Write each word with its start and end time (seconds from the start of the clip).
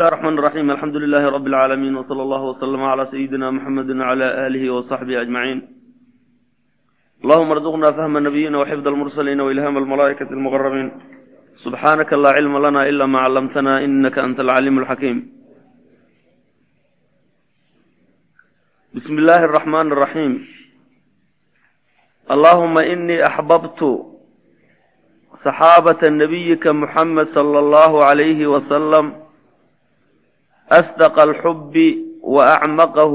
الرحمن 0.00 0.38
الرحيم 0.38 0.66
الحمد 0.70 0.96
لله 1.02 1.24
رب 1.36 1.46
العالمين 1.52 1.96
وصلى 1.96 2.22
الله 2.22 2.42
وسلم 2.50 2.82
على 2.92 3.04
سيدنا 3.12 3.50
محمد 3.56 3.88
وعلى 4.00 4.26
آله 4.46 4.64
وصحبه 4.74 5.14
أجمعين 5.24 5.58
اللهم 7.24 7.50
ارزقنا 7.50 7.88
فهم 7.96 8.16
النبيين 8.16 8.54
وحفظ 8.60 8.86
المرسلين 8.88 9.40
وإلهام 9.40 9.74
الملائكة 9.82 10.28
المقربين 10.36 10.88
سبحانك 11.64 12.12
لا 12.12 12.30
علم 12.36 12.54
لنا 12.66 12.80
إلا 12.90 13.06
ما 13.06 13.18
علمتنا 13.26 13.84
إنك 13.84 14.16
أنت 14.18 14.38
العليم 14.40 14.78
الحكيم 14.78 15.16
بسم 18.96 19.14
الله 19.18 19.40
الرحمن 19.44 19.86
الرحيم 19.92 20.32
اللهم 22.34 22.74
إني 22.78 23.16
أحببت 23.26 23.80
صحابة 25.46 26.02
نبيك 26.22 26.64
محمد 26.66 27.26
صلى 27.38 27.58
الله 27.64 27.92
عليه 28.04 28.40
وسلم 28.46 29.26
أصدق 30.71 31.19
الحب 31.19 31.75
وأعمقه 32.21 33.13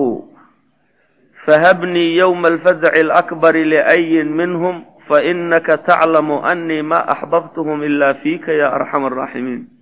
فهبني 1.47 2.17
يوم 2.17 2.47
الفزع 2.47 2.93
الأكبر 3.01 3.57
لأي 3.57 4.23
منهم 4.23 4.85
فإنك 5.09 5.67
تعلم 5.67 6.33
أني 6.33 6.83
ما 6.83 7.13
أحببتهم 7.13 7.83
إلا 7.83 8.13
فيك 8.13 8.49
يا 8.49 8.75
أرحم 8.75 9.07
الراحمين. 9.07 9.77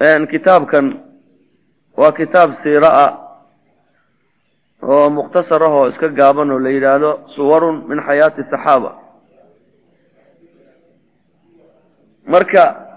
araaximiin 0.00 0.28
kitaabkan 0.32 0.86
waa 1.92 2.12
kitaab 2.16 2.56
siiro 2.56 2.88
ah 2.88 3.12
oo 4.80 5.10
mukhtasar 5.12 5.60
ah 5.60 5.68
oo 5.68 5.92
iska 5.92 6.08
gaaban 6.08 6.48
oo 6.50 6.56
la 6.58 6.72
yidhaahdo 6.72 7.28
suwarun 7.36 7.84
min 7.84 8.00
xayaati 8.00 8.40
saxaaba 8.40 8.96
marka 12.24 12.89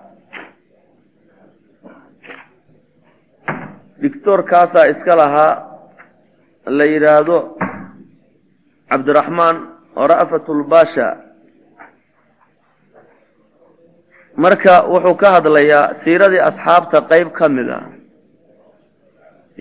dictoorkaasaa 4.02 4.86
iska 4.94 5.16
lahaa 5.22 5.54
la 6.78 6.86
yidhaahdo 6.94 7.38
cabdiraxmaan 8.90 9.56
ra'fatulbasha 10.12 11.08
marka 14.44 14.74
wuxuu 14.94 15.16
ka 15.22 15.28
hadlayaa 15.36 15.94
siiradii 16.02 16.42
asxaabta 16.50 16.98
qeyb 17.12 17.30
ka 17.38 17.46
mid 17.56 17.70
a 17.70 17.80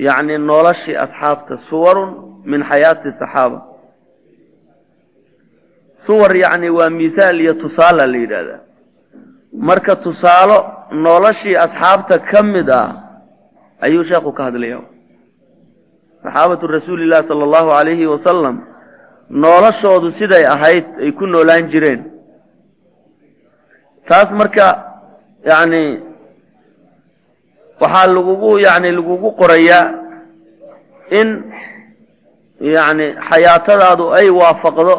yacni 0.06 0.34
noloshii 0.50 0.96
asxaabta 1.04 1.54
suwarun 1.68 2.10
min 2.50 2.60
xayaati 2.70 3.10
saxaaba. 3.20 3.58
Suwar 6.06 6.32
yacni 6.44 6.68
waa 6.78 6.90
mithaal 6.90 7.38
iyo 7.44 7.54
tusaala 7.62 8.06
la 8.12 8.18
yidhaahdaa 8.22 8.60
marka 9.68 9.94
tusaalo 10.04 10.58
noloshii 11.04 11.56
asxaabta 11.64 12.16
ka 12.30 12.40
mid 12.42 12.68
ah 12.80 12.88
ayuu 13.84 14.04
sheekhu 14.10 14.30
ka 14.36 14.42
hadlaya 14.48 14.78
saxaabatu 16.22 16.66
rasuuli 16.66 17.06
llahi 17.10 17.26
sala 17.28 17.42
allahu 17.48 17.70
alayhi 17.80 18.06
wasalam 18.06 18.56
noloshoodu 19.44 20.08
siday 20.18 20.44
ahayd 20.54 20.86
ay 21.02 21.10
ku 21.18 21.26
noolaan 21.26 21.66
jireen. 21.72 22.00
Taas 24.08 24.30
marka 24.40 24.66
yacni 25.50 25.82
waxaa 27.80 28.06
lagugu 28.16 28.50
yacni 28.66 28.88
lagugu 28.98 29.28
qorayaa 29.40 29.84
in 31.20 31.28
yacni 32.74 33.06
xayaatadaadu 33.28 34.04
ay 34.18 34.26
waafaqdo 34.40 34.94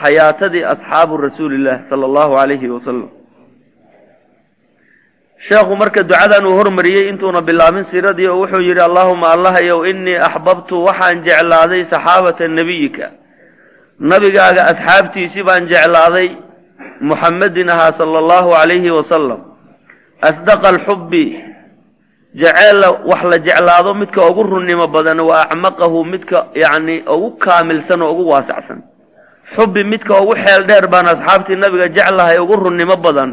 xayaatadii 0.00 0.64
asxaabu 0.74 1.14
rasuuli 1.26 1.54
illah 1.58 1.76
sala 1.90 2.04
allahu 2.10 2.32
alayhi 2.42 2.68
wasalam 2.76 3.08
sheekhu 5.48 5.72
marka 5.76 6.02
ducadan 6.04 6.44
uu 6.46 6.56
hormariyey 6.60 7.08
intuuna 7.10 7.40
bilaabin 7.48 7.84
siiradii 7.90 8.28
oo 8.28 8.38
wuxuu 8.44 8.60
yidhi 8.68 8.80
allahuma 8.88 9.32
allahayow 9.34 9.80
innii 9.90 10.18
axbabtu 10.28 10.84
waxaan 10.86 11.24
jeclaaday 11.26 11.82
saxaabata 11.92 12.48
nebiyika. 12.48 13.06
Nabigaaga 14.10 14.62
asxaabtiisii 14.72 15.42
baan 15.48 15.64
jeclaaday 15.72 16.28
muxammedin 17.00 17.68
ahaa 17.74 17.92
sala 17.92 18.18
allahu 18.22 18.50
alayhi 18.62 18.90
wasalam 18.98 19.40
asdaqa 20.28 20.68
alxubbi 20.74 21.24
jeceella 22.40 22.88
wax 23.10 23.22
la 23.32 23.38
jeclaado 23.46 23.94
midka 24.00 24.20
ugu 24.30 24.42
runnimo 24.44 24.86
badan 24.94 25.20
wa 25.20 25.36
acmaqahu 25.44 26.04
midka 26.12 26.38
yacni 26.62 27.00
ugu 27.14 27.28
kaamilsan 27.44 28.02
oo 28.02 28.12
ugu 28.12 28.24
waasacsan. 28.32 28.78
Xubbi 29.56 29.84
midka 29.84 30.20
ugu 30.22 30.34
xeel 30.44 30.62
dheer 30.68 30.86
baan 30.92 31.06
asxaabtii 31.14 31.56
nabiga 31.56 31.88
jeclahay 31.96 32.38
ugu 32.44 32.56
runnimo 32.56 32.96
badan 32.96 33.30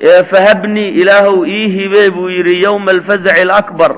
fahabnii 0.00 0.88
ilaahow 1.00 1.46
ii 1.46 1.68
hibee 1.68 2.10
buu 2.10 2.28
yidhi 2.30 2.62
yowma 2.62 2.90
alfazaci 2.90 3.40
alakbar. 3.42 3.92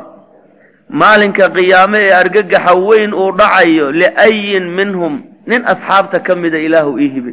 Maalinka 0.88 1.48
qiyaame 1.50 1.98
ee 1.98 2.12
argagaxa 2.12 2.74
weyn 2.74 3.12
uu 3.14 3.32
dhacayo 3.32 3.92
liayin 3.92 4.66
minhum. 4.78 5.22
Nin 5.46 5.62
asxaabta 5.66 6.20
ka 6.22 6.34
mida 6.36 6.58
ilaahow 6.58 6.98
ii 7.00 7.08
hibe. 7.14 7.32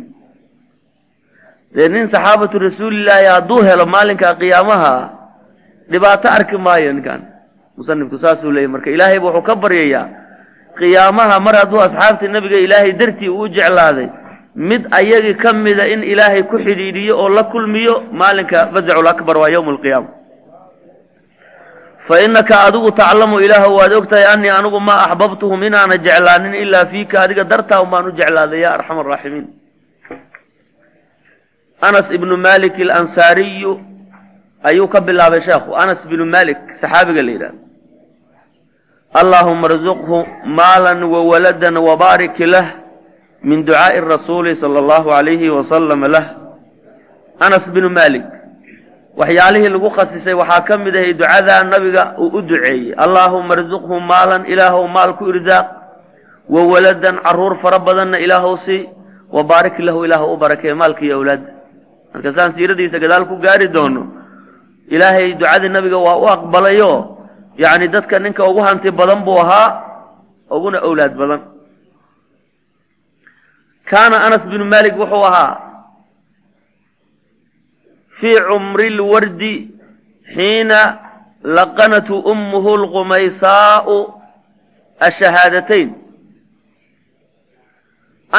Dee 1.75 1.87
nin 1.89 2.05
saxaabatu 2.07 2.59
rasuulillaahi 2.59 3.25
hadduu 3.25 3.61
helo 3.63 3.85
maalinka 3.85 4.35
qiyaamaha 4.41 4.93
dhibaato 5.91 6.27
arki 6.29 6.57
maayo 6.57 6.93
ninkan 6.93 7.21
musanifku 7.77 8.17
saasuu 8.19 8.51
leeyay 8.51 8.67
marka 8.71 8.89
ilaahayba 8.89 9.25
wuxuu 9.27 9.41
ka 9.47 9.55
baryayaa 9.55 10.07
qiyaamaha 10.79 11.39
mar 11.45 11.55
hadduu 11.61 11.81
asxaabtii 11.87 12.27
nabiga 12.31 12.57
ilaahay 12.65 12.91
dartii 12.99 13.29
uu 13.29 13.47
jeclaaday 13.47 14.07
mid 14.55 14.87
ayagii 14.91 15.35
ka 15.35 15.53
mida 15.53 15.87
in 15.87 16.03
ilaahay 16.03 16.43
ku 16.43 16.57
xidhiidhiyo 16.57 17.13
oo 17.19 17.29
la 17.29 17.43
kulmiyo 17.43 18.03
maalinka 18.11 18.71
fazacul 18.73 19.07
akbar 19.07 19.37
waa 19.37 19.49
yowma 19.49 19.71
alqiyaama 19.75 20.09
fa 22.07 22.15
innaka 22.25 22.55
adigu 22.67 22.91
taclamu 22.91 23.39
ilaahu 23.45 23.75
waad 23.75 23.91
ogtahay 23.93 24.25
anii 24.33 24.49
anigu 24.49 24.79
maa 24.79 25.03
axbabtuhum 25.05 25.63
inaana 25.63 25.97
jeclaanin 25.97 26.53
ilaa 26.63 26.85
fiika 26.85 27.21
adiga 27.21 27.43
dartaa 27.43 27.81
un 27.83 27.89
baan 27.89 28.07
u 28.07 28.11
jeclaaday 28.19 28.59
ya 28.63 28.69
arxam 28.77 28.99
araaximiin 28.99 29.47
anas 31.81 32.07
ibnu 32.11 32.37
malik 32.37 32.75
alansaariyu 32.79 33.71
ayuu 34.63 34.87
ka 34.87 35.01
bilaabay 35.01 35.41
sheekhu 35.41 35.75
anas 35.75 35.99
bnu 36.07 36.25
malik 36.25 36.57
saxaabiga 36.81 37.21
la 37.21 37.31
yidhahdo 37.31 37.59
allaahuma 39.13 39.67
arzuqhu 39.69 40.17
maalan 40.45 41.03
wawaladan 41.03 41.75
wabaarik 41.87 42.37
lah 42.53 42.84
min 43.49 43.57
ducaa'i 43.67 43.99
rasuuli 44.13 44.55
sala 44.61 44.77
allahu 44.83 45.09
alayhi 45.19 45.49
wasalam 45.57 46.01
lah 46.15 46.25
anas 47.45 47.65
binu 47.75 47.89
malik 47.99 48.25
waxyaalihii 49.19 49.71
lagu 49.75 49.89
khasisay 49.97 50.35
waxaa 50.41 50.65
ka 50.67 50.73
mid 50.85 50.95
ahay 50.99 51.13
ducadaa 51.21 51.63
nabiga 51.73 52.03
uu 52.19 52.29
u 52.37 52.39
duceeyey. 52.49 52.93
Allaahuma 53.05 53.53
arzuqhu 53.57 53.95
maalan 54.11 54.41
ilaahow 54.53 54.83
maal 54.95 55.11
ku 55.17 55.23
irsaaq 55.31 55.67
wa 56.53 56.61
waladan 56.71 57.15
carruur 57.25 57.53
fara 57.63 57.79
badanna 57.87 58.17
ilaahow 58.25 58.55
sii 58.65 58.89
wa 59.35 59.41
baarik 59.49 59.77
lahu 59.87 60.05
ilaahu 60.05 60.25
u 60.33 60.37
barakeeye 60.43 60.73
maalka 60.81 61.01
iyo 61.05 61.15
awlaadda 61.19 61.49
marka 62.13 62.29
saan 62.37 62.51
siiradiisa 62.55 62.97
gadaal 63.03 63.23
ku 63.29 63.35
gaari 63.45 63.67
doono 63.75 64.03
ilaahay 64.95 65.33
ducadii 65.39 65.69
nabiga 65.75 65.97
waa 66.07 66.17
u 66.23 66.25
aqbalayo 66.35 66.91
yacni 67.63 67.87
dadka 67.95 68.19
ninka 68.19 68.41
ugu 68.49 68.61
hanti 68.67 68.91
badan 68.99 69.19
buu 69.25 69.39
ahaa 69.43 69.67
uguna 70.55 70.77
owlaad 70.87 71.13
badan 71.21 71.41
kaana 73.89 74.17
anas 74.25 74.43
binu 74.51 74.65
malik 74.65 74.93
wuxuu 75.01 75.25
ahaa 75.29 75.53
fii 78.19 78.37
cumri 78.47 78.89
lwardi 78.89 79.53
xiina 80.35 80.79
laqanatu 81.57 82.15
ummuhu 82.31 82.71
lqumaysaau 82.83 83.97
ashahaadatayn 85.07 85.89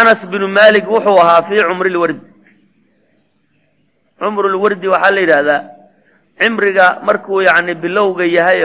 anas 0.00 0.20
binu 0.30 0.48
malik 0.48 0.84
wuxuu 0.94 1.18
ahaa 1.24 1.42
fii 1.48 1.62
cumri 1.68 1.90
lwardi 1.96 2.26
cumru 4.18 4.48
lwardi 4.54 4.86
waxaa 4.94 5.14
la 5.14 5.20
yidhaahdaa 5.20 5.60
cimriga 6.40 6.86
markuu 7.06 7.42
yacni 7.48 7.74
bilowga 7.74 8.24
yahay 8.36 8.62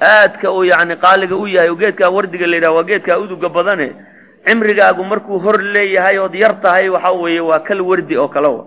aadka 0.00 0.52
uu 0.52 0.64
yacni 0.64 0.96
qaaliga 1.04 1.36
u 1.36 1.46
yahay 1.48 1.70
oo 1.70 1.76
geedkaa 1.82 2.10
wardiga 2.16 2.46
la 2.46 2.56
yidhaha 2.56 2.76
waa 2.76 2.88
geedkaa 2.90 3.18
uduga 3.24 3.48
badane 3.48 3.88
cimrigaagu 4.46 5.02
markuu 5.04 5.38
hor 5.44 5.58
leeyahay 5.74 6.18
ood 6.18 6.34
yar 6.34 6.54
tahay 6.62 6.88
waxa 6.88 7.12
weeye 7.12 7.40
waa 7.40 7.60
kal 7.66 7.80
wardi 7.80 8.16
oo 8.16 8.28
kale 8.28 8.48
wa. 8.48 8.64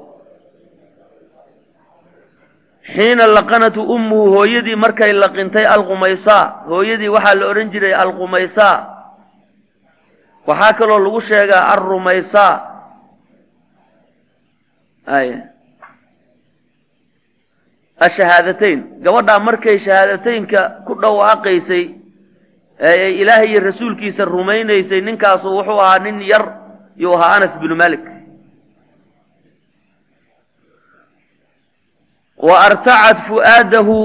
Xiina 2.95 3.27
laqanatu 3.27 3.81
ummuhu 3.83 4.31
hooyadii 4.35 4.75
markay 4.75 5.11
laqintay 5.13 5.65
alqumaysaa. 5.65 6.43
Hooyadii 6.71 7.09
waxaa 7.15 7.35
la 7.39 7.45
odhan 7.51 7.69
jiray 7.71 7.93
alqumaysaa. 7.93 8.77
Waxaa 10.47 10.73
kaloo 10.79 10.99
lagu 11.03 11.19
sheegaa 11.21 11.63
alrumaysaa 11.75 12.53
ay. 15.07 15.29
Ashahaadateyn. 17.99 18.79
Gabadhaa 19.03 19.39
markay 19.39 19.77
shahaadateynka 19.79 20.61
ku 20.87 20.93
dhawaaqaysay 21.01 21.83
ee 22.79 23.11
ilaahay 23.21 23.49
iyo 23.51 23.59
rasuulkiisa 23.69 24.25
rumaynaysay 24.25 25.01
ninkaasu 25.01 25.47
wuxuu 25.57 25.79
ahaa 25.81 25.99
nin 25.99 26.21
yar 26.21 26.45
yuu 26.97 27.13
ahaa 27.17 27.35
anas 27.35 27.53
binu 27.59 27.75
malik 27.75 28.03
wa 32.37 32.53
artacat 32.69 33.17
fu'aadahu 33.29 33.97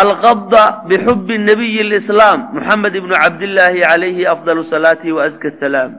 alqabda 0.00 0.84
bixubi 0.88 1.38
nabiyi 1.38 1.82
lislaam 1.90 2.40
muxamed 2.54 2.94
ibnu 2.94 3.14
cabdillaahi 3.22 3.80
calayhi 3.80 4.26
afdal 4.34 4.60
salaati 4.64 5.12
wa 5.12 5.24
aska 5.24 5.50
salaam. 5.60 5.92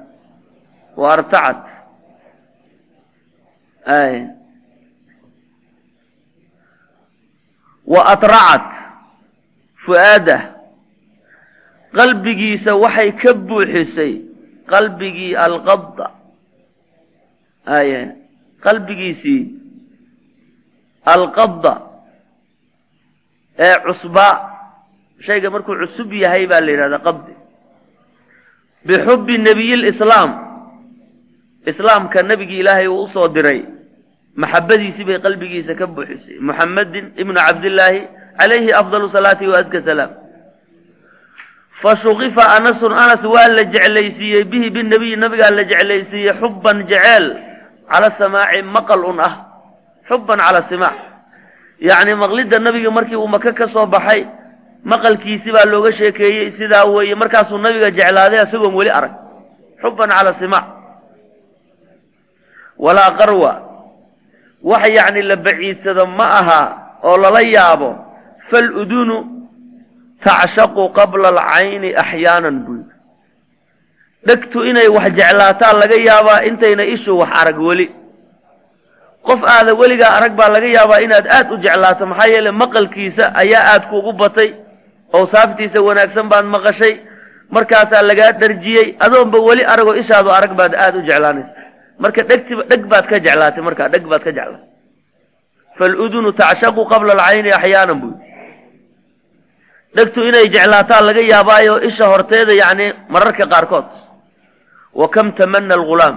Wa 0.95 1.13
artacat 1.15 1.61
wa 7.85 8.01
atracat 8.13 8.67
fu'aadah 9.85 10.41
qalbigiisa 11.97 12.71
waxay 12.83 13.11
ka 13.21 13.33
buuxisay 13.33 14.13
qalbigii 14.71 15.35
alqabda. 15.45 16.07
Aye 17.77 18.15
qalbigiisii 18.65 19.41
alqabda 21.05 21.73
ee 23.59 23.75
cusbaa 23.85 24.33
shayga 25.25 25.49
markuu 25.53 25.75
cusub 25.81 26.09
yahay 26.13 26.43
baa 26.51 26.61
la 26.65 26.71
yidhahdaa 26.71 27.05
qabdi. 27.07 27.33
Bixubbi 28.87 29.35
nebiyi 29.37 29.75
lislaam 29.83 30.31
islaamka 31.71 32.23
nebigii 32.23 32.59
ilaahay 32.63 32.87
uu 32.87 33.03
u 33.05 33.07
soo 33.13 33.27
diray 33.35 33.59
maxabadiisii 34.41 35.05
bay 35.09 35.19
qalbigiisa 35.25 35.75
ka 35.79 35.85
buuxisay. 35.87 36.39
Muxamedin 36.47 37.05
ibnu 37.21 37.35
cabdillaahi 37.47 37.99
calayhi 38.39 38.71
afdalu 38.81 39.05
salaati 39.09 39.45
wa 39.51 39.57
aska 39.61 39.79
salaam 39.85 40.11
fa 41.81 41.95
shuqifa 41.95 42.43
anasun 42.57 42.93
anas 42.93 43.23
waa 43.25 43.47
la 43.47 43.63
jeclaysiiyey 43.65 44.43
bihi 44.45 44.69
binabiyi 44.69 45.15
nabigaa 45.17 45.49
la 45.49 45.63
jeclaysiiyey 45.63 46.33
xubban 46.39 46.85
jeceel 46.89 47.25
cala 47.89 48.09
samaaci 48.09 48.61
maqal 48.61 49.01
un 49.05 49.19
ah 49.19 49.33
xubban 50.09 50.37
cala 50.39 50.61
simaac 50.61 50.95
yacni 51.81 52.13
maqlidda 52.13 52.59
nabiga 52.59 52.91
markii 52.91 53.15
uu 53.17 53.27
maka 53.27 53.51
ka 53.53 53.67
soo 53.67 53.85
baxay 53.89 54.25
maqalkiisi 54.85 55.49
baa 55.51 55.65
looga 55.65 55.91
sheekeeyey 55.91 56.51
sidaa 56.53 56.85
weeye 56.85 57.15
markaasuu 57.15 57.57
nabiga 57.57 57.89
jeclaaday 57.91 58.43
isagoon 58.45 58.73
weli 58.77 58.89
arag 58.93 59.13
xubban 59.81 60.09
cala 60.09 60.33
simaac 60.37 60.65
walaa 62.77 63.11
qarwa 63.17 63.51
wax 64.63 64.83
yacni 64.89 65.21
la 65.21 65.35
baciidsado 65.35 66.05
ma 66.05 66.25
aha 66.39 66.61
oo 67.03 67.17
lala 67.17 67.41
yaabo 67.41 67.89
faludunu 68.49 69.40
tacshaqu 70.25 70.83
qabla 70.97 71.27
alcayni 71.33 71.89
axyaanan 72.03 72.57
buu 72.65 72.77
yidhi 72.79 72.95
dhegtu 74.27 74.57
inay 74.69 74.87
wax 74.95 75.07
jeclaataan 75.19 75.75
laga 75.81 75.97
yaabaa 76.09 76.39
intayna 76.49 76.83
ishu 76.95 77.11
wax 77.21 77.31
arag 77.41 77.57
weli 77.67 77.87
qof 79.27 79.41
aada 79.55 79.71
weligaa 79.81 80.11
arag 80.17 80.33
baa 80.39 80.49
laga 80.55 80.67
yaabaa 80.77 80.99
inaad 81.05 81.25
aad 81.37 81.47
u 81.53 81.57
jeclaato 81.65 82.03
maxaa 82.11 82.29
yeele 82.33 82.51
maqalkiisa 82.61 83.23
ayaa 83.41 83.63
aad 83.73 83.83
kuugu 83.91 84.11
batay 84.21 84.49
oo 85.15 85.25
saaftiisa 85.33 85.79
wanaagsan 85.87 86.25
baad 86.31 86.45
maqashay 86.55 86.93
markaasaa 87.55 88.03
lagaa 88.09 88.31
dharjiyey 88.41 88.87
adoonba 89.05 89.37
weli 89.47 89.63
aragoo 89.73 89.95
ishaadu 90.01 90.29
arag 90.37 90.53
baad 90.59 90.73
aad 90.83 90.93
u 90.99 91.01
jeclaanaysa 91.09 91.51
marka 92.03 92.21
dhegtiba 92.29 92.61
dheg 92.71 92.81
baad 92.91 93.05
ka 93.11 93.17
jeclaatay 93.25 93.61
markaa 93.67 93.87
dheg 93.93 94.03
baad 94.11 94.23
ka 94.27 94.31
jeclaatay 94.37 94.69
faludunu 95.77 96.29
tacshaqu 96.41 96.81
qabla 96.91 97.11
alcayni 97.17 97.49
axyaanan 97.57 97.97
buu 98.01 98.13
dhegtu 99.95 100.19
inay 100.27 100.47
jeclaataan 100.49 101.05
laga 101.05 101.21
yaabaayo 101.21 101.83
isha 101.83 102.05
horteeda 102.11 102.53
yacni 102.53 102.93
mararka 103.09 103.45
qaarkood. 103.45 103.85
Wa 104.93 105.07
kam 105.09 105.31
tamana 105.35 105.75
algulaam? 105.75 106.15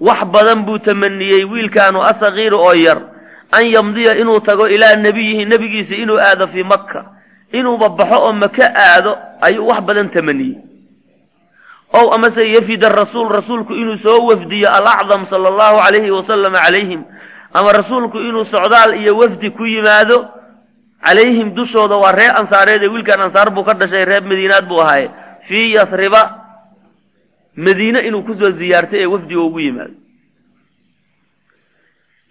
Wax 0.00 0.20
badan 0.32 0.64
buu 0.66 0.78
tamaniyey 0.78 1.44
wiilkaanu 1.44 2.02
asagiiru 2.02 2.58
oo 2.58 2.74
yar 2.74 2.98
an 3.52 3.64
yamdiya 3.66 4.16
inuu 4.20 4.40
tago 4.40 4.68
ilaa 4.68 4.96
nebiyihi 4.96 5.44
nebigiisa 5.44 5.94
inuu 5.94 6.18
aado 6.18 6.48
fii 6.48 6.62
makka. 6.64 7.04
Inuuba 7.52 7.88
baxo 7.88 8.18
oo 8.26 8.32
maka 8.32 8.64
aado 8.74 9.12
ayuu 9.40 9.68
wax 9.68 9.80
badan 9.84 10.08
tamaniyey 10.10 10.56
ow 11.92 12.08
amase 12.16 12.48
yafida 12.48 12.88
rasuul 12.88 13.28
rasuulku 13.28 13.72
inuu 13.76 13.96
soo 14.00 14.24
wafdiyo 14.26 14.64
alacdam 14.72 15.26
sala 15.28 15.48
allahu 15.52 15.76
calayhi 15.84 16.08
wasalama 16.10 16.58
calayhim 16.64 17.04
ama 17.52 17.68
rasuulku 17.72 18.16
inuu 18.18 18.44
socdaal 18.48 18.96
iyo 18.96 19.12
wafdi 19.20 19.50
ku 19.52 19.66
yimaado 19.68 20.24
calayhim 21.04 21.48
dushooda 21.54 21.96
waa 22.02 22.12
reer 22.18 22.32
ansaareed 22.40 22.82
ee 22.82 22.88
wiilkan 22.94 23.20
ansaar 23.26 23.50
buu 23.54 23.64
ka 23.64 23.74
dhashay 23.74 24.04
reer 24.04 24.22
madiinaad 24.30 24.64
buu 24.70 24.80
ahaaye 24.84 25.10
fii 25.48 25.72
yasriba 25.76 26.22
madiine 27.56 28.00
inuu 28.08 28.22
ku 28.26 28.32
soo 28.40 28.50
ziyaartay 28.50 29.00
ee 29.02 29.06
wafdiga 29.14 29.40
ugu 29.40 29.60
yimaado. 29.60 29.94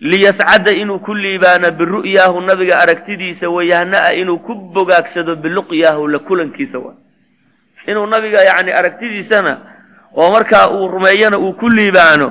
Liyascada 0.02 0.72
inuu 0.72 1.00
ku 1.06 1.14
liibaano 1.14 1.72
biru'yaahu 1.80 2.42
nabiga 2.42 2.80
aragtidiisa 2.84 3.50
wayahna'a 3.50 4.14
inuu 4.22 4.40
ku 4.46 4.56
bogaagsado 4.56 5.36
biluqyaahu 5.36 6.08
la 6.08 6.20
kulankiisa 6.20 6.80
waa 6.80 6.96
inuu 7.88 8.06
nabiga 8.10 8.42
yacni 8.50 8.72
aragtidiisana 8.80 9.54
oo 10.18 10.32
markaa 10.34 10.70
uu 10.74 10.88
rumeeyana 10.88 11.38
uu 11.38 11.54
ku 11.54 11.70
liibaano 11.70 12.28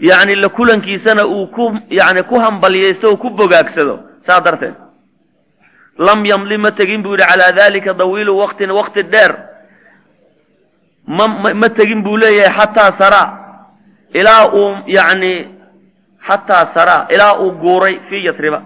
yacni 0.00 0.34
la 0.34 0.48
kulankiisana 0.48 1.22
uu 1.26 1.46
ku 1.46 1.64
yacni 1.90 2.22
ku 2.22 2.34
hambalyaysto 2.44 3.06
oo 3.10 3.16
ku 3.22 3.30
bogaagsado 3.30 3.94
saa 4.26 4.40
darteed 4.40 4.74
lam 5.98 6.24
yamli 6.24 6.56
ma 6.58 6.70
tegin 6.70 7.02
buu 7.02 7.12
yidhi 7.14 7.26
calaa 7.30 7.52
dalika 7.52 7.92
dawiilu 7.94 8.32
waqtin 8.42 8.70
waqti 8.70 9.02
dheer. 9.12 9.32
Ma 11.06 11.26
ma 11.60 11.68
tegin 11.68 12.02
buu 12.02 12.16
leeyahay 12.16 12.54
xataa 12.58 12.92
saraa 13.00 13.28
ilaa 14.14 14.44
uu 14.54 14.68
yacni 14.86 15.32
xataa 16.26 16.66
saraa 16.74 17.06
ilaa 17.14 17.38
uu 17.42 17.50
guuray 17.62 18.00
fii 18.08 18.24
yasriba. 18.28 18.62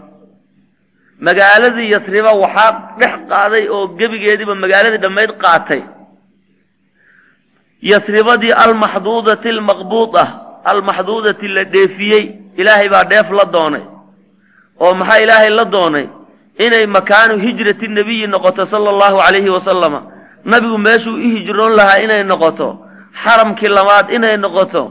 Magaaladii 1.27 1.91
yasriba 1.95 2.31
waxaa 2.43 2.71
dhex 2.99 3.15
qaaday 3.31 3.65
oo 3.69 3.89
gebigeediiba 3.99 4.55
magaaladii 4.55 5.03
dhammayd 5.05 5.31
qaatay. 5.43 5.83
Yasribadii 7.83 8.53
almaxduudati 8.65 9.49
almaqbuuda 9.49 10.25
almaxduudati 10.65 11.49
la 11.49 11.65
dheefiyey. 11.65 12.25
Ilaahay 12.61 12.89
baa 12.89 13.05
dheef 13.05 13.29
la 13.39 13.45
doonay. 13.55 13.85
Oo 14.81 14.95
maxaa 14.95 15.21
ilaahay 15.25 15.51
la 15.51 15.65
doonay 15.65 16.07
inay 16.65 16.87
makaanu 16.87 17.35
hijrati 17.45 17.89
nebiyi 17.89 18.27
noqoto 18.27 18.67
sala 18.67 18.91
allahu 18.91 19.17
calayhi 19.25 19.51
wasalama 19.57 20.01
nabigu 20.45 20.79
meeshuu 20.79 21.19
i 21.19 21.29
hijroon 21.37 21.73
lahaa 21.79 21.99
inay 22.05 22.23
noqoto. 22.25 22.69
Xaramkii 23.25 23.69
labaad 23.69 24.11
inay 24.17 24.37
noqoto. 24.37 24.83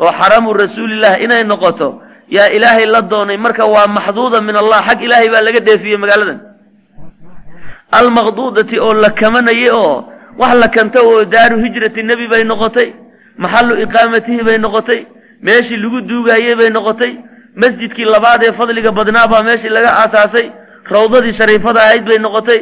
Oo 0.00 0.12
xaramu 0.18 0.52
rasuulilah 0.52 1.20
inay 1.24 1.44
noqoto. 1.44 2.00
Yaa 2.36 2.48
ilaahay 2.56 2.86
la 2.86 3.00
doonay 3.02 3.36
marka 3.36 3.64
waa 3.66 3.86
maxduuda 3.86 4.40
min 4.40 4.56
allah 4.56 4.80
xag 4.88 5.00
ilaahay 5.06 5.28
baa 5.34 5.40
laga 5.46 5.60
dheefiyey 5.60 5.96
magaaladan. 6.02 6.38
Almaqduudati 7.92 8.78
oo 8.80 8.94
la 8.94 9.10
kamanayay 9.10 9.70
oo 9.70 10.04
wax 10.38 10.54
la 10.62 10.68
kanta 10.68 11.00
oo 11.02 11.24
daaru 11.24 11.56
hijrati 11.64 12.02
nebi 12.02 12.26
bay 12.28 12.44
noqotay. 12.44 12.88
Maxallu 13.38 13.74
iqaamatihi 13.84 14.42
bay 14.42 14.58
noqotay. 14.58 15.00
Meeshii 15.42 15.76
lagu 15.76 16.00
duugayey 16.08 16.54
bay 16.54 16.70
noqotay. 16.70 17.12
Masjidkii 17.56 18.04
labaad 18.14 18.42
ee 18.42 18.52
fadliga 18.52 18.90
badnaa 18.92 19.28
baa 19.32 19.42
meeshii 19.42 19.68
laga 19.76 19.90
aasaasay 20.02 20.50
rawdadii 20.90 21.32
shariifada 21.32 21.80
ahayd 21.80 22.04
bay 22.04 22.18
noqotay. 22.18 22.60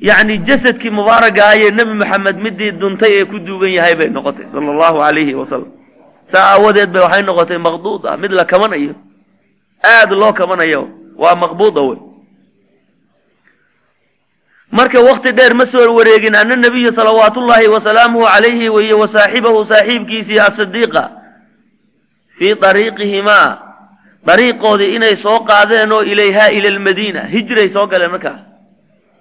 Yacni 0.00 0.38
jasadkii 0.48 0.90
mubaaraga 0.90 1.44
ahayee 1.44 1.70
nebi 1.70 1.92
maxamed 1.92 2.36
midii 2.40 2.72
duntay 2.80 3.12
ee 3.20 3.24
ku 3.24 3.38
duugan 3.38 3.68
yahay 3.68 3.94
bay 3.94 4.08
noqotay 4.08 4.46
sala 4.52 4.72
allahu 4.72 4.96
calayhi 5.04 5.34
wasalam 5.36 5.68
saa 6.32 6.56
aawadeed 6.56 6.88
bay 6.92 7.02
waxay 7.04 7.22
noqotay 7.22 7.58
maqduud 7.60 8.06
ah 8.08 8.16
mid 8.16 8.32
la 8.32 8.44
kamanayo 8.48 8.94
aada 9.84 10.14
loo 10.16 10.32
kamanayo 10.32 10.88
waa 11.20 11.34
maqbuuda 11.36 11.80
wey. 11.84 11.98
Marka 14.72 15.00
wakti 15.04 15.32
dheer 15.36 15.52
ma 15.54 15.66
soo 15.66 15.92
wareegin 15.94 16.34
ana 16.34 16.56
nabiya 16.56 16.92
salawaatullaahi 16.96 17.68
wasalaamuhu 17.68 18.24
calayhi 18.24 18.68
weye 18.72 18.94
wa 18.96 19.08
saaxibahu 19.08 19.66
saaxiibkiisii 19.68 20.40
asidiiqa 20.40 21.02
fii 22.38 22.54
dariiqihimaa 22.54 23.69
dariiqoodii 24.26 24.94
inay 24.96 25.16
soo 25.24 25.38
qaadeen 25.48 25.92
oo 25.92 26.02
ilayhaa 26.12 26.48
ila 26.56 26.68
almadiina 26.74 27.22
hijray 27.34 27.68
soo 27.74 27.86
galeen 27.86 28.10
markaa. 28.10 28.38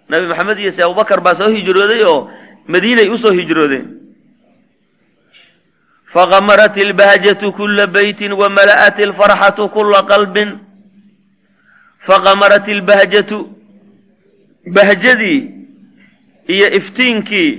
Nabi 0.09 0.25
maxamed 0.27 0.57
iyo 0.59 0.71
se 0.71 0.83
abubakar 0.83 1.21
baa 1.21 1.35
soo 1.35 1.49
hijrooday 1.55 2.03
oo 2.03 2.29
madiinay 2.67 3.09
u 3.09 3.17
soo 3.17 3.31
hijroodeen. 3.39 3.85
Faqamarat 6.13 6.77
ilbahjatu 6.77 7.51
kula 7.53 7.87
beytin 7.87 8.31
wamala'at 8.33 8.99
ilfarxatu 8.99 9.69
kula 9.69 10.01
qalbin. 10.11 10.49
Faqamarat 12.07 12.67
ilbahjatu 12.67 13.37
bahjadii 14.75 15.39
iyo 16.53 16.67
iftiinkii 16.79 17.51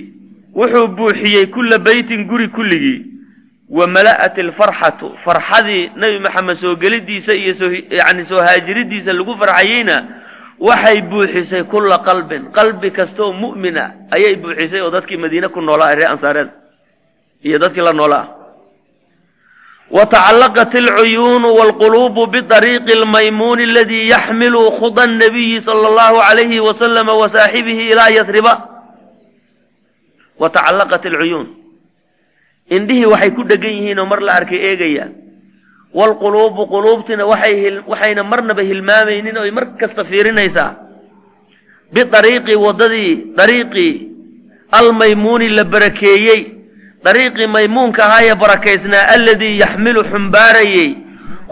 wuxuu 0.59 0.89
buuxiyey 0.97 1.47
kula 1.55 1.79
beytin 1.79 2.21
guri 2.31 2.49
kulligii 2.57 2.99
wa 3.71 3.87
mala'at 3.87 4.35
alfarxatu 4.39 5.07
farxadii 5.25 5.91
nebi 5.97 6.19
maxamed 6.27 6.57
soo 6.63 6.75
gelidiisa 6.83 7.33
iyo 7.35 7.55
soo 7.55 7.71
yacni 7.99 8.27
soo 8.29 8.41
haajiridiisa 8.47 9.13
lagu 9.13 9.33
farxayeyna 9.41 9.97
waxay 10.59 10.99
buuxisay 11.11 11.63
kula 11.73 11.99
qalbin. 12.09 12.43
Qalbi 12.57 12.91
kastaoo 12.91 13.33
mu'mina 13.33 13.85
ayay 14.15 14.35
buuxisay 14.43 14.81
oo 14.83 14.91
dadkii 14.91 15.17
madiine 15.23 15.49
ku 15.49 15.61
noolaa 15.61 15.93
ee 15.93 15.97
reer 15.99 16.11
ansaareed 16.11 16.51
iyo 17.47 17.59
dadkii 17.63 17.81
la 17.87 17.93
noolaa. 17.93 18.27
Watacallaqat 19.91 20.75
alcuyuunu 20.75 21.49
waalquluubu 21.59 22.27
biariiqi 22.27 22.93
almaymuuni 22.99 23.65
aladii 23.71 24.09
yaxmilu 24.15 24.61
khuda 24.79 25.07
nabiyi 25.07 25.61
sala 25.67 25.89
allahu 25.91 26.19
alayhi 26.31 26.61
wasalama 26.61 27.13
wa 27.15 27.29
saaxibihi 27.29 27.83
ilaa 27.93 28.11
yasriba. 28.19 28.55
Watacallaqat 30.43 31.07
alcuyuun 31.07 31.47
indhihii 32.77 33.07
waxay 33.13 33.31
ku 33.37 33.43
dhegan 33.51 33.73
yihiin 33.79 33.99
oo 33.99 34.07
mar 34.13 34.21
la 34.27 34.33
arkay 34.39 34.61
eegayaan 34.71 35.13
waalquluubu 35.99 36.63
quluubtina 36.73 37.25
waxay 37.27 37.83
waxayna 37.93 38.23
marnaba 38.31 38.63
hilmaamaynin 38.63 39.37
oy 39.43 39.51
mar 39.51 39.65
kasta 39.81 40.05
fiirinaysaa. 40.11 40.71
Biariiqi 41.95 42.55
waddadii 42.65 43.13
dariiqii 43.39 43.93
almaymuuni 44.79 45.49
la 45.57 45.65
barakeeyey. 45.65 46.43
Dariiqii 47.05 47.47
maymuunka 47.55 48.03
ahaa 48.07 48.23
ee 48.29 48.35
barakaysnaa 48.43 49.09
aladii 49.15 49.59
yaxmilu 49.63 50.03
xumbaarayey. 50.13 50.91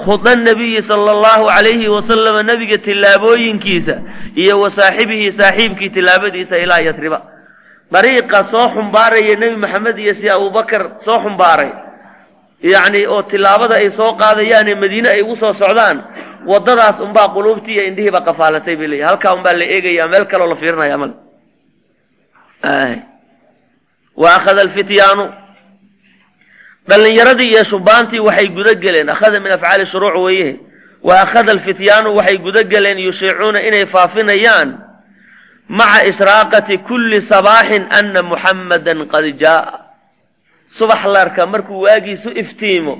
Khuda 0.04 0.36
nabiyi 0.36 0.82
sala 0.88 1.10
allahu 1.16 1.44
calayhi 1.50 1.88
wasalama 1.96 2.42
nebiga 2.48 2.78
tillaabooyinkiisa 2.86 3.94
iyo 4.42 4.60
wa 4.62 4.70
saaxibihi 4.70 5.32
saaxiibkii 5.38 5.90
tillaabadiisa 5.96 6.54
ilaa 6.64 6.80
yasriba 6.88 7.18
dariiqa 7.92 8.38
soo 8.52 8.66
xumbaaraya 8.74 9.34
nebi 9.40 9.56
maxamed 9.64 9.96
iyo 9.98 10.14
si 10.20 10.26
abubakar 10.30 10.82
soo 11.04 11.18
xumbaaray 11.24 11.70
yacni 12.72 13.06
oo 13.06 13.22
tillaabada 13.30 13.74
ay 13.80 13.90
soo 13.98 14.12
qaadayaane 14.20 14.74
madiine 14.82 15.08
ay 15.14 15.22
ugu 15.22 15.36
soo 15.42 15.52
socdaan 15.62 15.98
waddadaas 16.50 16.96
unbaa 17.06 17.28
quluubtii 17.34 17.74
iyo 17.74 17.84
indhihiiba 17.88 18.20
qafaalatay 18.28 18.76
bay 18.76 18.88
leeyahy 18.90 19.08
halkaa 19.10 19.34
unbaa 19.36 19.52
la 19.58 19.64
eegayaa 19.74 20.08
meel 20.12 20.24
kaloo 20.30 20.48
la 20.52 20.56
fiirinaya 20.60 20.98
male 21.02 21.14
wa 24.16 24.34
akhada 24.34 24.60
alfityaanu. 24.62 25.24
Dhallinyaradii 26.88 27.48
iyo 27.52 27.64
shubaantii 27.64 28.18
waxay 28.20 28.48
guda 28.48 28.74
geleen 28.74 29.08
akhada 29.08 29.40
min 29.40 29.52
afcaali 29.52 29.86
shuruuc 29.86 30.14
weeye. 30.26 30.56
Wa 31.02 31.20
akhada 31.20 31.52
alfityaanu 31.52 32.16
waxay 32.16 32.38
guda 32.38 32.62
geleen 32.62 32.98
yushiicuuna 32.98 33.60
inay 33.68 33.86
faafinayaan 33.86 34.68
maca 35.68 36.04
ishraaqati 36.10 36.78
kulli 36.88 37.20
sabaaxin 37.30 37.84
ana 37.98 38.22
muxammadan 38.22 38.98
qad 39.12 39.24
jaaa 39.42 39.72
subax 40.78 41.02
larka 41.14 41.46
markuu 41.46 41.80
waagiisu 41.86 42.28
iftiimo 42.42 42.94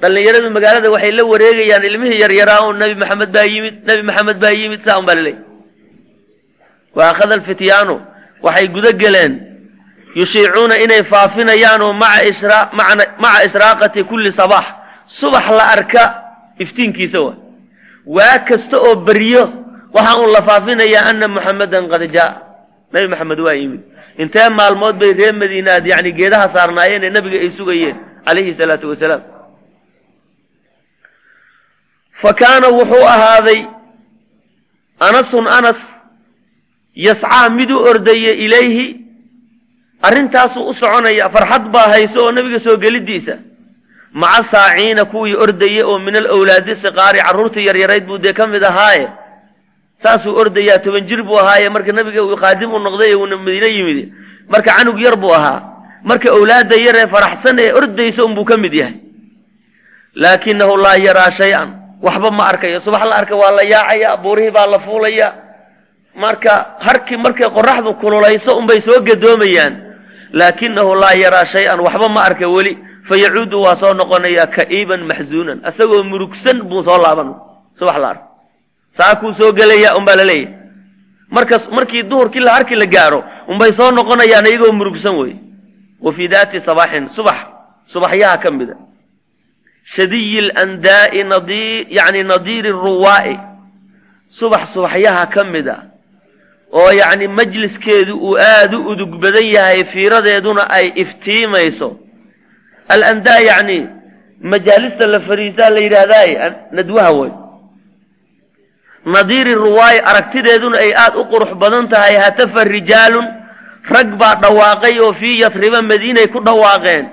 dhallinyaradu 0.00 0.48
magaalada 0.56 0.90
waxay 0.94 1.12
la 1.18 1.24
wareegayaan 1.32 1.84
ilmihii 1.90 2.20
yaryaraa 2.24 2.60
oo 2.66 2.72
nebi 2.72 2.94
maxamed 3.02 3.30
baa 3.36 3.46
yimid 3.54 3.74
nebi 3.88 4.02
maxamed 4.08 4.36
baa 4.42 4.54
yimid 4.60 4.80
saa 4.86 4.98
un 5.00 5.06
baa 5.08 5.14
laleeyahy 5.18 5.42
wa 6.96 7.02
akhada 7.10 7.34
alfityaanu 7.38 7.94
waxay 8.46 8.66
guda 8.76 8.92
geleen 9.02 9.32
yushiicuuna 10.20 10.74
inay 10.84 11.02
faafinayaanoo 11.12 11.92
maca 11.92 13.38
ishraaqati 13.48 14.00
kulli 14.10 14.30
sabaax 14.40 14.66
subax 15.20 15.46
la 15.58 15.64
arka 15.76 16.02
iftiinkiisa 16.64 17.20
wa 17.26 17.32
waa 18.16 18.38
kasta 18.48 18.76
oo 18.86 18.94
beryo 19.06 19.42
waxaa 19.94 20.16
uun 20.20 20.30
la 20.36 20.42
faafinayaa 20.48 21.04
ana 21.10 21.26
muxammadan 21.34 21.84
qad 21.92 22.02
jaa. 22.16 22.30
Nebi 22.92 23.06
maxamed 23.12 23.40
waa 23.46 23.54
yimid. 23.60 23.82
Intee 24.22 24.48
maalmood 24.58 24.96
bay 25.00 25.12
reer 25.18 25.34
madiinaad 25.40 25.84
yani 25.92 26.10
geedaha 26.18 26.46
saarnaayeen 26.54 27.04
ee 27.06 27.10
nabiga 27.16 27.38
ay 27.44 27.50
sugayeen? 27.58 27.96
Calayhi 28.26 28.52
salaatu 28.58 28.86
wasalaam. 28.92 29.22
Fa 32.22 32.30
kaana 32.40 32.68
wuxuu 32.78 33.04
ahaaday 33.14 33.60
anasun 35.06 35.46
anas 35.58 35.80
yascaa 37.06 37.48
mid 37.58 37.70
u 37.70 37.78
ordaya 37.90 38.32
ilayhi 38.44 38.86
arrintaasuu 40.06 40.68
u 40.70 40.74
soconaya 40.80 41.26
farxad 41.34 41.64
baa 41.74 41.88
hayso 41.94 42.18
oo 42.24 42.32
nebiga 42.36 42.60
soo 42.66 42.76
gelidiisa. 42.84 43.34
Maca 44.20 44.44
saaciina 44.52 45.04
kuwii 45.12 45.34
ordaya 45.44 45.82
oo 45.90 45.98
min 45.98 46.14
alawlaadi 46.22 46.72
siqaari 46.82 47.18
carruurtii 47.26 47.66
yaryarayd 47.68 48.04
buu 48.08 48.18
dee 48.24 48.32
ka 48.38 48.46
mid 48.46 48.62
ahaaye 48.70 49.06
saasuu 50.04 50.36
ordayaa 50.36 50.78
toban 50.84 51.08
jir 51.08 51.22
buu 51.24 51.38
ahaaye 51.40 51.68
marka 51.72 51.92
nabiga 51.92 52.20
uu 52.22 52.36
u 52.36 52.78
noqday 52.86 53.14
uuna 53.16 53.36
madiine 53.40 53.68
yimid. 53.76 53.98
Marka 54.52 54.70
canug 54.76 55.00
yar 55.00 55.16
buu 55.16 55.32
ahaa. 55.32 55.60
Marka 56.04 56.28
awlaadda 56.36 56.76
yar 56.76 56.96
ee 57.02 57.08
faraxsan 57.14 57.58
ee 57.58 57.72
ordaysa 57.72 58.24
unbuu 58.24 58.44
ka 58.44 58.56
mid 58.56 58.74
yahay. 58.74 58.94
Laakinahu 60.14 60.76
laa 60.76 60.96
yaraa 61.00 61.30
shay-an. 61.32 61.68
Waxba 62.04 62.30
ma 62.30 62.44
arkayo. 62.52 62.80
Subax 62.84 63.04
la 63.08 63.16
arka 63.16 63.34
waa 63.36 63.50
la 63.56 63.62
yaacaya 63.64 64.16
buurihii 64.22 64.50
baa 64.52 64.66
la 64.66 64.78
fuulaya. 64.84 65.28
Marka 66.16 66.76
harkii 66.86 67.16
markay 67.16 67.48
qoraxdu 67.48 67.94
kululayso 68.00 68.58
unbay 68.60 68.80
soo 68.84 69.00
gadoomayaan. 69.00 69.74
Laakinahu 70.32 70.94
laa 70.94 71.16
yaraa 71.16 71.46
shay-an. 71.52 71.80
Waxba 71.80 72.08
ma 72.08 72.20
arka 72.28 72.46
weli. 72.48 72.76
Fa 73.08 73.16
yacuudu 73.16 73.56
waa 73.64 73.76
soo 73.80 73.94
noqonayaa 73.94 74.52
ka'iiban 74.56 75.02
maxzuunan. 75.08 75.58
Isagoo 75.68 76.04
murugsan 76.04 76.60
buu 76.68 76.84
soo 76.84 76.98
laaban. 77.00 77.34
Subax 77.80 77.96
la 77.98 78.08
arka 78.12 78.33
saakuu 78.98 79.34
soo 79.38 79.52
gelaya 79.52 79.96
unbaa 79.96 80.16
la 80.16 80.24
leeyahay. 80.24 80.54
Markas 81.30 81.62
markii 81.72 82.02
duhurkii 82.02 82.40
la 82.40 82.52
harkii 82.52 82.76
la 82.76 82.86
gaaro 82.86 83.24
unbay 83.48 83.72
soo 83.72 83.90
noqonayaan 83.90 84.46
iyagoo 84.46 84.72
murugsan 84.72 85.16
wey 85.16 85.34
wa 86.00 86.12
fii 86.12 86.28
daati 86.28 86.60
sabaaxin 86.66 87.08
subax 87.16 87.38
subaxyaha 87.92 88.38
ka 88.38 88.50
mida. 88.50 88.76
Shadiyi 89.96 90.40
landaa'i 90.40 91.24
nadi 91.24 91.86
yani 91.90 92.22
nadiiri 92.22 92.70
ruwaa'i. 92.70 93.36
Subax 94.38 94.72
subaxyaha 94.74 95.26
ka 95.26 95.44
mid 95.44 95.68
a 95.68 95.78
oo 96.72 96.90
yacni 96.92 97.28
majliskeedu 97.28 98.14
uu 98.18 98.36
aada 98.38 98.78
u 98.78 98.88
udug 98.92 99.12
badan 99.22 99.46
yahay 99.46 99.84
fiiradeeduna 99.84 100.70
ay 100.70 100.92
iftiimayso. 101.02 101.96
Alandaa 102.88 103.38
yacni 103.38 103.86
majaalista 104.40 105.06
la 105.06 105.20
fariisaa 105.20 105.70
la 105.70 105.80
yidhaahdaaye 105.80 106.52
nadwaha 106.72 107.12
way 107.12 107.30
nadiiri 109.06 109.54
ruwaayi 109.54 110.00
aragtideeduna 110.00 110.78
ay 110.78 110.92
aada 110.94 111.18
u 111.18 111.24
qurux 111.32 111.54
badan 111.62 111.88
tahay 111.88 112.16
hatafa 112.16 112.64
rijaalun 112.64 113.26
rag 113.94 114.16
baa 114.20 114.34
dhawaaqay 114.42 115.00
oo 115.00 115.12
fii 115.20 115.40
yasriba 115.44 115.82
madiinay 115.82 116.26
ku 116.32 116.40
dhawaaqeen. 116.40 117.04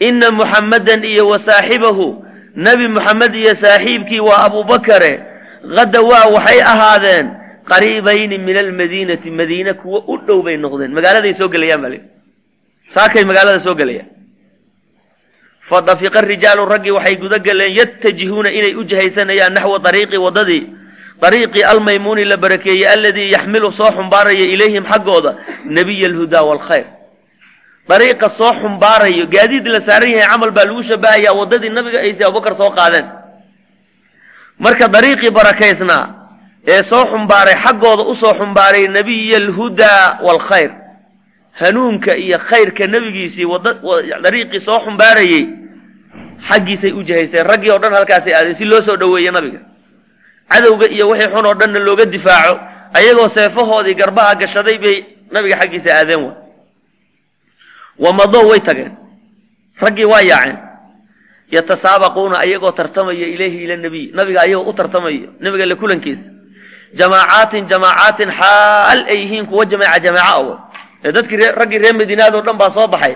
Inna 0.00 0.30
muxammadan 0.30 1.04
iyo 1.04 1.28
wa 1.28 1.38
saaxibahu 1.44 2.24
nebi 2.56 2.88
muxamed 2.88 3.34
iyo 3.34 3.54
saaxiibkii 3.62 4.20
waa 4.20 4.44
abubakare 4.46 5.12
hadda 5.76 6.00
waa 6.02 6.30
waxay 6.34 6.60
ahaadeen 6.62 7.26
qariibayni 7.70 8.38
min 8.38 8.56
almadiinati 8.56 9.30
madiine 9.30 9.74
kuwa 9.74 10.00
u 10.08 10.16
dhow 10.26 10.42
bay 10.42 10.56
noqdeen. 10.56 10.92
Magaaladay 10.94 11.34
soo 11.38 11.48
gelayaan 11.48 11.82
baa 11.82 11.98
saakay 12.94 13.24
magaalada 13.24 13.60
soo 13.60 13.74
gelayaan 13.74 14.08
fa 15.68 15.82
dafiqa 15.82 16.20
rijaalu 16.20 16.66
raggii 16.66 16.90
waxay 16.90 17.16
guda 17.16 17.38
galeen 17.38 17.72
yatajihuuna 17.78 18.50
inay 18.50 18.74
u 18.74 18.82
jihaysanayaan 18.84 19.54
naxwa 19.54 19.78
dariiqi 19.78 20.18
waddadii 20.18 20.62
dariiqii 21.22 21.64
almaymuuni 21.72 22.24
la 22.24 22.36
barakeeyey 22.36 22.86
aladii 22.94 23.30
yaxmilu 23.36 23.72
soo 23.78 23.90
xumbaaraya 23.96 24.46
ilayhim 24.54 24.84
xaggooda 24.92 25.30
nebiy 25.76 26.06
alhudaa 26.10 26.42
waalkhayr 26.48 26.86
dariiqa 27.90 28.28
soo 28.38 28.52
xumbaarayo 28.62 29.24
gaadiid 29.34 29.66
la 29.74 29.80
saaran 29.86 30.10
yahay 30.10 30.28
camal 30.32 30.50
baa 30.56 30.64
lagu 30.68 30.82
shabahayaa 30.90 31.34
waddadii 31.40 31.70
nabiga 31.78 31.98
aysi 32.06 32.22
abubakar 32.24 32.54
soo 32.60 32.70
qaadeen. 32.78 33.06
Marka 34.64 34.88
dariiqii 34.96 35.30
barakaysnaa 35.38 36.04
ee 36.72 36.82
soo 36.90 37.04
xumbaaray 37.12 37.56
xaggooda 37.64 38.02
u 38.12 38.14
soo 38.22 38.34
xumbaaray 38.40 38.84
nebiy 38.96 39.36
alhudaa 39.42 40.18
waalkhayr 40.26 40.70
hanuunka 41.60 42.12
iyo 42.24 42.38
khayrka 42.48 42.84
nebigiisii 42.94 43.46
dariiqii 44.24 44.60
soo 44.66 44.78
xumbaarayey 44.84 45.44
xaggiisay 46.48 46.92
u 46.98 47.02
jihaysteen 47.08 47.46
raggii 47.50 47.70
oo 47.74 47.78
dhan 47.82 47.92
halkaasay 47.98 48.34
aadeen 48.34 48.56
si 48.58 48.64
loo 48.64 48.82
soo 48.86 48.96
dhoweeye 48.96 49.30
nabiga 49.30 49.60
cadowga 50.52 50.86
iyo 50.94 51.08
wixii 51.10 51.30
xun 51.34 51.46
oo 51.46 51.54
dhanna 51.60 51.78
looga 51.86 52.04
difaaco 52.14 52.54
ayagoo 52.98 53.28
seefahoodii 53.34 53.94
garbaha 54.00 54.34
gashaday 54.40 54.78
bay 54.84 54.96
nabiga 55.32 55.56
xaggiisa 55.60 55.90
aadeen 55.98 56.22
wa. 56.26 56.32
Wamadow 57.98 58.48
way 58.50 58.60
tageen. 58.60 58.92
Raggii 59.80 60.04
waa 60.04 60.20
yaaceen. 60.30 60.56
Yatasaabaquuna 61.50 62.38
ayagoo 62.44 62.72
tartamaya 62.72 63.26
ilayhi 63.34 63.64
ila 63.64 63.76
nebiy 63.76 64.10
nabiga 64.14 64.40
ayagoo 64.42 64.68
u 64.70 64.72
tartamayo 64.72 65.28
nabiga 65.40 65.66
la 65.66 65.74
kulankiisa. 65.76 66.22
Jamaacaatin 66.98 67.66
jamaacaatin 67.70 68.30
xaal 68.40 68.98
ay 69.10 69.18
yihiin 69.22 69.46
kuwa 69.46 69.64
jamaaca 69.66 69.98
jamaaca 70.04 70.32
awo 70.34 70.52
ee 71.04 71.12
dadkii 71.12 71.36
raggii 71.60 71.78
reer 71.78 71.94
madiinaad 71.94 72.34
oo 72.34 72.42
dhan 72.42 72.56
baa 72.58 72.70
soo 72.74 72.86
baxay. 72.88 73.14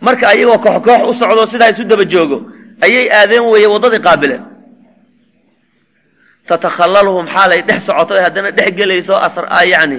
Marka 0.00 0.28
ayagoo 0.28 0.58
koox 0.58 0.78
koox 0.86 1.02
u 1.10 1.14
socdo 1.20 1.46
sidaa 1.50 1.70
isu 1.74 1.84
daba 1.84 2.04
joogo 2.04 2.38
ayay 2.84 3.08
aadeen 3.10 3.42
weeye 3.50 3.66
waddadii 3.66 4.02
qaabileen 4.06 4.42
tatakhalalhum 6.48 7.24
xaalay 7.34 7.60
dhex 7.68 7.80
socoto 7.88 8.14
haddana 8.24 8.50
dhex 8.58 8.70
gelayso 8.78 9.14
yani 9.72 9.98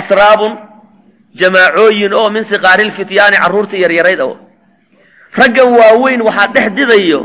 asraabun 0.00 0.52
jamaacooyin 1.40 2.12
oo 2.20 2.28
min 2.36 2.44
siqaarilfityaani 2.50 3.36
carruurtii 3.42 3.80
yaryarayd 3.84 4.20
awo 4.24 4.34
raggan 5.40 5.68
waaweyn 5.78 6.20
waxaa 6.28 6.52
dhex 6.56 6.66
didayo 6.78 7.20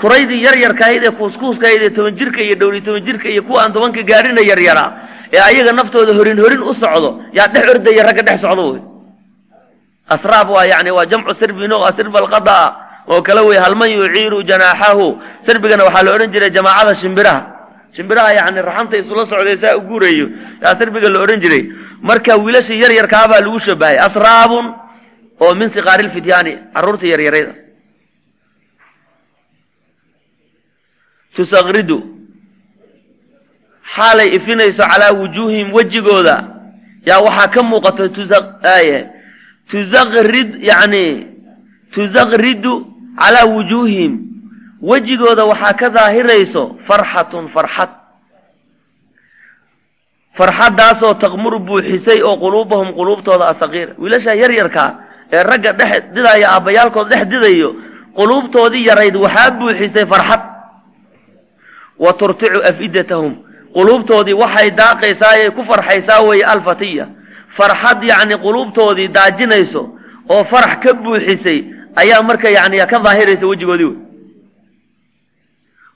kuraydii 0.00 0.40
yaryarkahayd 0.46 1.02
ee 1.08 1.12
kuuskuuskahayd 1.18 1.82
ee 1.86 1.90
toban 1.96 2.14
jirka 2.18 2.40
iyo 2.46 2.54
dhowli 2.60 2.80
toban 2.86 3.02
jirka 3.06 3.28
iyo 3.34 3.42
kuwa 3.48 3.58
aan 3.62 3.72
tobanka 3.74 4.02
gaarina 4.10 4.40
yaryaraa 4.50 4.90
ee 5.34 5.40
ayaga 5.48 5.72
naftooda 5.78 6.12
horin 6.18 6.38
horin 6.44 6.62
u 6.70 6.74
socdo 6.82 7.10
yaa 7.38 7.48
dhex 7.54 7.64
ordaya 7.74 8.02
ragga 8.08 8.22
dhex 8.28 8.38
socdo 8.44 8.62
wey 8.72 8.82
asraab 10.14 10.48
waa 10.56 10.64
yani 10.72 10.90
waa 10.96 11.06
jamcu 11.12 11.32
sirbin 11.40 11.72
oo 11.72 11.88
sirb 11.96 12.14
alqadaa 12.16 12.66
oo 13.08 13.22
kale 13.22 13.40
wey 13.48 13.58
halman 13.58 13.90
yuciiru 13.90 14.42
janaaxahu? 14.48 15.06
Sarbigana 15.46 15.84
waxaa 15.84 16.04
la 16.04 16.10
odhan 16.14 16.32
jiray 16.32 16.50
jamaacada 16.50 16.94
shimbiraha. 17.02 17.40
Shimbiraha 17.96 18.30
yani 18.38 18.60
raxanta 18.68 18.96
isula 18.96 19.26
socday 19.30 19.56
saa 19.62 19.76
u 19.76 19.80
guurayo 19.88 20.26
yaa 20.62 20.74
sarbiga 20.78 21.08
la 21.08 21.20
odhan 21.24 21.40
jiray. 21.40 21.62
Marka 22.02 22.36
wiilashii 22.36 22.80
yar 22.82 22.92
yarkaabaa 23.00 23.40
lagu 23.40 23.58
shabahay 23.60 23.96
asraabun 24.06 24.66
oo 25.40 25.54
min 25.54 25.68
siqaari 25.74 26.02
lfityaani 26.08 26.52
carruurta 26.74 27.06
yaryarayda 27.12 27.54
tusaqridu. 31.36 31.98
Xaalay 33.94 34.28
ifinayso 34.36 34.82
calaa 34.90 35.12
wujuuhihim 35.20 35.72
wejigooda. 35.76 36.36
Yaa 37.06 37.20
waxaa 37.26 37.48
ka 37.54 37.62
muuqato 37.62 38.08
tusaqrid 39.70 40.50
yani 40.70 41.04
tusaqridu 41.94 42.72
calaa 43.20 43.46
wujuuhihim 43.54 44.12
wejigooda 44.82 45.44
waxaa 45.44 45.72
ka 45.80 45.88
daahirayso 45.90 46.76
farxatun 46.86 47.48
farxad. 47.54 47.90
Farxaddaasoo 50.38 51.14
taqmuru 51.14 51.58
buuxisay 51.60 52.22
oo 52.22 52.36
quluubahum 52.42 52.88
quluubtooda 52.98 53.44
asaqiira 53.54 53.92
wiilasha 53.98 54.34
yar 54.34 54.50
yarkaa 54.60 54.90
ee 55.32 55.42
ragga 55.42 55.72
dhex 55.72 56.02
didaya 56.14 56.46
aabbayaalkooda 56.54 57.10
dhex 57.10 57.24
didayo 57.32 57.70
quluubtoodii 58.18 58.86
yarayd 58.88 59.16
waxaa 59.16 59.50
buuxisay 59.58 60.06
farxad. 60.12 60.42
Wa 61.98 62.12
turticu 62.12 62.58
afidatahum 62.70 63.32
quluubtoodii 63.76 64.34
waxay 64.42 64.70
daaqaysaayay 64.70 65.50
ku 65.50 65.62
farxaysaa 65.70 66.20
weeye 66.28 66.44
alfatiya. 66.44 67.06
Farxad 67.56 68.02
yacni 68.02 68.34
quluubtoodii 68.44 69.08
daajinayso 69.08 69.82
oo 70.28 70.44
farax 70.50 70.78
ka 70.82 70.94
buuxisay 70.94 71.58
ayaa 71.96 72.22
marka 72.22 72.48
yani 72.50 72.78
ka 72.90 72.98
daahiraysa 72.98 73.46
wejigoodii 73.46 73.84
wey. 73.84 73.98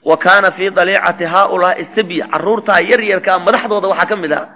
Wa 0.05 0.17
kaana 0.17 0.51
fii 0.51 0.69
daliicati 0.69 1.23
haaulaai 1.23 1.87
sibya 1.95 2.27
carruurtaa 2.27 2.79
yar 2.79 3.01
yarkaa 3.03 3.39
madaxdooda 3.39 3.87
waxaa 3.87 4.05
ka 4.05 4.15
mid 4.15 4.31
ahaa 4.31 4.49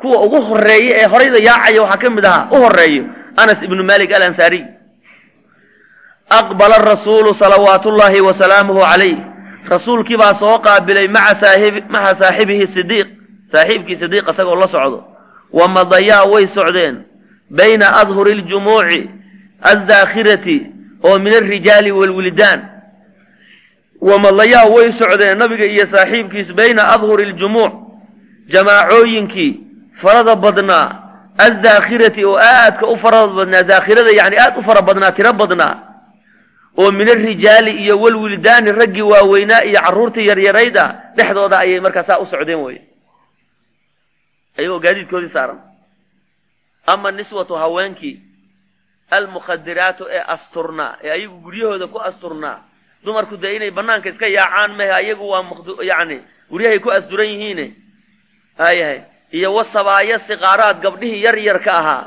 kuwa 0.00 0.22
ugu 0.26 0.40
horreeya 0.42 0.96
ee 1.00 1.06
horayda 1.06 1.38
yaacaya 1.38 1.82
waxaa 1.82 1.98
ka 2.02 2.10
mid 2.10 2.24
ahaa 2.24 2.48
u 2.50 2.56
horeeyo 2.62 3.04
anas 3.36 3.58
ibnu 3.62 3.82
malik 3.84 4.12
alansaariy 4.12 4.64
aqbala 6.30 6.78
rasuulu 6.78 7.34
salawaatu 7.38 7.90
llaahi 7.90 8.20
wa 8.20 8.34
salaamuhu 8.34 8.80
calayh. 8.80 9.16
Rasuulkii 9.68 10.16
baa 10.16 10.34
soo 10.40 10.58
qaabilay 10.58 11.08
maca 11.08 12.14
saaxibihi 12.20 12.66
sidiiq 12.74 13.08
saaxiibkii 13.52 13.98
sidiiq 14.02 14.24
isagoo 14.32 14.54
la 14.56 14.68
socdo. 14.68 15.04
Wa 15.52 15.68
madayaa 15.68 16.24
way 16.32 16.48
socdeen. 16.54 17.04
Bayna 17.50 17.96
adhuri 18.00 18.34
ljumuuci 18.34 19.10
addaakhirati 19.62 20.66
oo 21.02 21.18
min 21.18 21.32
alrijaali 21.34 21.90
waalwildaan 21.92 22.60
wamadayaa 24.00 24.66
way 24.74 24.92
socdeen 24.98 25.38
nabiga 25.38 25.64
iyo 25.66 25.86
saaxiibkiis 25.92 26.48
bayna 26.58 26.82
adhuri 26.94 27.24
ljumuuc 27.32 27.72
jamaacooyinkii 28.52 29.60
farada 30.02 30.36
badnaa 30.36 30.86
addaakhirati 31.46 32.24
oo 32.24 32.36
aadka 32.38 32.86
u 32.86 32.96
farada 33.02 33.32
badnaa 33.38 33.62
daakhirada 33.62 34.10
yani 34.20 34.36
aad 34.38 34.54
u 34.58 34.62
fara 34.62 34.82
badnaa 34.82 35.12
tiro 35.12 35.32
badnaa 35.32 35.74
oo 36.78 36.90
min 36.92 37.08
alrijaali 37.08 37.70
iyo 37.82 38.00
walwildaani 38.00 38.72
raggii 38.72 39.02
waaweynaa 39.12 39.62
iyo 39.64 39.80
carruurtii 39.80 40.26
yaryarayda 40.30 40.84
dhexdooda 41.16 41.58
ayay 41.58 41.80
markaa 41.80 42.04
saa 42.06 42.18
u 42.22 42.26
socdeen 42.30 42.58
wey 42.66 42.78
ayagoo 44.58 44.78
gaadiidkoodii 44.78 45.32
saaran. 45.32 45.58
Ama 46.86 47.10
niswatu 47.10 47.54
haweenkii 47.54 48.20
almukhadiraatu 49.10 50.04
ee 50.10 50.22
asturnaa 50.34 50.96
ee 51.02 51.10
ayagu 51.10 51.40
guryahooda 51.44 51.86
ku 51.86 51.98
asturnaa 51.98 52.58
dumarku 53.04 53.36
dee 53.36 53.56
inay 53.56 53.70
banaanka 53.70 54.08
iska 54.08 54.26
yaacaan 54.26 54.72
mehe 54.76 54.90
ayagu 54.92 55.24
waa 55.28 55.44
yani 55.82 56.20
guryahay 56.50 56.78
ku 56.78 56.90
asturan 56.90 57.28
yihiine. 57.28 57.66
Haayahay 58.58 59.00
iyo 59.32 59.54
wasabaaya 59.54 60.18
siqaaraad 60.28 60.80
gabdhihii 60.82 61.22
yar 61.22 61.38
yarka 61.38 61.72
ahaa. 61.72 62.04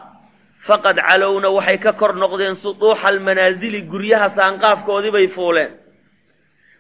Faqad 0.67 0.97
calowna 1.07 1.49
waxay 1.49 1.77
ka 1.77 1.93
kor 1.93 2.13
noqdeen 2.15 2.55
suduuxa 2.61 3.07
almanaasili 3.07 3.81
guryaha 3.91 4.29
saanqaafkoodii 4.37 5.11
bay 5.11 5.27
fuuleen. 5.27 5.71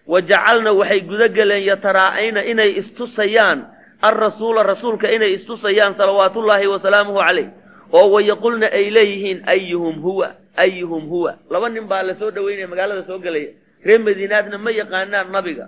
Wa 0.07 0.21
jacalna 0.21 0.71
waxay 0.73 1.01
guda 1.01 1.27
geleen 1.29 1.63
yataraa'ayna 1.71 2.41
inay 2.51 2.71
istusayaan. 2.81 3.59
Alrasuula 4.01 4.63
rasuulka 4.63 5.07
inay 5.11 5.33
istusayaan 5.37 5.93
salawaatullaahi 5.97 6.67
wasalaamuhu 6.67 7.21
calayh 7.25 7.47
oo 7.93 8.07
wayaqulna 8.15 8.67
ay 8.77 8.85
leeyihiin 8.95 9.39
ayuhum 9.53 9.95
huwa 10.01 10.27
ayuhum 10.57 11.03
huwa. 11.09 11.31
Laba 11.51 11.69
nin 11.69 11.85
baa 11.87 12.03
la 12.03 12.13
soo 12.19 12.31
dhaweynaya 12.31 12.67
magaalada 12.67 13.03
soo 13.07 13.19
gelaya 13.19 13.49
reer 13.85 13.99
madiinaadna 13.99 14.57
ma 14.57 14.71
yaqaanaan 14.71 15.31
nabiga. 15.31 15.65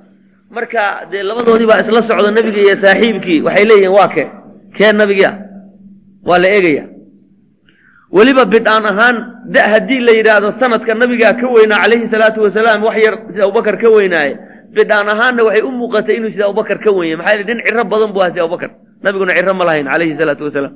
Marka 0.56 1.08
dee 1.12 1.24
labadoodii 1.24 1.66
baa 1.72 1.82
isla 1.84 2.02
socda 2.08 2.32
nebiga 2.32 2.60
iyo 2.66 2.76
saaxiibkii. 2.84 3.42
Waxay 3.46 3.66
leeyihiin 3.70 3.94
waa 3.98 4.08
kee? 4.16 4.28
Kee 4.78 4.92
nabigii 4.94 5.26
ah 5.26 5.36
waa 6.28 6.40
la 6.40 6.48
eegaya. 6.56 6.86
Weliba 8.14 8.46
bidhaan 8.46 8.86
ahaan 8.86 9.16
da 9.54 9.62
haddii 9.74 10.00
la 10.06 10.12
yidhaahdo 10.18 10.50
sanadka 10.62 10.94
nabigaa 10.94 11.34
ka 11.40 11.48
weynaa 11.56 11.82
calayhi 11.84 12.08
salaatu 12.14 12.40
wasalaam 12.46 12.84
wax 12.86 12.98
yar 13.06 13.16
sida 13.34 13.44
abubakar 13.46 13.76
ka 13.82 13.90
weynaaye 13.90 14.34
bidhaan 14.76 15.10
ahaanna 15.14 15.42
waxay 15.48 15.64
u 15.66 15.72
muuqatay 15.72 16.16
inuu 16.22 16.30
sida 16.30 16.46
abubakar 16.46 16.78
ka 16.84 16.92
wenya 16.98 17.18
maxaa 17.18 17.42
nin 17.50 17.60
ciro 17.66 17.84
badan 17.92 18.14
buu 18.14 18.22
aha 18.22 18.30
sida 18.32 18.44
abubakar 18.46 18.70
nabiguna 19.04 19.34
ciro 19.38 19.54
ma 19.58 19.66
lahayn 19.66 19.88
calayhi 19.92 20.14
salaatu 20.20 20.44
wasalaam 20.48 20.74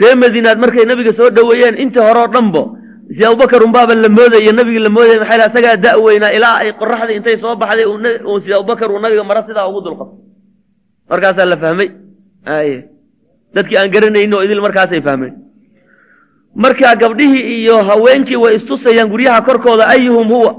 reer 0.00 0.16
madiinaad 0.22 0.58
markay 0.64 0.84
nabiga 0.90 1.12
soo 1.18 1.30
dhoweeyeen 1.36 1.76
intii 1.82 2.02
hore 2.08 2.20
oo 2.24 2.30
dhanbo 2.34 2.62
sida 3.08 3.28
abubakar 3.28 3.62
unbaaba 3.66 3.94
la 3.94 4.08
moodaya 4.08 4.52
nabigii 4.58 4.82
la 4.86 4.90
moodaya 4.96 5.18
maxaa 5.20 5.34
yele 5.36 5.44
asagaa 5.50 5.76
da' 5.84 5.98
weynaa 6.04 6.32
ilaa 6.38 6.56
ay 6.62 6.70
qoraxdii 6.80 7.16
intay 7.18 7.36
soo 7.42 7.54
baxday 7.56 7.86
sida 8.44 8.56
abubakar 8.58 8.88
uu 8.92 8.98
nabiga 9.04 9.24
mara 9.24 9.42
sidaa 9.48 9.68
ugu 9.70 9.80
dulqabto 9.86 10.16
markaasaa 11.10 11.46
la 11.52 11.56
fahmay. 11.62 11.88
Aye 12.56 12.76
dadkii 13.54 13.76
aan 13.78 13.90
garanaynin 13.94 14.34
oo 14.34 14.42
idil 14.42 14.60
markaasay 14.66 15.00
fahmeen. 15.02 15.34
Marka 16.54 16.96
gabdhihii 16.96 17.44
iyo 17.62 17.76
haweenkii 17.88 18.36
way 18.36 18.56
istusayaan 18.56 19.08
guryaha 19.12 19.42
korkooda 19.42 19.86
ayuhum 19.94 20.28
huwa? 20.28 20.52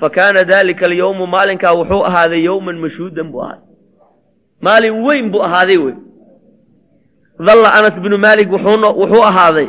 Fa 0.00 0.10
kaana 0.10 0.44
dalika 0.44 0.86
alyawmu 0.86 1.26
maalinkaa 1.26 1.72
wuxuu 1.78 2.02
ahaaday 2.08 2.42
yowman 2.44 2.78
mashhuudan 2.84 3.30
buu 3.32 3.42
ahaaday. 3.42 3.64
Maalin 4.60 4.94
weyn 5.06 5.30
buu 5.30 5.42
ahaaday 5.48 5.76
wey 5.78 5.94
dalla 7.38 7.68
anas 7.78 7.96
binu 8.02 8.18
maalik 8.18 8.48
wuxuu 8.52 9.22
ahaaday 9.30 9.68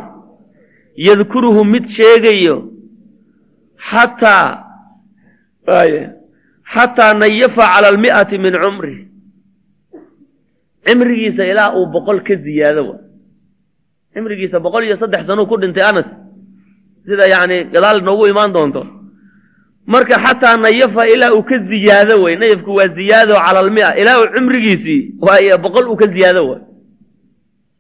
yadkuruhu 0.96 1.64
mid 1.66 1.86
sheegayo 1.98 2.58
xataa 3.90 4.64
xataa 6.74 7.14
nayafa 7.14 7.64
cala 7.74 7.88
almi'ati 7.94 8.38
min 8.38 8.54
cumri. 8.64 8.96
Cimrigiisa 10.86 11.44
ilaa 11.52 11.74
uu 11.76 11.86
boqol 11.92 12.24
ka 12.24 12.36
ziyaado 12.36 12.82
wa. 12.90 12.96
Cimrigiisa 14.14 14.60
boqol 14.60 14.84
iyo 14.88 14.98
saddex 15.00 15.28
sanuu 15.28 15.48
ku 15.48 15.58
dhintay 15.60 15.84
anas. 15.84 16.08
Sida 17.06 17.28
yacni 17.28 17.58
gadaal 17.74 18.00
noogu 18.04 18.28
imaan 18.32 18.54
doonto. 18.56 18.84
Marka 19.86 20.16
xataa 20.24 20.58
nayafa 20.58 21.08
ilaa 21.14 21.34
uu 21.36 21.44
ka 21.44 21.58
ziyaado 21.72 22.24
wey 22.24 22.36
nayafku 22.40 22.72
waa 22.76 22.88
ziyaado 22.88 23.34
cala 23.36 23.60
almia 23.60 23.96
ilaa 24.02 24.20
uu 24.22 24.32
cimrigiisii 24.36 25.16
waay 25.20 25.52
boqol 25.64 25.88
uu 25.92 25.96
ka 25.96 26.08
ziyaado 26.08 26.42
way 26.50 26.62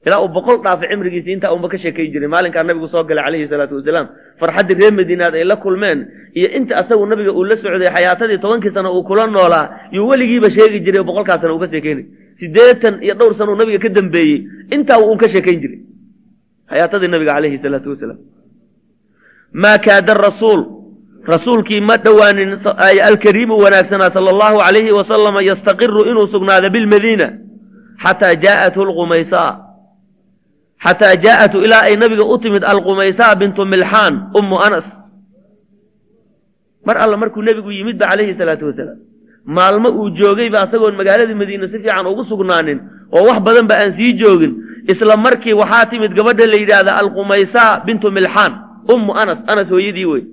ilaa 0.07 0.19
uu 0.23 0.29
boqol 0.37 0.57
dhaafay 0.65 0.87
cimrigiisii 0.91 1.33
intaa 1.37 1.51
unba 1.55 1.67
ka 1.73 1.77
sheekay 1.83 2.07
jiray 2.13 2.29
maalinkaa 2.33 2.63
nabigu 2.63 2.87
soo 2.93 3.03
galay 3.09 3.23
calayhi 3.25 3.47
salaatu 3.53 3.75
wasalaam 3.79 4.07
farxaddii 4.39 4.77
reer 4.81 4.93
madiinaad 4.99 5.33
ay 5.39 5.43
la 5.51 5.55
kulmeen 5.63 5.99
iyo 6.39 6.47
inta 6.57 6.73
asagu 6.81 7.05
nabiga 7.11 7.31
uu 7.37 7.43
la 7.49 7.55
socday 7.61 7.89
xayaatadii 7.95 8.37
tobankii 8.43 8.73
sano 8.77 8.89
uu 8.97 9.03
kula 9.09 9.27
noolaa 9.27 9.65
yuu 9.95 10.07
weligiiba 10.09 10.49
sheegi 10.57 10.79
jiray 10.85 10.99
oo 11.01 11.07
boqolkaa 11.09 11.37
sana 11.41 11.53
uu 11.53 11.59
ka 11.63 11.67
sheekeynay. 11.73 12.05
Siddeetan 12.39 12.95
iyo 13.05 13.13
dhowr 13.19 13.33
sano 13.39 13.55
nabiga 13.55 13.79
ka 13.85 13.89
dambeeyey 13.97 14.37
intaa 14.75 14.99
uun 15.01 15.17
ka 15.21 15.27
sheekayn 15.33 15.59
jiray. 15.63 15.79
Xayaatadii 16.69 17.07
nabiga 17.13 17.33
calayhi 17.37 17.57
salaatu 17.63 17.89
wasalaam. 17.93 18.19
Maa 19.61 19.77
kaada 19.85 20.13
rasuul 20.13 20.61
rasuulkii 21.33 21.81
ma 21.81 21.95
dhowaanin 21.97 22.51
alkariimu 23.09 23.55
wanaagsanaa 23.63 24.11
sala 24.15 24.29
allahu 24.35 24.57
calayhi 24.65 24.91
wasalama 24.99 25.41
yastaqiru 25.49 26.01
inuu 26.11 26.27
sugnaado 26.33 26.69
bilmadiina 26.75 27.27
xataa 28.03 28.35
jaa'athu 28.45 28.81
lqumaysaa 28.89 29.49
xataa 30.87 31.15
jaa'atu 31.25 31.57
ilaa 31.65 31.83
ay 31.89 31.95
nabiga 32.01 32.23
u 32.25 32.37
timid 32.43 32.63
alqumaysaa 32.63 33.35
bintu 33.35 33.61
milxaan 33.65 34.13
ummu 34.39 34.55
anas. 34.67 34.85
Mar 36.85 36.97
alla 37.03 37.17
markuu 37.17 37.41
nebigu 37.43 37.71
yimid 37.71 37.97
ba 37.99 38.07
calayhi 38.11 38.37
salaatu 38.39 38.65
wasalaam. 38.69 38.99
Maalmo 39.45 39.89
uu 39.99 40.09
joogayba 40.19 40.57
asagoon 40.61 40.95
magaaladii 40.99 41.33
madiina 41.41 41.67
si 41.67 41.77
fiican 41.79 42.07
ugu 42.07 42.23
sugnaanin 42.31 42.79
oo 43.15 43.23
wax 43.27 43.39
badan 43.45 43.67
ba 43.67 43.75
aan 43.81 43.91
sii 43.97 44.13
joogin 44.21 44.53
isla 44.91 45.17
markii 45.17 45.53
waxaa 45.61 45.85
timid 45.91 46.11
gabadha 46.17 46.45
la 46.47 46.57
yidhaahda 46.61 46.91
alqumaysaa 47.01 47.79
bintu 47.85 48.11
milxaan 48.11 48.53
ummu 48.93 49.11
anas 49.21 49.39
anas 49.51 49.67
hooyadii 49.73 50.05
wey 50.11 50.23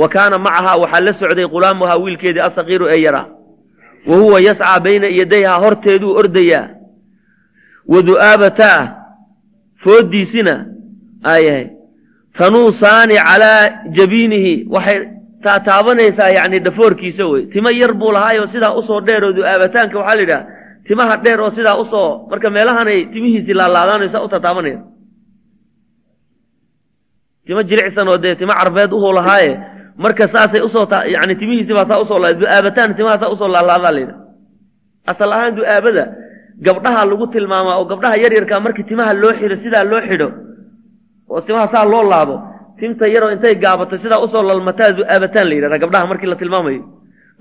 wa 0.00 0.08
kaana 0.08 0.38
macahaa 0.38 0.76
waxaa 0.82 1.00
la 1.06 1.12
socday 1.20 1.46
qulaamuhaa 1.54 1.96
wiilkeedii 2.04 2.40
asakiiru 2.48 2.86
ee 2.92 3.00
yaraa. 3.06 3.26
Wa 4.08 4.16
huwa 4.16 4.40
yascaa 4.40 4.80
bayna 4.80 5.06
yadayhaa 5.20 5.58
horteeduu 5.64 6.12
ordayaa 6.20 6.68
wa 7.92 8.02
du'aabataa 8.08 8.80
fooddiisina 9.84 10.54
aayahay 11.32 11.66
tanuusaani 12.38 13.16
calaa 13.28 13.62
jabiinihi 13.96 14.54
waxay 14.74 14.98
taataabanaysaa 15.44 16.28
yacni 16.38 16.58
dhafoorkiisa 16.66 17.24
wey. 17.26 17.42
Timo 17.52 17.70
yar 17.70 17.92
buu 17.94 18.12
lahaayoo 18.12 18.46
sidaa 18.52 18.74
u 18.78 18.82
soo 18.88 19.00
dheer 19.06 19.24
oo 19.24 19.32
du-aabataanka 19.38 19.98
waxaa 19.98 20.16
la 20.16 20.22
yidhaha 20.22 20.44
timaha 20.86 21.16
dheer 21.24 21.40
oo 21.40 21.50
sidaa 21.50 21.76
u 21.82 21.84
soo 21.92 22.26
marka 22.30 22.50
meelahanay 22.50 23.06
timihiisii 23.12 23.54
laalaadaanayo 23.60 24.12
saa 24.12 24.24
u 24.26 24.28
taataabanaya 24.28 24.80
timo 27.46 27.62
jilicsan 27.62 28.08
oo 28.08 28.18
dee 28.18 28.34
timo 28.40 28.52
carbeed 28.60 28.92
uhuu 28.92 29.12
lahaaye 29.18 29.52
marka 30.04 30.28
saasay 30.34 30.60
u 30.66 30.68
soo 30.74 30.86
yani 31.14 31.34
timihiisi 31.40 31.72
baa 31.74 31.86
saa 31.88 32.00
u 32.02 32.06
soo 32.10 32.18
du-aabataan 32.40 32.96
timaha 32.96 33.18
saa 33.20 33.32
u 33.34 33.36
soo 33.36 33.48
laalaadaa 33.48 33.92
la 33.92 34.00
yidhaha. 34.00 34.20
Asal 35.06 35.32
ahaan 35.32 35.54
du-aabada 35.56 36.04
gabdhaha 36.66 37.02
lagu 37.10 37.26
tilmaamaa 37.34 37.76
oo 37.80 37.84
gabdhaha 37.90 38.16
yaryarkaa 38.24 38.60
markii 38.60 38.84
timaha 38.90 39.12
loo 39.22 39.32
xidho 39.38 39.56
sidaa 39.64 39.84
loo 39.90 40.00
xidho 40.08 40.28
oo 41.32 41.40
timaha 41.46 41.66
saa 41.74 41.84
loo 41.92 42.02
laabo 42.12 42.36
timta 42.78 43.04
yaroo 43.14 43.30
intay 43.34 43.54
gaabato 43.64 43.98
sidaa 44.02 44.20
u 44.24 44.28
soo 44.32 44.42
lalmataa 44.48 44.92
du-aabataan 44.96 45.46
la 45.48 45.54
yidhahdaa 45.54 45.82
gabdhaha 45.84 46.06
markii 46.10 46.28
la 46.32 46.36
tilmaamayo. 46.36 46.82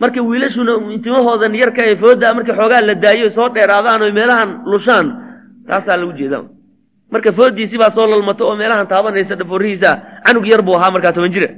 Marka 0.01 0.19
wiilashuna 0.29 0.73
timahoodan 1.03 1.55
yarka 1.61 1.81
ee 1.89 1.95
fooda 2.01 2.33
markii 2.37 2.55
xoogaa 2.59 2.81
la 2.87 2.95
daayo 3.03 3.27
soo 3.35 3.47
dheeraadaan 3.55 4.01
oo 4.05 4.11
meelahan 4.17 4.49
lushaan 4.71 5.07
taasaa 5.67 5.97
lagu 6.01 6.13
jeeda 6.19 6.39
marka 7.13 7.29
foodiisi 7.37 7.77
baa 7.81 7.91
soo 7.95 8.07
lalmato 8.11 8.43
oo 8.49 8.55
meelahan 8.61 8.87
taabanaysa 8.91 9.35
dhafoorihiisa 9.39 9.91
canug 10.25 10.45
yar 10.51 10.61
buu 10.67 10.75
ahaa 10.77 10.91
markaa 10.95 11.13
toban 11.15 11.31
jira 11.35 11.49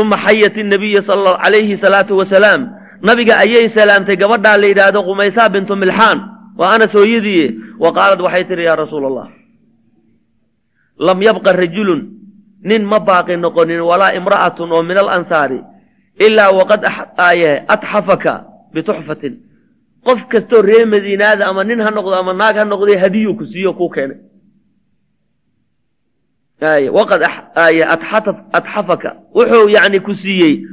uma 0.00 0.16
xayat 0.24 0.56
nabiya 0.72 1.00
calayhi 1.08 1.74
salaatu 1.84 2.12
wasalaam 2.20 2.62
nabiga 3.02 3.38
ayay 3.44 3.70
salaamtay 3.74 4.16
gabadhaa 4.16 4.56
la 4.58 4.66
yidhaahdo 4.66 5.02
qumaysaa 5.02 5.48
bintu 5.48 5.76
milxaan. 5.76 6.18
Waa 6.58 6.74
anas 6.74 6.92
hooyadiiye 6.92 7.78
wa 7.78 7.92
qaalad 7.92 8.20
waxay 8.20 8.44
tihi 8.48 8.64
yaa 8.64 8.76
rasuula 8.76 9.06
allah 9.12 9.28
lam 10.98 11.18
yabqa 11.22 11.52
rajulun 11.52 12.00
nin 12.64 12.82
ma 12.84 12.98
baaqi 13.00 13.36
noqonin 13.36 13.80
walaa 13.84 14.16
imra'atun 14.16 14.72
oo 14.72 14.82
min 14.82 14.96
alansaari 14.96 15.60
ilaa 16.26 16.50
waqad 16.56 16.80
aaye 17.18 17.64
atxafaka 17.68 18.44
bituxfatin. 18.72 19.34
Qof 20.06 20.20
kastoo 20.32 20.62
ree 20.64 20.84
madiinaada 20.88 21.44
ama 21.46 21.64
nin 21.64 21.80
ha 21.84 21.90
noqdo 21.90 22.14
ama 22.16 22.32
naag 22.32 22.56
ha 22.56 22.64
noqday 22.64 22.96
hadiyuu 22.96 23.36
ku 23.36 23.44
siiyo 23.44 23.72
kuu 23.76 23.90
keenay. 23.92 24.16
Waqad 26.92 27.20
aaye 27.56 27.84
atxafaka 28.56 29.10
wuxuu 29.36 29.68
yacni 29.68 30.00
ku 30.00 30.14
siiyey 30.16 30.64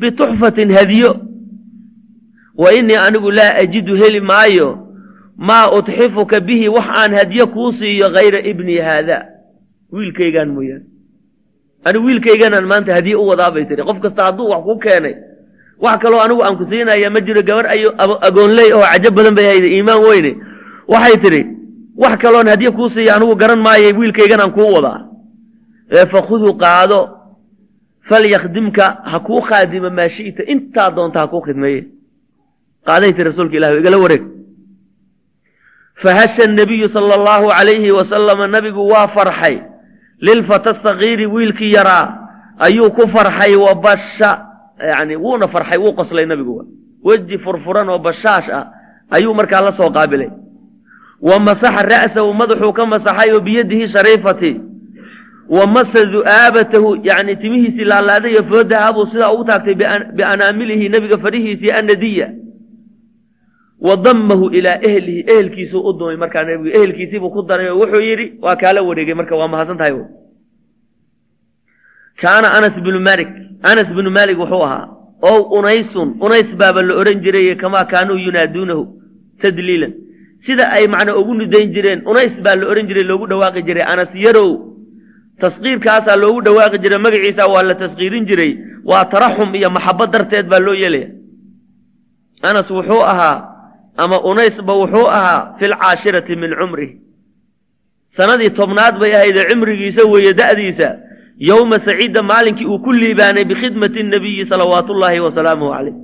bituxfatin 0.00 0.68
hadiyo 0.76 1.16
wa 2.58 2.72
innii 2.72 2.96
anigu 2.96 3.30
laa 3.30 3.54
ajidu 3.62 3.94
heli 3.96 4.20
maayo 4.20 4.78
maa 5.36 5.70
utxifuka 5.70 6.40
bihi 6.40 6.68
wax 6.68 6.86
aan 7.00 7.14
hadiyo 7.18 7.46
kuu 7.46 7.72
siiyo 7.72 8.08
hayra 8.14 8.40
ibni 8.40 8.76
haada. 8.78 9.26
Wiilkaygaan 9.92 10.48
mooyaane. 10.48 10.84
Anigu 11.84 12.06
wiilkayganaan 12.06 12.66
maanta 12.66 12.94
hadiye 12.94 13.16
u 13.16 13.26
wadaa 13.28 13.50
bay 13.50 13.64
tihi 13.64 13.82
qof 13.82 13.98
kasta 14.00 14.22
hadduu 14.24 14.48
wax 14.50 14.62
kuu 14.64 14.78
keenay 14.78 15.14
wax 15.80 15.98
kaloo 16.02 16.20
anigu 16.20 16.42
aan 16.44 16.56
ku 16.56 16.64
siinaya 16.70 17.10
ma 17.10 17.20
jiro 17.20 17.42
gabar 17.42 17.66
ayo 17.66 17.90
agoonley 18.26 18.72
oo 18.72 18.82
cajab 18.92 19.14
badan 19.14 19.34
bay 19.34 19.46
hayda 19.46 19.66
iimaan 19.66 20.02
weyne. 20.02 20.32
Waxay 20.88 21.16
tidhi 21.22 21.42
wax 21.96 22.18
kaloon 22.22 22.48
hadiye 22.48 22.70
kuu 22.70 22.88
siiya 22.90 23.16
anigu 23.16 23.34
garan 23.36 23.60
maayay 23.62 23.92
wiilkayganaan 23.92 24.52
kuu 24.52 24.72
wadaa. 24.74 25.00
Fakhuduu 26.12 26.54
qaado 26.54 26.98
falyakhdimka 28.08 28.84
ha 29.10 29.20
kuu 29.20 29.40
khaadimo 29.40 29.90
maa 29.90 30.08
shi'ta 30.08 30.42
intaa 30.52 30.90
doonta 30.90 31.20
ha 31.20 31.26
kuu 31.26 31.40
khidmeeye 31.40 31.84
qaaday 32.86 33.12
tii 33.16 33.24
rasuulka 33.30 33.56
ilah 33.56 33.70
igala 33.80 33.98
wareeg 34.04 34.22
fahasha 36.02 36.46
nabiyu 36.48 36.88
sala 36.92 37.14
allahu 37.14 37.48
calayhi 37.48 37.90
wasalama 37.90 38.46
nabigu 38.46 38.82
waa 38.88 39.08
farxay 39.08 39.58
lilfata 40.20 40.80
sagiiri 40.82 41.26
wiilkii 41.26 41.72
yaraa 41.72 42.18
ayuu 42.58 42.90
ku 42.90 43.08
farxay 43.14 43.54
wa 43.56 43.74
basha 43.74 44.46
yani 44.90 45.16
wuuna 45.16 45.48
farxay 45.48 45.78
wuu 45.78 45.92
qoslay 45.94 46.26
nabigu 46.26 46.66
weji 47.04 47.38
furfuran 47.38 47.88
oo 47.88 47.98
bashaash 47.98 48.48
ah 48.52 48.64
ayuu 49.10 49.34
markaa 49.34 49.60
la 49.60 49.72
soo 49.76 49.90
qaabilay 49.90 50.28
wa 51.22 51.38
masaxa 51.40 51.82
ra'sahu 51.82 52.34
madaxuu 52.34 52.72
ka 52.72 52.86
masaxay 52.86 53.32
oo 53.32 53.40
biyadihi 53.40 53.88
shariifati 53.88 54.60
wa 55.48 55.66
masa 55.66 56.04
du'aabatahu 56.06 56.96
yani 57.04 57.36
timihiisii 57.36 57.84
laalaadayo 57.84 58.44
foodahabuu 58.50 59.06
sidaa 59.12 59.32
ugu 59.32 59.44
taagtay 59.44 59.74
bianaamilihi 60.16 60.88
nebiga 60.88 61.18
fadhihiisii 61.18 61.70
annadiya 61.70 62.28
wa 63.86 63.94
dammahu 64.04 64.44
ilaa 64.58 64.78
ehlihi 64.88 65.20
ehelkiisuu 65.32 65.82
u 65.88 65.92
dumay 65.98 66.16
markaa 66.22 66.44
nebigu 66.48 66.70
ehelkiisiibuu 66.78 67.30
ku 67.34 67.42
daray 67.48 67.68
oo 67.70 67.78
wuxuu 67.82 68.02
yidhi 68.08 68.26
waa 68.44 68.56
kaala 68.62 68.82
wareegay 68.88 69.14
marka 69.20 69.36
waa 69.40 69.48
mahadsan 69.54 69.78
tahay 69.80 69.94
kaana 72.22 72.48
anas 72.58 72.74
binu 72.86 73.00
malik 73.08 73.28
anas 73.70 73.88
binu 73.96 74.10
malik 74.18 74.36
wuxuu 74.42 74.62
ahaa 74.68 74.86
ow 75.30 75.40
unaysun 75.58 76.08
unays 76.24 76.48
baaba 76.60 76.82
la 76.88 76.94
odhan 77.00 77.18
jiray 77.24 77.54
kamaa 77.62 77.84
kaanuu 77.92 78.18
yunaaduunahu 78.26 78.82
tadliilan. 79.42 79.92
Sida 80.46 80.64
ay 80.76 80.84
macna 80.94 81.16
ugu 81.20 81.32
nidayn 81.40 81.72
jireen 81.74 82.00
unays 82.10 82.34
baa 82.44 82.56
la 82.60 82.64
odhan 82.70 82.86
jiray 82.88 83.04
loogu 83.10 83.26
dhawaaqi 83.30 83.62
jiray 83.68 83.84
anas 83.92 84.10
yarow 84.26 84.50
tasqiirkaasaa 85.40 86.16
loogu 86.22 86.40
dhawaaqi 86.46 86.78
jiray 86.84 87.00
magaciisa 87.06 87.44
waa 87.54 87.62
la 87.68 87.74
tasqiirin 87.82 88.24
jiray 88.30 88.52
waa 88.90 89.04
taraxum 89.12 89.54
iyo 89.58 89.68
maxabad 89.76 90.08
darteed 90.14 90.46
baa 90.52 90.62
loo 90.66 90.76
yeelaya. 90.82 91.08
Anas 92.50 92.68
wuxuu 92.76 93.02
ahaa 93.12 93.36
ama 93.96 94.16
unaysba 94.30 94.72
wuxuu 94.82 95.06
ahaa 95.18 95.56
fi 95.58 95.64
lcaashirati 95.72 96.36
min 96.36 96.50
cumrih 96.60 96.90
sanadii 98.16 98.50
tobnaad 98.50 98.98
bay 98.98 99.12
ahaydee 99.16 99.44
cimrigiisa 99.50 100.02
weeye 100.12 100.32
da'diisa 100.40 100.88
yowma 101.38 101.78
saciida 101.86 102.22
maalinkii 102.22 102.66
uu 102.66 102.78
ku 102.78 102.92
liibaanay 102.92 103.44
bikhidmati 103.44 104.02
nabiyi 104.02 104.46
salawaatu 104.50 104.92
ullaahi 104.94 105.20
wasalaamuhu 105.26 105.72
caleyh 105.76 105.94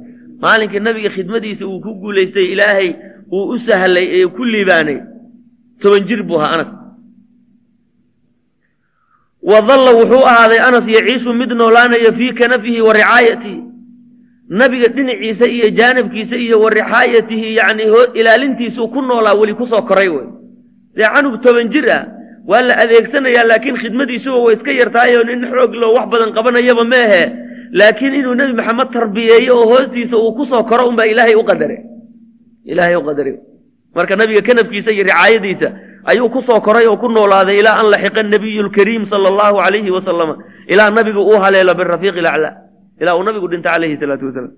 maalinkii 0.44 0.80
nabiga 0.86 1.10
khidmadiisa 1.16 1.66
uu 1.66 1.80
ku 1.80 1.94
guulaystay 2.02 2.46
ilaahay 2.52 2.88
uu 3.32 3.44
u 3.54 3.58
sahlay 3.66 4.06
ee 4.18 4.26
ku 4.26 4.44
liibaanay. 4.44 4.98
Toban 5.82 6.02
jir 6.08 6.22
buu 6.28 6.38
ahaa 6.40 6.52
anas. 6.54 6.70
Wa 9.42 9.60
dalla 9.68 9.90
wuxuu 10.00 10.24
ahaaday 10.30 10.58
anas 10.68 10.84
yaciishu 10.96 11.32
mid 11.40 11.50
noolaanaya 11.60 12.12
fii 12.18 12.32
kanafihi 12.40 12.80
wa 12.80 12.92
ricaayatihi 12.98 13.62
nabiga 14.58 14.88
dhinaciisa 14.96 15.46
iyo 15.56 15.66
jaanibkiisa 15.78 16.36
iyo 16.36 16.56
wa 16.60 16.70
rixaayatihi 16.70 17.48
yacni 17.58 17.82
ilaalintiisuu 18.20 18.88
ku 18.94 19.00
noolaa 19.02 19.34
weli 19.40 19.54
ku 19.54 19.66
soo 19.66 19.82
koray 19.82 20.08
wey. 20.08 20.26
Dee 20.96 21.08
canug 21.14 21.36
toban 21.44 21.68
jir 21.72 21.86
ah 21.96 22.02
waa 22.50 22.62
la 22.68 22.74
adeegsanayaa 22.82 23.44
laakiin 23.50 23.76
khidmadiisuba 23.82 24.38
way 24.44 24.54
iska 24.56 24.72
yartaayoo 24.80 25.22
nin 25.28 25.40
xoog 25.52 25.72
loo 25.80 25.92
wax 25.96 26.06
badan 26.12 26.32
qabanayaba 26.36 26.84
meehe 26.92 27.22
laakiin 27.78 28.14
inuu 28.20 28.34
nebi 28.34 28.52
maxamed 28.58 28.88
tarbiyeeyo 28.92 29.54
oo 29.58 29.66
hoostiisa 29.72 30.16
uu 30.16 30.32
ku 30.38 30.44
soo 30.50 30.62
koro 30.70 30.88
unbaa 30.90 31.06
ilaahay 31.12 31.34
u 31.34 31.44
qadare. 31.50 31.76
Ilaahay 32.64 32.96
u 32.96 33.02
qadare. 33.08 33.32
Marka 33.94 34.16
nabiga 34.16 34.42
kanafkiisa 34.48 34.90
iyo 34.90 35.04
ricaayadiisa 35.08 35.68
ayuu 36.10 36.28
ku 36.34 36.42
soo 36.46 36.60
koray 36.60 36.86
oo 36.90 36.96
ku 36.96 37.08
noolaaday 37.08 37.58
ilaa 37.62 37.78
an 37.80 37.86
laxiqa 37.94 38.22
nabiyu 38.22 38.62
lkariim 38.66 39.06
sala 39.10 39.28
allahu 39.32 39.56
calayhi 39.62 39.90
wasalama 39.96 40.34
ilaa 40.72 40.90
nabigu 40.90 41.20
uu 41.22 41.38
haleelo 41.44 41.74
birafiiqi 41.74 42.20
laclaa 42.26 42.54
ilaa 43.00 43.16
uu 43.18 43.22
nabigu 43.22 43.48
dhinta 43.48 43.70
calayhi 43.70 43.96
salaatu 44.00 44.26
wasalaam. 44.26 44.52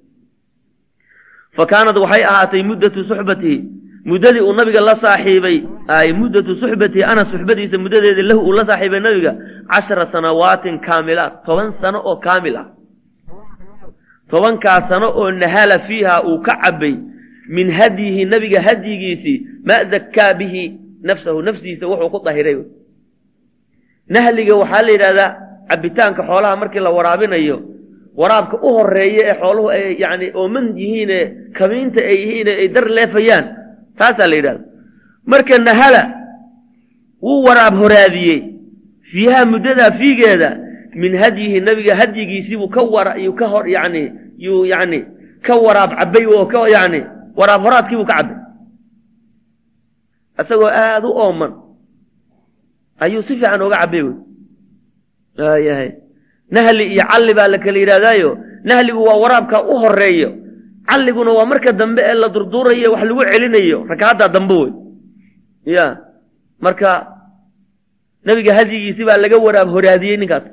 Fa 1.56 1.64
kaanad 1.66 1.96
waxay 2.04 2.24
ahaatay 2.24 2.62
muddatu 2.62 3.04
suxbatihi 3.10 3.58
muddadii 4.10 4.40
uu 4.40 4.52
nabiga 4.52 4.80
la 4.80 4.94
saaxiibay 5.04 5.56
ay 5.88 6.12
muddatu 6.12 6.56
suxbatihi 6.60 7.04
ana 7.04 7.22
suxbadiisa 7.32 7.78
muddadeedii 7.78 8.28
lahu 8.30 8.40
uu 8.46 8.52
la 8.58 8.64
saaxiibay 8.70 9.00
nabiga 9.00 9.32
cashara 9.72 10.08
sanawaatin 10.12 10.80
kaamilaat 10.86 11.44
toban 11.46 11.74
sano 11.80 11.98
oo 12.04 12.16
kaamil 12.16 12.56
ah. 12.56 12.66
Tobankaas 14.30 14.88
sano 14.88 15.12
oo 15.12 15.30
nahala 15.30 15.78
fiiha 15.86 16.24
uu 16.24 16.40
ka 16.42 16.56
cabbay 16.62 16.96
min 17.48 17.70
hadyihi 17.78 18.24
nabiga 18.24 18.62
hadyigiisii 18.66 19.38
ma 19.68 19.76
zakkaa 19.92 20.34
bihi 20.40 20.62
nafsahu 21.02 21.42
nafsiisa 21.42 21.86
wuxuu 21.86 22.10
ku 22.10 22.18
dahiray. 22.24 22.56
Nahliga 24.08 24.56
waxaa 24.56 24.82
la 24.86 24.92
yidhahdaa 24.92 25.30
cabbitaanka 25.68 26.22
xoolaha 26.28 26.56
markii 26.56 26.80
la 26.80 26.90
waraabinayo 26.90 27.71
waraabka 28.16 28.56
u 28.62 28.68
horreeya 28.76 29.22
ee 29.30 29.40
xooluhu 29.40 29.68
ay 29.70 29.96
yani 29.98 30.26
ooman 30.34 30.78
yihiine 30.78 31.18
kamiinta 31.58 32.00
ay 32.00 32.16
yihiine 32.22 32.52
ay 32.60 32.68
dar 32.68 32.86
leefayaan. 32.88 33.44
Taasaa 33.98 34.26
la 34.30 34.36
yidhahda 34.36 34.64
marka 35.26 35.58
nahala 35.58 36.02
wuu 37.22 37.42
waraab 37.46 37.74
horaadiyey. 37.82 38.40
Fiiha 39.12 39.44
muddadaa 39.46 39.90
fiigeeda 39.98 40.50
min 40.94 41.16
hadyihi 41.22 41.60
nabiga 41.60 41.96
hadyigiisiibuu 41.96 42.68
ka 42.68 42.82
wara 42.82 43.16
yuu 43.16 43.32
ka 43.32 43.46
hor 43.48 43.68
yani 43.68 44.12
yuu 44.38 44.64
yani 44.66 45.04
ka 45.42 45.54
waraab 45.56 45.90
cabbay 45.98 46.26
oo 46.26 46.46
ka 46.46 46.68
yani 46.68 47.00
waraab 47.36 47.60
horaadkiibuu 47.64 48.04
ka 48.04 48.14
cabbay. 48.16 48.36
Isagoo 50.40 50.68
aada 50.68 51.08
u 51.08 51.12
ooman 51.16 51.52
ayuu 53.00 53.22
si 53.22 53.36
fiican 53.36 53.60
ooga 53.62 53.78
cabbay 53.84 54.02
wey. 54.02 54.14
Waayahay 55.38 55.90
nahli 56.54 56.84
iyo 56.94 57.04
calli 57.10 57.32
baa 57.38 57.48
la 57.52 57.58
kala 57.64 57.78
yidhahdaayo 57.82 58.30
nahligu 58.68 59.00
waa 59.08 59.16
waraabka 59.22 59.56
u 59.72 59.74
horeeyo 59.82 60.30
calliguna 60.88 61.30
waa 61.38 61.46
marka 61.52 61.72
dambe 61.72 62.00
ee 62.10 62.14
la 62.22 62.28
durduurayo 62.34 62.92
wax 62.92 63.02
lagu 63.08 63.22
celinayo. 63.30 63.78
Rakaaddaa 63.90 64.28
dambe 64.34 64.54
wey. 64.62 64.72
Ya. 65.74 65.86
Marka 66.60 66.90
nabiga 68.24 68.54
hadyigiisi 68.58 69.02
baa 69.08 69.16
laga 69.22 69.36
waraab 69.38 69.68
horaadiyey 69.74 70.16
ninkaas. 70.20 70.44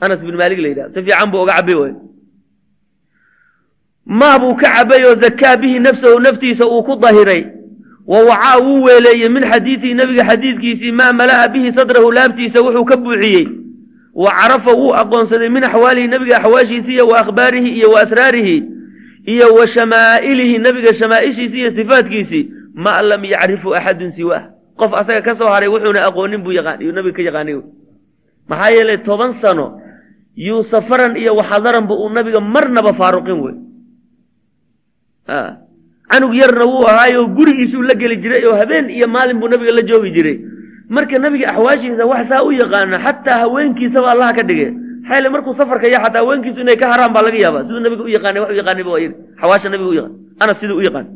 Anas 0.00 0.20
bin 0.26 0.36
maalik 0.40 0.58
la 0.62 0.68
yidhaha 0.68 0.88
si 0.94 1.00
fiican 1.02 1.30
buu 1.30 1.40
oga 1.42 1.54
cabay 1.58 1.74
waay 1.80 1.94
maa 4.06 4.38
buu 4.38 4.54
ka 4.60 4.68
cabay 4.76 5.02
oo 5.04 5.14
zakaa 5.22 5.56
bihi 5.60 5.78
nafsahu 5.80 6.20
naftiisa 6.20 6.64
uu 6.66 6.82
ku 6.86 6.96
dahiray. 6.96 7.42
Wa 8.06 8.18
wacaa 8.28 8.58
wuu 8.64 8.82
weeleeyey 8.88 9.28
min 9.28 9.44
xadiidihi 9.52 9.94
nebiga 9.94 10.24
xadiidkiisii 10.30 10.92
maa 10.92 11.12
mala'a 11.12 11.48
bihi 11.52 11.72
sadrahu 11.76 12.12
laabtiisa 12.12 12.62
wuxuu 12.64 12.84
ka 12.84 12.96
buuxiyey 12.96 13.44
wa 14.22 14.30
carafa 14.38 14.72
wuu 14.80 14.92
aqoonsaday 15.02 15.48
min 15.54 15.62
axwaalihi 15.68 16.08
nebiga 16.12 16.36
axwaashiisi 16.42 16.90
iyo 16.96 17.04
wa 17.10 17.16
akhbaarihi 17.22 17.70
iyo 17.78 17.88
wa 17.94 17.98
asraarihi 18.04 18.56
iyo 19.32 19.46
wa 19.58 19.64
shamaa'ilihi 19.74 20.54
nebiga 20.64 20.90
shamaa'ishiisi 21.00 21.56
iyo 21.62 21.70
sifaatkiisii. 21.78 22.44
Ma 22.84 23.02
lam 23.02 23.22
yacrifu 23.24 23.74
axadun 23.78 24.12
siwaah 24.16 24.44
qof 24.78 24.92
asaga 25.00 25.22
ka 25.26 25.32
soo 25.38 25.50
haray 25.54 25.68
wuxuuna 25.68 26.00
aqoonin 26.08 26.42
buu 26.44 26.54
yaqaan 26.58 26.78
iyuu 26.82 26.94
nabiga 26.94 27.16
ka 27.18 27.22
yaqaanay 27.28 27.56
maxaa 28.50 28.70
yeelay 28.74 28.98
toban 29.06 29.32
sano 29.42 29.66
yuu 30.46 30.62
safaran 30.70 31.16
iyo 31.18 31.32
waxadaranba 31.38 31.94
uu 31.94 32.08
nabiga 32.14 32.40
marnaba 32.40 32.92
faaruqin 33.00 33.38
wey 33.44 33.54
canug 36.10 36.32
yarna 36.40 36.64
wuu 36.70 36.86
ahaayoo 36.90 37.26
gurigiisuu 37.36 37.82
la 37.82 37.94
geli 37.94 38.16
jiray 38.22 38.46
oo 38.46 38.54
habeen 38.60 38.86
iyo 38.90 39.06
maalin 39.14 39.38
buu 39.40 39.48
nabiga 39.50 39.72
la 39.78 39.82
joogi 39.82 40.10
jiray 40.16 40.36
marka 40.88 41.18
nabiga 41.18 41.46
axwaashiisa 41.52 42.04
wax 42.06 42.28
saa 42.28 42.42
u 42.48 42.52
yaqaana 42.52 42.96
xataa 43.04 43.38
haweenkiisaba 43.42 44.08
allaha 44.12 44.32
ka 44.38 44.42
dhige 44.48 44.68
maxaa 45.08 45.30
markuu 45.34 45.54
safarka 45.60 45.86
ya 45.94 46.00
xataa 46.04 46.22
haweenkiisu 46.22 46.60
inay 46.64 46.76
ka 46.76 46.86
haraan 46.92 47.12
baa 47.14 47.22
laga 47.26 47.38
yaaba 47.44 47.60
siduu 47.66 47.80
nabiga 47.84 48.02
u 48.08 48.08
yaqaanay 48.16 48.40
wax 48.42 48.50
u 48.54 48.58
yaqaanayba 48.60 48.90
waa 48.94 49.02
yidhi 49.04 49.16
xawaasha 49.40 49.68
nabiga 49.72 49.90
u 49.90 49.94
yaqaan. 49.98 50.14
Anas 50.42 50.56
siduu 50.60 50.76
u 50.80 50.84
yaqaan. 50.88 51.06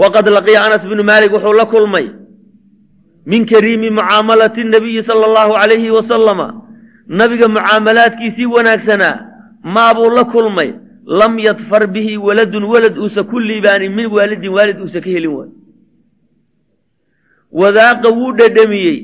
Waqad 0.00 0.26
laqiya 0.36 0.60
anas 0.68 0.82
bnu 0.90 1.02
maalik 1.10 1.32
wuxuu 1.32 1.54
la 1.60 1.66
kulmay 1.72 2.06
min 3.26 3.46
kariimi 3.46 3.90
mucaamalati 3.90 4.64
nabiyi 4.64 5.02
sala 5.08 5.24
allahu 5.28 5.52
calayhi 5.60 5.90
wasalama 5.96 6.46
nabiga 7.08 7.48
mucaamalaadkiisii 7.48 8.46
wanaagsanaa 8.56 9.14
maabuu 9.74 10.10
la 10.18 10.24
kulmay 10.24 10.70
lam 11.20 11.38
yadfar 11.38 11.86
bihi 11.86 12.16
waladun 12.16 12.64
walad 12.72 12.98
uusa 12.98 13.24
ku 13.24 13.38
liibaanin 13.40 13.94
min 13.98 14.06
waalidin 14.16 14.52
waalid 14.56 14.78
uusa 14.80 15.00
ka 15.00 15.10
helin 15.10 15.32
waay 15.36 15.50
wadaaqa 17.60 18.08
wuu 18.18 18.32
dhedhamiyey 18.38 18.96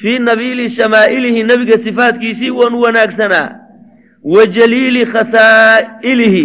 fii 0.00 0.18
nabiili 0.18 0.70
shamaa'ilihi 0.76 1.42
nabiga 1.42 1.76
sifaatkiisii 1.84 2.50
wan 2.50 2.74
wanaagsanaa. 2.74 3.48
Wa 4.22 4.46
jaliili 4.46 5.06
khasaa'ilihi. 5.06 6.44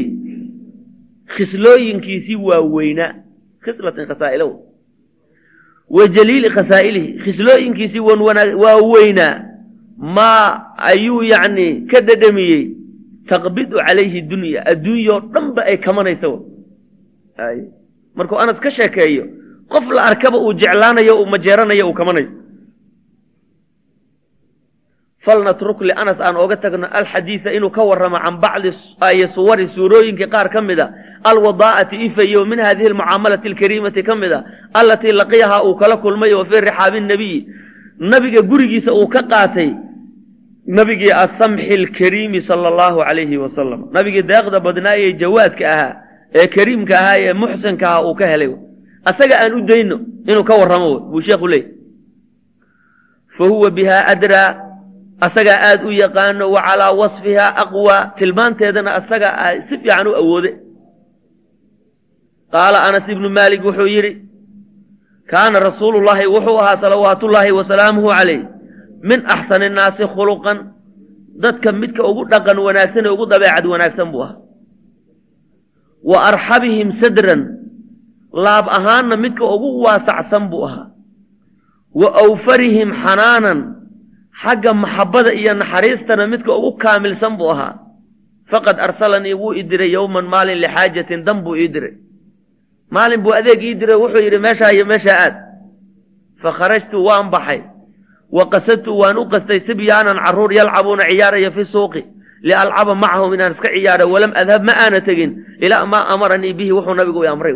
Khislooyinkiisii 1.35 2.35
waaweynaa 2.35 3.13
khislatan 3.63 4.07
khasaa'ilow 4.07 4.51
wa 5.89 6.07
jaliili 6.07 6.49
khasaa'ilihi. 6.49 7.13
Khislooyinkiisii 7.23 7.99
wan 7.99 8.21
wanaa 8.21 8.55
waaweynaa 8.63 9.35
maa 9.97 10.61
ayuu 10.77 11.23
yacni 11.23 11.67
ka 11.91 12.01
dhedhamiyey 12.01 12.63
taqbidu 13.29 13.77
calayhi 13.87 14.21
dunya. 14.21 14.65
Adduunyao 14.65 15.19
dhanba 15.33 15.61
ay 15.65 15.77
kamanaysa 15.77 16.27
ay 17.37 17.57
markuu 18.15 18.39
anas 18.39 18.59
ka 18.59 18.71
sheekeeyo 18.71 19.25
qof 19.73 19.85
la 19.95 20.01
arkaba 20.11 20.37
uu 20.45 20.53
jeclaanayo 20.61 21.13
uu 21.21 21.25
majeeranayo 21.33 21.85
uu 21.89 21.93
kamanayo. 21.99 22.29
Falnatruk 25.25 25.81
lianas 25.87 26.19
aan 26.25 26.35
ooga 26.41 26.55
tagno 26.63 26.87
alxadiisa 26.99 27.49
inuu 27.57 27.69
ka 27.75 27.81
warramo 27.89 28.17
can 28.23 28.37
bacdi 28.43 28.69
ay 29.07 29.19
suwari 29.35 29.65
suurooyinkii 29.75 30.29
qaar 30.33 30.47
ka 30.53 30.61
mid 30.61 30.79
a 30.79 30.87
alwadaa'ati 31.29 31.95
ifayo 32.07 32.45
min 32.45 32.59
hadihi 32.67 32.87
almucaamalati 32.91 33.47
alkariimati 33.51 34.03
ka 34.07 34.15
mid 34.15 34.31
a 34.31 34.39
allatii 34.79 35.11
laqiyahaa 35.11 35.63
uu 35.67 35.75
kala 35.81 35.97
kulmay 36.03 36.31
oo 36.33 36.45
fii 36.45 36.61
rixaabi 36.67 36.99
nabiyi 37.01 37.39
nabiga 38.11 38.41
gurigiisa 38.41 38.91
uu 38.93 39.07
ka 39.07 39.21
qaatay 39.31 39.69
nabigii 40.77 41.11
asamxi 41.23 41.73
alkariimi 41.79 42.41
sala 42.47 42.67
allahu 42.71 42.97
calayhi 43.07 43.37
wasalam 43.37 43.81
nabigii 43.95 44.23
deeqda 44.31 44.59
badnaa 44.65 44.95
ee 45.03 45.11
jawaadka 45.21 45.65
ahaa 45.73 45.93
ee 46.39 46.47
kariimka 46.55 46.95
ahaa 47.01 47.17
ee 47.25 47.33
muxsanka 47.41 47.85
ahaa 47.89 48.03
uu 48.07 48.15
ka 48.19 48.25
helay 48.31 48.49
asaga 49.09 49.35
aan 49.43 49.53
u 49.59 49.61
dayno 49.69 49.97
inuu 50.29 50.43
ka 50.49 50.53
warramo 50.59 50.91
buu 51.09 51.21
sheekhu 51.27 51.47
leeyay. 51.47 51.71
Fa 53.37 53.43
huwa 53.49 53.69
bihaa 53.77 54.07
adraa 54.13 54.49
asagaa 55.25 55.59
aad 55.69 55.81
u 55.85 55.91
yaqaano 55.91 56.45
wa 56.51 56.61
calaa 56.67 56.91
wasfihaa 57.01 57.55
aqwaa 57.63 58.01
tilmaanteedana 58.17 58.91
asaga 58.99 59.29
si 59.69 59.77
fiican 59.81 60.07
u 60.07 60.15
awoode 60.21 60.51
qaala 62.53 62.77
anas 62.87 63.05
ibnu 63.13 63.29
maalik 63.29 63.61
wuxuu 63.65 63.87
yidhi 63.95 64.11
kaana 65.31 65.59
rasuulu 65.59 66.01
llahi 66.07 66.27
wuxuu 66.35 66.57
ahaa 66.61 66.81
salawaatullaahi 66.81 67.51
wasalaamuhu 67.59 68.09
calayh 68.17 68.41
min 69.09 69.19
axsani 69.35 69.65
innaasi 69.69 70.03
khuluqan 70.15 70.57
dadka 71.43 71.71
midka 71.71 72.01
ugu 72.09 72.25
dhaqan 72.31 72.57
wanaagsan 72.67 73.05
ee 73.05 73.13
ugu 73.15 73.25
dabeecad 73.31 73.65
wanaagsan 73.73 74.07
buu 74.11 74.21
ahaa. 74.25 74.37
Wa 76.09 76.17
arxabihim 76.29 76.89
sadran 77.01 77.41
laab 78.45 78.65
ahaanna 78.77 79.15
midka 79.17 79.45
ugu 79.55 79.69
waasacsan 79.85 80.49
buu 80.51 80.63
ahaa. 80.67 80.85
Wa 81.99 82.09
awfarihim 82.23 82.89
xanaanan 83.03 83.59
xagga 84.43 84.71
maxabbada 84.73 85.31
iyo 85.33 85.53
naxariistana 85.57 86.27
midka 86.31 86.51
ugu 86.57 86.77
kaamilsan 86.83 87.33
buu 87.39 87.49
ahaa. 87.53 87.73
Faqad 88.51 88.77
arsalanii 88.79 89.33
wuu 89.33 89.53
i 89.59 89.63
diray 89.63 89.91
yowman 89.97 90.25
maalin 90.33 90.59
lixaajatin 90.63 91.25
dan 91.25 91.41
buu 91.43 91.55
ii 91.57 91.67
diray. 91.73 91.93
Maalin 92.93 93.21
buu 93.23 93.33
adeeg 93.33 93.61
ii 93.63 93.75
diray 93.81 93.97
wuxuu 94.03 94.21
yidhi 94.25 94.37
meeshaa 94.45 94.71
iyo 94.75 94.85
meeshaa 94.85 95.17
aad. 95.25 95.35
Fa 96.41 96.49
kharajtu 96.53 96.97
waan 97.07 97.29
baxay. 97.33 97.61
Wa 98.31 98.43
qasadtu 98.53 98.91
waan 99.01 99.17
u 99.17 99.25
qastay 99.31 99.59
sibyaanan 99.67 100.17
carruur 100.23 100.51
yalcabuuna 100.53 101.03
ciyaaraya 101.09 101.51
fi 101.51 101.63
suuqi 101.73 102.01
lialcaba 102.43 102.93
macahum 102.95 103.33
inaan 103.33 103.53
iska 103.55 103.69
ciyaaro 103.73 104.05
walam 104.13 104.31
adhab 104.41 104.61
ma 104.67 104.73
aana 104.83 104.99
tegin 105.01 105.31
ilaa 105.65 105.85
maa 105.85 106.05
amaranii 106.13 106.53
bihi 106.53 106.71
wuxuu 106.71 106.93
nabigu 106.93 107.23
i 107.23 107.27
amray 107.27 107.55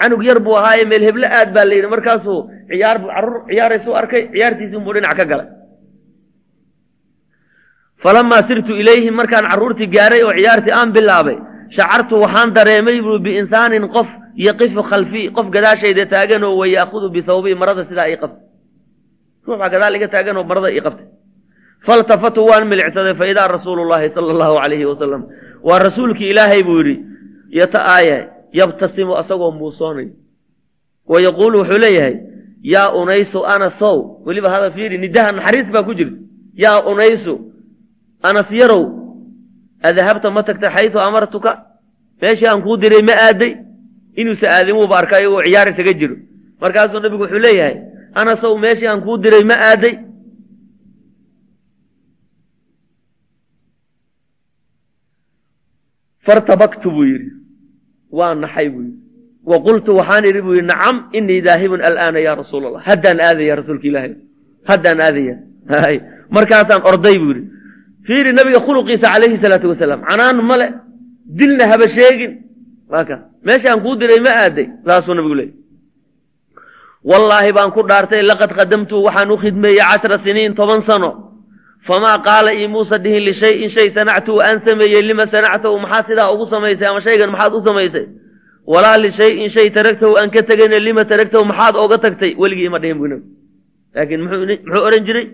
canug 0.00 0.22
yar 0.28 0.38
buu 0.46 0.56
ahaaye 0.60 0.84
meel 0.90 1.02
heble 1.08 1.26
aad 1.38 1.50
baa 1.56 1.64
la 1.68 1.74
yidhi. 1.76 1.88
Markaasuu 1.94 2.38
ciyaar 2.70 2.96
carruur 3.14 3.36
ciyaaraysuu 3.50 3.94
arkay 4.00 4.22
ciyaartiisii 4.34 4.80
buu 4.84 4.94
dhinac 4.96 5.16
ka 5.20 5.24
galay. 5.30 5.48
Falamaa 8.02 8.42
sirtu 8.48 8.72
ilayhim 8.82 9.14
markaan 9.20 9.46
carruurtii 9.50 9.88
gaaray 9.96 10.22
oo 10.28 10.32
ciyaartii 10.38 10.72
aan 10.78 10.90
bilaabay 10.96 11.36
shacartu 11.76 12.14
waxaan 12.24 12.50
dareemay 12.56 12.98
buu 13.06 13.18
biinsaanin 13.26 13.84
qof 13.94 14.08
yaqifu 14.46 14.82
khalfii 14.90 15.26
qof 15.36 15.46
gadaashayda 15.54 16.04
taagan 16.12 16.42
oo 16.48 16.54
wayaakudu 16.60 17.06
bihawbii 17.14 17.54
marada 17.60 17.82
sidaa 17.90 18.08
ii 18.12 18.18
qabtay. 18.22 18.42
Ruux 19.46 19.58
baa 19.60 19.70
gadaal 19.74 19.94
iga 19.98 20.08
taagan 20.14 20.36
oo 20.40 20.44
marada 20.50 20.68
ii 20.76 20.82
qabtay. 20.86 21.06
Faltafatu 21.86 22.40
waan 22.50 22.64
milicsaday 22.70 23.14
fa 23.20 23.24
idaa 23.32 23.48
rasuulu 23.56 23.82
llaahi 23.90 24.08
sala 24.14 24.30
allahu 24.34 24.54
calayhi 24.62 24.86
wasalam 24.92 25.22
waa 25.68 25.78
rasuulkii 25.86 26.28
ilaahay 26.32 26.62
buu 26.68 26.78
yidhi 26.80 26.94
yata 27.60 27.78
aaya 27.96 28.18
yabtasimu 28.52 29.16
asagoo 29.16 29.50
muusoonayo. 29.50 30.10
Wa 31.06 31.20
yaquulu 31.20 31.58
wuxuu 31.58 31.78
leeyahay 31.78 32.16
yaa 32.62 32.92
unaysu 32.92 33.46
anasow 33.46 34.20
weliba 34.26 34.50
hada 34.50 34.70
fiiri 34.70 34.98
nidaha 34.98 35.32
naxariis 35.32 35.68
baa 35.72 35.82
ku 35.82 35.94
jirta. 35.94 36.16
Yaa 36.54 36.82
unaysu 36.84 37.34
anas 38.22 38.50
yarow 38.50 38.84
adahabta 39.82 40.30
ma 40.30 40.42
tagta 40.42 40.70
xaysu 40.74 40.98
amartuka? 41.00 41.64
Meeshii 42.22 42.46
aan 42.48 42.62
kuu 42.62 42.76
diray 42.76 43.02
ma 43.02 43.12
aaday? 43.14 43.52
Inuusa 44.16 44.46
aadimuuba 44.50 44.98
arkay 44.98 45.26
uu 45.26 45.42
ciyaar 45.44 45.68
isaga 45.70 45.92
jiro. 45.92 46.16
Markaasuu 46.60 47.00
nabigu 47.00 47.22
wuxuu 47.22 47.38
leeyahay 47.38 47.76
anasow 48.14 48.58
meeshii 48.58 48.86
aan 48.90 49.02
kuu 49.06 49.16
diray 49.22 49.44
ma 49.44 49.54
aaday? 49.70 49.94
Fartabaktu 56.26 56.90
buu 56.94 57.04
yidhi 57.10 57.30
waa 58.12 58.34
naxay 58.34 58.68
buu 58.68 58.82
yidhi. 58.82 58.98
Wa 59.50 59.56
qultu 59.66 59.90
waxaan 59.98 60.24
idhi 60.30 60.40
buu 60.44 60.54
yidhi 60.58 60.66
nacam 60.72 60.96
inii 61.18 61.40
daahibun 61.46 61.80
alaana 61.88 62.18
yaa 62.26 62.34
rasuul 62.42 62.64
allah 62.68 62.82
haddaan 62.90 63.18
aadaya 63.20 63.54
rasuulka 63.60 63.86
ilaahay. 63.90 64.12
Haddaan 64.70 64.98
aadaya. 65.00 65.34
Markaasaan 66.36 66.82
orday 66.90 67.16
buu 67.22 67.32
yidhi. 67.32 67.44
Fiiri 68.06 68.32
nabiga 68.32 68.60
khuluqiisa 68.66 69.06
calayhi 69.14 69.36
salaatu 69.42 69.68
wasalaam 69.72 70.00
canaan 70.08 70.36
male 70.50 70.66
dilna 71.38 71.64
haba 71.72 71.86
sheegin. 71.96 72.32
Waaka 72.92 73.16
meeshaan 73.46 73.80
kuu 73.84 73.94
diray 74.00 74.20
ma 74.26 74.32
aaday 74.42 74.66
saasuu 74.86 75.14
nabigu 75.14 75.34
leeyay 75.40 75.54
wallaahi 77.04 77.52
baan 77.56 77.70
ku 77.76 77.82
dhaartay 77.90 78.22
laqad 78.30 78.50
qadamtu 78.58 78.96
waxaan 79.06 79.30
u 79.30 79.36
khidmeeyey 79.42 79.80
cashra 79.90 80.16
siniin 80.24 80.54
toban 80.58 80.80
sano 80.88 81.10
famaa 81.86 82.18
qaala 82.28 82.50
ii 82.60 82.68
muusa 82.74 82.96
dhihin 83.04 83.22
lishayin 83.28 83.70
shay 83.76 83.88
sanactuu 83.96 84.38
aan 84.46 84.58
sameeyey 84.66 85.02
lima 85.10 85.24
sanactahu 85.34 85.76
maxaad 85.84 86.04
sidaa 86.10 86.30
ugu 86.34 86.44
samaysay 86.54 86.86
ama 86.90 87.00
shaygan 87.06 87.30
maxaad 87.34 87.52
u 87.58 87.60
samaysay 87.68 88.04
walaa 88.72 88.96
lishayin 89.04 89.50
shay 89.56 89.68
taragtahu 89.76 90.12
aan 90.20 90.30
ka 90.34 90.40
tegayna 90.50 90.78
lima 90.88 91.02
taragtahu 91.10 91.44
maxaad 91.50 91.74
ooga 91.82 91.98
tagtay 92.04 92.32
weligii 92.42 92.66
ima 92.70 92.78
dhihin 92.82 92.98
buu 93.00 93.08
nabi 93.12 93.24
laakiin 93.94 94.20
muxuu 94.24 94.82
odhan 94.88 95.02
jiray 95.08 95.26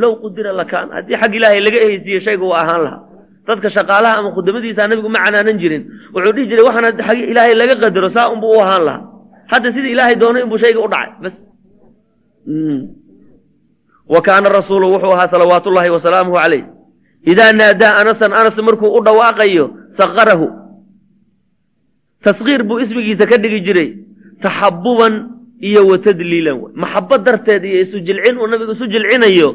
low 0.00 0.12
qudira 0.22 0.50
lakaan 0.60 0.86
haddii 0.96 1.16
xag 1.22 1.32
ilaahay 1.38 1.60
laga 1.66 1.78
ehaysiiye 1.86 2.20
shayga 2.26 2.44
waa 2.52 2.60
ahaan 2.64 2.80
lahaa 2.86 3.00
dadka 3.48 3.68
shaqaalaha 3.76 4.14
ama 4.20 4.30
khudamadiisa 4.36 4.82
nabigu 4.90 5.08
ma 5.14 5.20
canaanan 5.24 5.56
jirin 5.62 5.82
wuxuu 6.14 6.32
dhihi 6.36 6.46
jiray 6.50 6.64
waxaan 6.68 6.94
xag 7.08 7.18
ilaahay 7.32 7.54
laga 7.62 7.74
qadaro 7.82 8.08
saa 8.16 8.26
unbuu 8.34 8.52
u 8.56 8.60
ahaan 8.64 8.82
lahaa 8.88 9.02
hadda 9.52 9.68
sidii 9.74 9.92
ilaahay 9.96 10.16
doonay 10.22 10.42
inbuu 10.44 10.58
shayga 10.64 10.80
u 10.86 10.88
dhacay 10.94 11.10
bas 11.24 11.34
wa 14.14 14.20
kaana 14.26 14.48
rasuulu 14.58 14.86
wuxuu 14.92 15.12
ahaa 15.16 15.30
salawaatu 15.34 15.68
ullaahi 15.70 15.90
wasalaamuhu 15.96 16.36
calayh 16.42 16.64
idaa 17.32 17.52
naadaa 17.60 17.92
anasan 18.02 18.32
anas 18.40 18.56
markuu 18.68 18.90
u 18.98 19.00
dhawaaqayo 19.06 19.66
saqarahu 19.98 20.46
tasqiir 22.24 22.62
buu 22.68 22.80
ismigiisa 22.84 23.26
ka 23.30 23.36
dhigi 23.42 23.60
jiray 23.66 23.88
taxabuban 24.42 25.14
iyo 25.68 25.86
wa 25.90 25.96
tadliilan 25.98 26.58
maxabo 26.82 27.16
darteed 27.26 27.64
iyo 27.64 27.78
isu 27.84 27.96
jilcin 28.06 28.36
uu 28.40 28.46
nabigu 28.50 28.72
isu 28.76 28.86
jilcinayo 28.92 29.48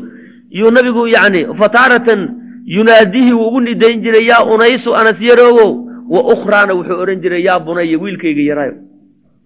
yuu 0.59 0.71
nabigu 0.71 1.07
yacni 1.15 1.41
fataaratan 1.59 2.21
yunaadihi 2.65 3.33
wuu 3.33 3.47
ugu 3.47 3.59
nidayn 3.61 4.01
jiray 4.01 4.25
yaa 4.31 4.43
unaysu 4.53 4.95
anas 4.95 5.17
yaroowow 5.29 5.71
wa 6.13 6.21
ukhraana 6.33 6.73
wuxuu 6.77 6.97
odhan 7.03 7.21
jiray 7.23 7.43
yaa 7.47 7.59
bunaya 7.59 7.97
wiilkayga 8.03 8.41
yaraayo 8.49 8.75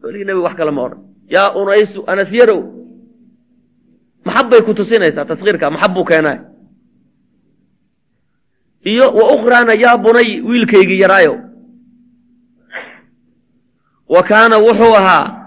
weligii 0.04 0.26
nabigu 0.28 0.46
wax 0.48 0.56
kale 0.60 0.72
ma 0.72 0.82
odhan 0.88 1.00
yaa 1.36 1.50
unaysu 1.62 2.04
anas 2.08 2.32
yarow 2.40 2.62
maxabbay 4.26 4.62
ku 4.62 4.74
tusinaysaa 4.74 5.26
taskiirka 5.26 5.72
maxab 5.72 5.94
buu 5.94 6.06
iyo 8.84 9.12
wa 9.12 9.34
ukhraana 9.36 9.74
yaa 9.74 9.98
bunay 9.98 10.42
wiilkaygi 10.42 11.00
yaraayo. 11.00 11.40
Wa 14.10 14.24
kaana 14.24 14.58
wuxuu 14.58 14.96
ahaa 14.96 15.40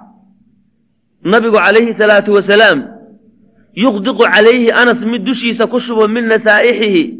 nabigu 1.25 1.57
calayhi 1.57 1.95
salaatu 1.99 2.33
wasalaam 2.33 2.85
yuqdiqu 3.75 4.23
calayhi 4.23 4.71
anas 4.71 5.01
mid 5.01 5.25
dushiisa 5.25 5.67
ku 5.67 5.81
shubo 5.81 6.09
min 6.09 6.29
nasaa'ixihi 6.29 7.19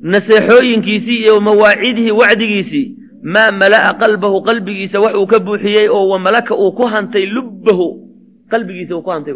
naseexooyinkiisii 0.00 1.22
iyo 1.22 1.40
mawaacidihi 1.40 2.10
wacdigiisii 2.10 2.86
maa 3.22 3.52
mala'a 3.52 3.94
qalbahu 3.94 4.42
qalbigiisa 4.42 5.00
wax 5.00 5.14
uu 5.14 5.26
ka 5.26 5.38
buuxiyey 5.38 5.88
oo 5.88 6.08
wa 6.08 6.18
malaka 6.18 6.56
uu 6.56 6.72
ku 6.72 6.86
hantay 6.86 7.26
lubbahu 7.26 7.86
qalbigiisa 8.50 8.96
uu 8.96 9.02
ku 9.02 9.10
hantay 9.10 9.34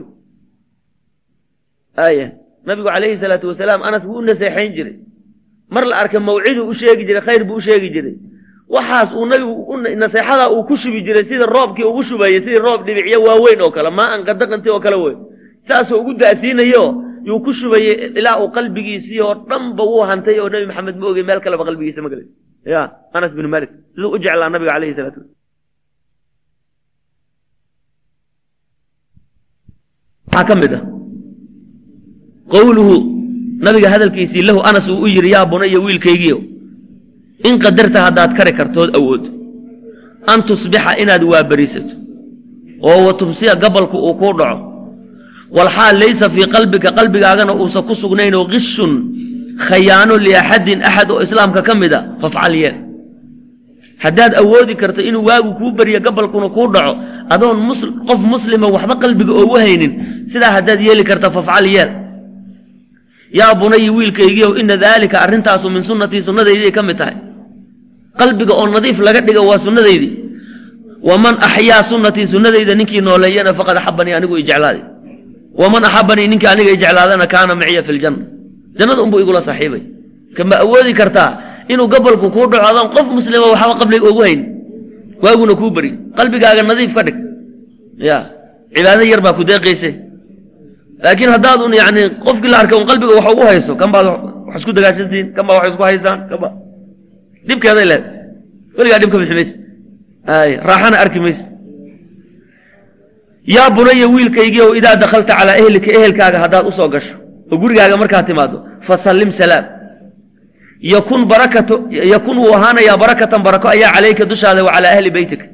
aaya 2.05 2.27
nabigu 2.67 2.89
calayhi 2.95 3.17
salaatu 3.23 3.47
wasalaam 3.51 3.81
anas 3.89 4.03
buu 4.09 4.19
u 4.21 4.23
naseexayn 4.29 4.73
jiray. 4.77 4.97
Mar 5.75 5.85
la 5.91 5.95
arka 6.03 6.19
mawciduu 6.21 6.67
u 6.71 6.75
sheegi 6.81 7.05
jiray 7.09 7.23
khayr 7.29 7.43
buu 7.49 7.57
u 7.61 7.65
sheegi 7.67 7.89
jiray. 7.95 8.15
Waxaas 8.75 9.11
uu 9.19 9.27
nabigu 9.33 9.77
naseexadaa 10.03 10.49
uu 10.55 10.65
ku 10.69 10.75
shubi 10.83 11.01
jiray 11.07 11.25
sida 11.31 11.47
roobkii 11.57 11.85
ugu 11.91 12.03
shubayey 12.09 12.41
sidii 12.45 12.59
roob 12.67 12.81
dhibicyo 12.87 13.19
waaweyn 13.27 13.61
oo 13.65 13.71
kale 13.77 13.91
maa 13.99 14.11
an 14.15 14.21
qadaqanti 14.29 14.69
oo 14.71 14.81
kale 14.85 14.97
wey. 15.05 15.17
Saasoo 15.69 16.01
ugu 16.01 16.13
da'siinayo 16.21 16.85
yuu 17.29 17.41
ku 17.45 17.51
shubayey 17.53 17.95
ilaa 18.19 18.37
uu 18.43 18.51
qalbigiisii 18.57 19.21
oo 19.27 19.35
dhanba 19.49 19.83
wuu 19.91 20.05
hantay 20.11 20.37
oo 20.41 20.49
nebi 20.53 20.67
maxamed 20.71 20.97
ma 21.01 21.07
ogey 21.11 21.25
meel 21.29 21.41
kaleba 21.45 21.65
qalbigiisa 21.69 22.01
ma 22.05 22.09
gelay 22.13 22.27
ya 22.73 22.81
anas 23.17 23.33
binu 23.37 23.49
malik 23.55 23.71
siduu 23.95 24.11
u 24.15 24.19
jeclaa 24.23 24.49
nabiga 24.53 24.73
calayhi 24.75 24.95
salaatu 24.99 25.21
waxaa 30.27 30.45
ka 30.49 30.55
mid 30.63 30.73
ah 30.79 30.83
qowluhu 32.55 32.97
nabiga 33.65 33.89
hadalkiisii 33.95 34.43
lahu 34.49 34.61
anas 34.69 34.87
uu 34.89 35.03
u 35.05 35.07
yidhi 35.09 35.31
yaa 35.35 35.47
bunaya 35.53 35.79
wiilkaygiio 35.87 36.39
in 37.49 37.55
qadarta 37.65 37.99
haddaad 38.07 38.31
kari 38.39 38.53
kartood 38.59 38.91
awood. 38.99 39.25
An 40.33 40.43
tusbixa 40.49 40.93
inaad 41.03 41.23
waaberisato 41.31 41.95
oo 42.89 42.99
wa 43.07 43.13
tubsiya 43.21 43.55
gabalku 43.63 43.97
uu 43.99 44.15
kuu 44.21 44.33
dhaco. 44.39 44.59
Walxaal 45.57 45.97
laysa 46.03 46.27
fii 46.35 46.47
qalbika 46.55 46.91
qalbigaagana 46.99 47.53
uusan 47.55 47.83
ku 47.89 47.95
sugnaynoo 47.95 48.45
qishun 48.53 48.93
khayaano 49.67 50.15
liaxadin 50.27 50.83
axad 50.89 51.09
oo 51.11 51.21
islaamka 51.27 51.63
ka 51.63 51.75
mid 51.75 51.93
a 51.93 52.01
fafcal 52.21 52.55
yeel. 52.63 52.77
Haddaad 54.05 54.33
awoodi 54.43 54.75
karto 54.81 55.01
inuu 55.09 55.25
waagu 55.29 55.51
kuu 55.59 55.71
beriyo 55.79 56.01
gabalkuna 56.07 56.49
kuu 56.57 56.69
dhaco 56.75 56.93
adoon 57.35 57.59
qof 58.09 58.21
muslima 58.33 58.67
waxba 58.75 58.95
qalbiga 59.03 59.33
oogu 59.41 59.57
haynin 59.63 59.93
sidaa 60.33 60.53
haddaad 60.59 60.81
yeeli 60.87 61.05
karta 61.11 61.31
fafcal 61.31 61.67
yeel 61.75 61.91
yaa 63.33 63.55
bunayi 63.61 63.91
wiilkaygiiow 63.91 64.53
ina 64.61 64.77
daalika 64.77 65.21
arrintaasu 65.25 65.71
min 65.71 65.83
sunnatii 65.83 66.23
sunnadaydiay 66.29 66.73
ka 66.73 66.83
mid 66.83 66.97
tahay. 67.01 67.17
Qalbiga 68.19 68.55
oo 68.55 68.67
nadiif 68.67 68.99
laga 68.99 69.21
dhiga 69.21 69.41
waa 69.43 69.59
sunnadaydii 69.67 70.13
waman 71.09 71.35
axyaa 71.47 71.83
sunnatii 71.83 72.27
sunnadayda 72.33 72.75
ninkii 72.75 73.01
nooleeyana 73.01 73.55
faqad 73.59 73.77
axabanii 73.81 74.15
anigu 74.19 74.35
i 74.41 74.43
jeclaaday 74.49 74.83
waman 75.61 75.83
axabanii 75.89 76.29
ninkii 76.33 76.51
aniga 76.55 76.71
i 76.75 76.79
jeclaadana 76.83 77.27
kaana 77.33 77.55
maciya 77.55 77.83
fi 77.87 77.93
ljanna 77.93 78.23
jannada 78.79 79.01
unbuu 79.07 79.21
igula 79.23 79.41
saaxiibay 79.49 79.83
kama 80.37 80.55
awoodi 80.65 80.93
kartaa 81.01 81.31
inuu 81.73 81.89
gabalku 81.93 82.27
kuu 82.35 82.47
dhaco 82.51 82.67
adoon 82.71 82.89
qof 82.95 83.07
muslima 83.19 83.47
waxba 83.55 83.75
qabliga 83.81 84.07
ogu 84.11 84.23
hayn? 84.27 84.41
Waaguna 85.23 85.55
kuu 85.61 85.71
beri. 85.77 85.91
Qalbigaaga 86.17 86.63
nadiif 86.63 86.95
ka 86.97 87.03
dhig. 87.07 87.17
Ya 88.09 88.19
cibaado 88.75 89.03
yar 89.13 89.21
baa 89.21 89.35
ku 89.39 89.43
deeqayse 89.45 89.91
laakiin 91.05 91.31
haddaadun 91.35 91.73
yani 91.83 92.03
qofkii 92.27 92.51
la 92.53 92.59
arkay 92.63 92.77
un 92.81 92.87
qalbiga 92.91 93.13
wax 93.19 93.27
ugu 93.35 93.43
hayso 93.51 93.73
kan 93.81 93.91
baad 93.95 94.07
wax 94.47 94.57
isku 94.61 94.73
dagaashantiin 94.77 95.27
kan 95.37 95.45
wax 95.59 95.65
isku 95.73 95.83
haysaan 95.89 96.19
kan 96.31 96.39
ba 96.43 96.49
dhibkeeday 97.49 97.87
leed. 97.93 98.05
Weligaa 98.79 98.99
dhib 99.03 99.11
ka 99.13 99.19
bixi 99.21 99.35
mayse 99.39 99.55
ay 100.35 100.51
raaxana 100.69 100.97
arki 101.05 101.19
mayse 101.25 101.43
yaa 103.57 103.71
bunaya 103.77 104.07
wiilkaygii 104.15 104.63
ow 104.67 104.73
idaa 104.81 104.97
dakhalta 105.03 105.33
calaa 105.39 105.57
ehlika 105.63 105.89
ehelkaaga 105.99 106.39
haddaad 106.45 106.65
u 106.71 106.73
soo 106.79 106.89
gasho 106.95 107.15
oo 107.53 107.57
gurigaaga 107.63 107.97
markaad 108.03 108.27
timaado 108.31 108.57
fasallim 108.87 109.31
salaam. 109.41 109.65
Yakun 110.95 111.23
barakato 111.33 111.75
yakun 112.15 112.37
wuu 112.43 112.55
ahaanayaa 112.59 112.97
barakatan 113.05 113.41
barako 113.47 113.67
ayaa 113.75 113.93
calayka 113.97 114.25
dushaada 114.31 114.61
wa 114.67 114.73
calaa 114.75 114.93
ahli 114.97 115.11
beytika. 115.17 115.47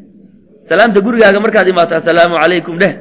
Salaamta 0.69 0.99
gurigaaga 1.07 1.39
markaad 1.45 1.67
imaato 1.73 1.93
assalaamu 2.01 2.35
calaykum 2.43 2.75
dheh. 2.83 2.93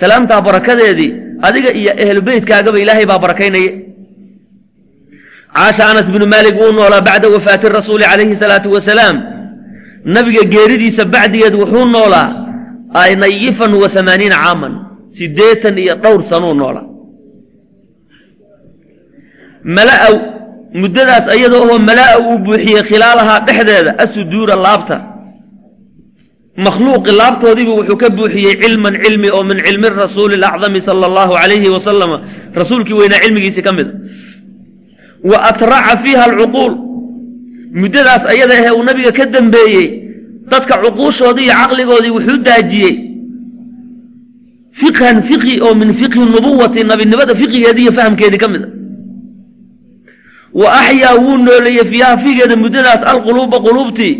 Salaamtaa 0.00 0.40
barakadeedii 0.48 1.10
adiga 1.46 1.70
iyo 1.80 1.92
ehlu 2.04 2.20
beytkaagaba 2.28 2.78
ilaahay 2.82 3.06
baa 3.10 3.18
barakaynaya 3.24 3.72
caasha 5.54 5.82
anas 5.90 6.06
binu 6.14 6.26
maalik 6.34 6.54
wuu 6.60 6.72
noolaa 6.72 7.00
bacda 7.08 7.28
wafaati 7.34 7.68
rasuuli 7.78 8.04
calayhi 8.10 8.36
salaatu 8.42 8.68
wasalaam. 8.76 9.16
Nabiga 10.14 10.42
geeridiisa 10.54 11.04
bacdigeed 11.04 11.54
wuxuu 11.62 11.84
noolaa 11.84 12.28
nayifan 13.22 13.72
wa 13.82 13.88
amaaniina 14.00 14.36
caaman 14.44 14.74
siddeetan 15.18 15.78
iyo 15.78 15.94
dhowr 16.02 16.22
sanuu 16.30 16.54
noolaa. 16.60 16.86
Malaa 19.76 20.08
muddadaas 20.80 21.26
ayadoo 21.34 21.62
oo 21.72 21.78
malaa 21.78 22.12
uu 22.20 22.38
buuxiyey 22.46 22.82
khilaalahaa 22.88 23.40
dhexdeeda 23.46 23.90
asuduura 24.04 24.54
laabta 24.66 24.96
makhluuqi 26.66 27.10
laabtoodiibu 27.20 27.72
wuxuu 27.78 27.96
ka 28.02 28.08
buuxiyey 28.16 28.54
cilman 28.62 28.94
cilmi 29.04 29.28
oo 29.36 29.42
min 29.50 29.58
cilmi 29.66 29.88
rasuuli 30.02 30.34
alacdami 30.40 30.80
sala 30.88 31.06
allahu 31.10 31.32
calayhi 31.40 31.68
wasalama 31.76 32.16
rasuulkii 32.60 32.96
weynaa 33.00 33.20
cilmigiisii 33.24 33.62
ka 33.66 33.72
mida 33.78 33.92
wa 35.30 35.36
atraca 35.50 35.92
fiiha 36.02 36.24
alcuquul. 36.30 36.72
Muddadaas 37.80 38.22
ayada 38.32 38.54
ahee 38.58 38.72
uu 38.78 38.84
nabiga 38.88 39.12
ka 39.18 39.24
dambeeyey 39.34 39.86
dadka 40.50 40.74
cuquushoodii 40.82 41.44
iyo 41.46 41.54
caqligoodii 41.60 42.12
wuxuu 42.16 42.38
daajiyey. 42.46 42.94
Fiqhan 44.80 45.16
fiqhi 45.28 45.54
oo 45.66 45.74
min 45.80 45.90
fiqhi 46.00 46.20
nubuwati 46.34 46.80
nabinimada 46.90 47.34
fiqigeedii 47.40 47.82
iyo 47.86 47.92
fahamkeedii 47.98 48.40
ka 48.44 48.48
mid 48.52 48.62
a 48.66 48.68
wa 50.60 50.68
axyaa 50.80 51.14
wuu 51.22 51.36
nooleeyey 51.46 51.84
fiiha 51.90 52.10
figeeda 52.24 52.56
muddadaas 52.62 53.02
alquluuba 53.12 53.58
quluubtii 53.66 54.14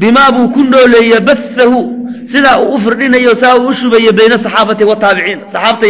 bimaa 0.00 0.30
buu 0.34 0.48
ku 0.54 0.60
nooleeye 0.72 1.18
basahu 1.28 1.80
sidaa 2.32 2.58
uu 2.62 2.74
u 2.74 2.78
firdhinayo 2.84 3.34
saa 3.42 3.54
uu 3.58 3.68
u 3.70 3.74
shubaye 3.80 4.12
bayna 4.18 4.36
saxaabati 4.44 4.84
wataabiciin 4.90 5.38
saxaabta 5.52 5.86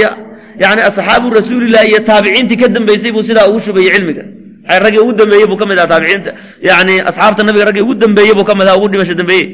yani 0.63 0.81
asxaabu 0.89 1.27
rasuulilah 1.39 1.83
iyo 1.89 1.99
taabiciintii 2.11 2.57
ka 2.63 2.69
dambeysay 2.69 3.13
buu 3.15 3.23
sidaa 3.29 3.47
ugu 3.51 3.61
shubayey 3.67 3.91
cilmiga. 3.95 4.25
Raggii 4.85 4.99
ugu 5.05 5.13
dambeeyey 5.21 5.47
buu 5.51 5.57
ka 5.61 5.67
mid 5.71 5.79
aha 5.79 5.89
taabiciinta. 5.93 6.31
Yani 6.69 6.95
asxaabta 7.09 7.43
nabiga 7.47 7.65
raggii 7.69 7.85
ugu 7.87 7.95
dambeeyey 8.03 8.35
buu 8.39 8.45
ka 8.49 8.55
mid 8.59 8.67
aha 8.69 8.77
ugu 8.79 8.89
dhimasho 8.93 9.15
dambeeye 9.21 9.47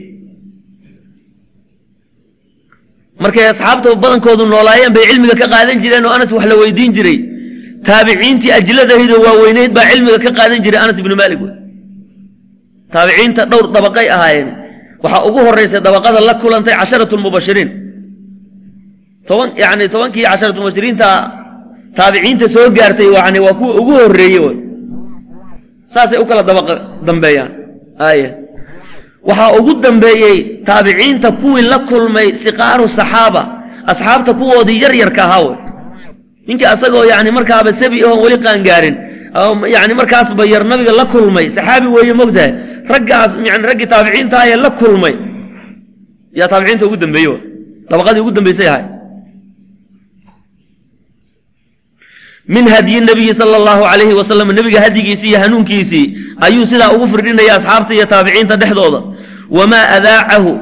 markay 3.23 3.47
asxaabta 3.53 3.89
badankoodu 4.03 4.45
noolaayeen 4.53 4.93
bay 4.97 5.05
cilmiga 5.11 5.35
ka 5.43 5.47
qaadan 5.55 5.77
jireen 5.83 6.05
oo 6.07 6.13
anas 6.17 6.31
wax 6.37 6.45
la 6.51 6.55
weydiin 6.63 6.93
jiray. 6.97 7.19
Taabiciintii 7.89 8.53
ajladahidoo 8.59 9.21
waaweyneyd 9.27 9.71
baa 9.77 9.87
cilmiga 9.91 10.19
ka 10.25 10.31
qaadan 10.39 10.59
jiray 10.65 10.81
anas 10.85 10.97
ibnu 11.03 11.15
maalik 11.21 11.41
taabiciinta 12.97 13.43
dhowr 13.53 13.67
dabaqay 13.77 14.07
ahaayeen. 14.17 14.49
Waxaa 15.03 15.23
ugu 15.29 15.41
horeysay 15.47 15.81
dabaqada 15.87 16.21
la 16.29 16.35
kulantay 16.43 16.75
casharatu 16.81 17.15
lmubashiriin 17.21 17.71
toban 19.29 19.49
yani 19.63 19.85
tobankii 19.95 20.25
casharatu 20.31 20.59
mubashiriinta 20.65 21.09
taabiciinta 21.99 22.47
soo 22.55 22.67
gaartay 22.77 23.09
yani 23.17 23.39
waa 23.45 23.55
kuwa 23.61 23.73
ugu 23.81 23.93
horeeye 24.01 24.41
wey 24.47 24.57
saasay 25.95 26.19
u 26.23 26.27
kala 26.29 26.43
dabaqa 26.49 26.75
dambeeyaan. 27.07 27.51
Aaya 28.07 28.31
waxaa 29.29 29.53
ugu 29.59 29.73
dambeeyey 29.85 30.39
taabiciinta 30.69 31.29
kuwii 31.43 31.69
la 31.73 31.79
kulmay 31.91 32.29
siqaaru 32.45 32.85
saxaaba 32.99 33.43
asxaabta 33.91 34.33
kuwoodii 34.41 34.81
yar 34.85 34.95
yarka 35.03 35.23
ahaa 35.27 35.43
wey 35.47 35.57
ninkii 36.47 36.69
asagoo 36.75 37.05
yani 37.13 37.31
markaaba 37.37 37.71
sabi 37.81 37.97
ahoon 38.05 38.21
weli 38.25 38.37
qaangaarin 38.45 38.97
yani 39.75 39.93
markaasba 40.01 40.43
yar 40.55 40.65
nabiga 40.71 40.93
la 41.01 41.05
kulmay 41.15 41.47
saxaabi 41.57 41.87
weeye 41.97 42.15
mogtahay 42.21 42.53
raggaas 42.89 43.33
raggii 43.69 43.87
taabiciinta 43.87 44.39
ayee 44.41 44.57
la 44.57 44.71
kulmay. 44.71 45.15
Yaa 46.35 46.49
taabiciinta 46.49 46.87
ugu 46.87 46.97
dambeeye 46.97 47.37
dabaqadii 47.91 48.21
ugu 48.21 48.31
dambeysay 48.31 48.69
ahay. 48.69 48.85
Min 52.49 52.69
hadyi 52.69 53.01
nabiyi 53.01 53.35
sala 53.35 53.57
allahu 53.59 53.83
calayhi 53.83 54.15
wasalam 54.15 54.53
nebiga 54.55 54.81
hadyigiisii 54.81 55.29
iyo 55.35 55.39
hanuunkiisii 55.43 56.17
ayuu 56.41 56.67
sidaa 56.67 56.93
ugu 56.95 57.09
firdhinaya 57.11 57.57
asxaabta 57.59 57.95
iyo 57.95 58.07
taabiciinta 58.07 58.57
dhexdooda. 58.57 59.01
Wamaa 59.51 59.89
adaacahu. 59.99 60.53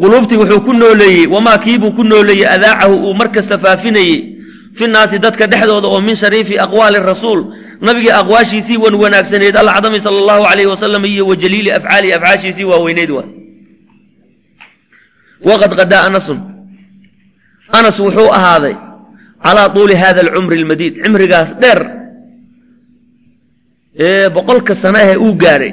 Quluubtii 0.00 0.36
wuxuu 0.36 0.60
ku 0.66 0.72
nooleeyey 0.72 1.26
wamaa 1.26 1.58
kiibuu 1.58 1.92
ku 1.92 2.02
nooleeyey 2.04 2.46
adaacahu 2.48 2.94
uu 3.06 3.14
markasta 3.14 3.58
faafinayey. 3.58 4.34
Fi 4.74 4.86
naasi 4.86 5.18
dadka 5.18 5.46
dhexdooda 5.46 5.88
oo 5.88 6.00
min 6.00 6.16
shariifi 6.16 6.58
aqwaali 6.58 6.98
rasuul 6.98 7.40
nabigii 7.86 8.12
aqwaashiisii 8.20 8.76
wan 8.84 8.94
wanaagsaneed 9.02 9.56
alcadami 9.56 10.00
sala 10.04 10.18
allahu 10.22 10.42
calayhi 10.48 10.70
wasalam 10.74 11.02
iyo 11.04 11.24
wa 11.30 11.36
jaliili 11.42 11.70
afcaalihi 11.78 12.12
afcaashiisii 12.18 12.64
waaweyneyd 12.70 13.10
waa. 13.16 13.28
Waqad 15.48 15.70
qadaa 15.80 16.02
anasun. 16.08 16.38
Anas 17.78 17.96
wuxuu 18.04 18.28
ahaaday 18.38 18.74
calaa 19.44 19.68
tuuli 19.74 19.94
hada 20.02 20.20
alcumri 20.24 20.56
almadiid. 20.60 20.94
Cimrigaas 21.04 21.48
dheer 21.62 21.80
ee 24.06 24.28
boqolka 24.36 24.74
sano 24.82 24.98
ahee 24.98 25.16
uu 25.24 25.34
gaadhay 25.42 25.72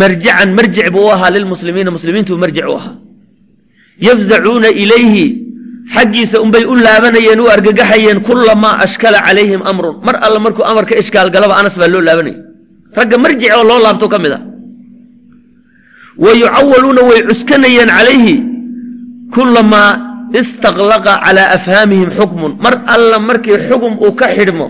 marjican 0.00 0.48
marjic 0.58 0.86
buu 0.94 1.08
ahaa 1.14 1.30
lilmuslimiina 1.36 1.90
muslimiintuu 1.96 2.38
marjic 2.44 2.64
u 2.72 2.74
ahaa. 2.80 2.96
Yafzacuuna 4.08 4.68
ilayhi 4.82 5.41
xaggiisa 5.96 6.36
unbay 6.44 6.64
u 6.72 6.74
laabanayeen 6.86 7.40
u 7.44 7.46
argagaxayeen 7.54 8.18
kulamaa 8.28 8.74
ashkala 8.84 9.18
calayhim 9.26 9.62
amrun. 9.70 9.96
Mar 10.06 10.14
alla 10.26 10.38
markuu 10.44 10.64
amar 10.70 10.84
ka 10.90 10.94
ishkaal 11.02 11.28
galaba 11.34 11.54
anas 11.60 11.74
baa 11.80 11.90
loo 11.94 12.02
laabanaya 12.08 12.38
ragga 12.98 13.16
marjic 13.24 13.50
oo 13.56 13.64
loo 13.70 13.80
laabto 13.84 14.06
ka 14.12 14.18
mid 14.24 14.32
ah 14.38 14.42
wa 16.24 16.30
yucawaluuna 16.42 17.02
way 17.10 17.20
cuskanayeen 17.28 17.90
calayhi 17.98 18.34
kulamaa 19.34 19.90
istaqlaqa 20.40 21.12
calaa 21.24 21.48
afhaamihim 21.56 22.10
xukmun. 22.18 22.52
Mar 22.64 22.74
alla 22.94 23.16
markii 23.28 23.58
xugum 23.68 23.92
uu 24.04 24.12
ka 24.20 24.26
xidhmo 24.36 24.66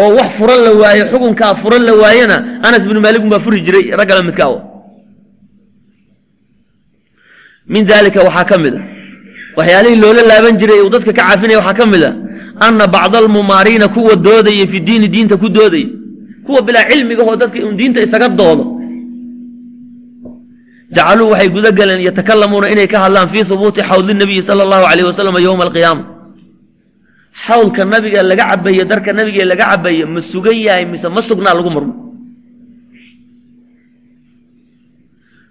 oo 0.00 0.08
wax 0.18 0.30
furan 0.38 0.60
la 0.66 0.70
waayo 0.80 1.04
xukunkaa 1.12 1.52
furan 1.62 1.82
la 1.88 1.92
waayena 2.02 2.36
anas 2.66 2.82
binu 2.88 3.00
maalik 3.04 3.22
unbaa 3.26 3.42
furi 3.44 3.58
jiray 3.66 3.84
raggala 4.00 4.22
midkaawo 4.28 4.58
min 7.72 7.82
daalika 7.90 8.20
waxaa 8.26 8.46
ka 8.50 8.56
mid 8.64 8.74
a 8.78 8.82
waxyaalihii 9.58 10.00
loola 10.04 10.22
laaban 10.30 10.54
jiray 10.60 10.80
uu 10.84 10.90
dadka 10.94 11.12
ka 11.12 11.22
caafinaya 11.22 11.58
waxaa 11.60 11.78
ka 11.80 11.84
mid 11.92 12.02
a 12.08 12.10
anna 12.66 12.84
bacda 12.94 13.16
almumaariina 13.22 13.86
kuwa 13.94 14.14
doodaya 14.26 14.64
fi 14.72 14.78
diini 14.88 15.06
diinta 15.14 15.34
ku 15.42 15.48
doodaya 15.56 15.88
kuwa 16.46 16.60
bilaa 16.66 16.88
cilmigahoo 16.90 17.36
dadka 17.42 17.58
un 17.68 17.74
diinta 17.80 18.00
isaga 18.06 18.28
doodo. 18.40 18.64
Jacaluu 20.96 21.30
waxay 21.32 21.48
guda 21.54 21.70
galeen 21.78 22.00
yatakalamuuna 22.08 22.66
inay 22.72 22.88
ka 22.92 22.98
hadlaan 23.04 23.28
fii 23.32 23.44
hubuuti 23.50 23.80
xawli 23.88 24.12
nabiyi 24.14 24.42
sala 24.48 24.62
allahu 24.66 24.84
calayh 24.90 25.04
wasalam 25.10 25.36
yowma 25.46 25.64
alqiyaama. 25.66 26.02
Xawlka 27.46 27.82
nabiga 27.92 28.20
laga 28.30 28.44
cabaye 28.50 28.84
darka 28.90 29.10
nabiga 29.18 29.44
laga 29.50 29.64
cabaye 29.70 30.04
ma 30.14 30.20
sugan 30.30 30.56
yahay 30.66 30.84
mise 30.92 31.06
ma 31.16 31.20
sugnaa 31.28 31.54
lagu 31.58 31.70
murmo 31.76 31.94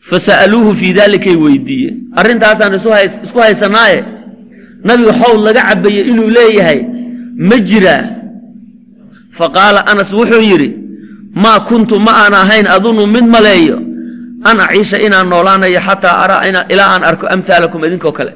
fasa'aluuhu 0.10 0.72
fii 0.80 0.94
dalikay 1.00 1.36
weydiiyeen 1.46 1.96
arrintaasaan 2.20 2.74
isku 3.26 3.40
haysanaaye 3.46 4.00
nabiga 4.90 5.14
xawl 5.22 5.38
laga 5.48 5.62
cabaye 5.70 6.02
inuu 6.12 6.30
leeyahay 6.38 6.80
ma 7.50 7.58
jiraa 7.70 8.04
faqaala 9.40 9.80
anas 9.92 10.10
wuxuu 10.20 10.42
yidhi 10.52 10.70
maa 11.44 11.60
kuntu 11.70 11.96
ma 12.06 12.12
aan 12.24 12.34
ahayn 12.44 12.66
adunu 12.76 13.04
mid 13.16 13.26
maleeyo 13.36 13.78
an 14.50 14.58
aciisha 14.66 14.98
inaan 15.06 15.28
noolaanayo 15.34 15.80
xataa 15.88 16.16
araa 16.24 16.42
ilaa 16.74 16.90
aan 16.96 17.04
arko 17.10 17.26
amhaalakum 17.36 17.80
idinkoo 17.88 18.14
kale 18.20 18.34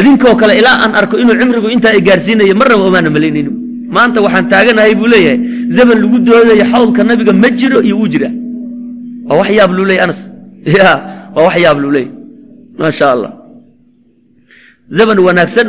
idinkoo 0.00 0.34
kale 0.40 0.52
ilaa 0.60 0.76
aan 0.84 0.92
arko 1.00 1.14
inuu 1.22 1.36
cimrigu 1.40 1.68
intaa 1.74 1.94
i 1.98 2.02
gaarsiinayo 2.08 2.54
marnaba 2.60 2.82
omaana 2.88 3.10
malaynayno 3.16 3.52
maanta 3.96 4.18
waxaan 4.26 4.46
taaganahay 4.52 4.94
buu 5.00 5.08
leeyahay 5.14 5.38
zaman 5.78 5.96
lagu 6.02 6.18
doodayo 6.28 6.64
xawlka 6.72 7.00
nabiga 7.10 7.32
ma 7.42 7.48
jiro 7.60 7.78
iyo 7.86 7.94
wuu 8.00 8.08
jira 8.14 8.28
waa 9.28 9.36
wax 9.38 9.50
yaab 9.50 9.70
luu 9.72 9.86
anas. 10.04 10.20
Ya 10.66 10.90
waa 11.34 11.44
wax 11.46 11.56
yaab 11.60 11.78
luu 11.80 11.92
maasha 12.78 13.12
allah. 13.12 13.32
Zaman 14.90 15.18
wanaagsan 15.18 15.68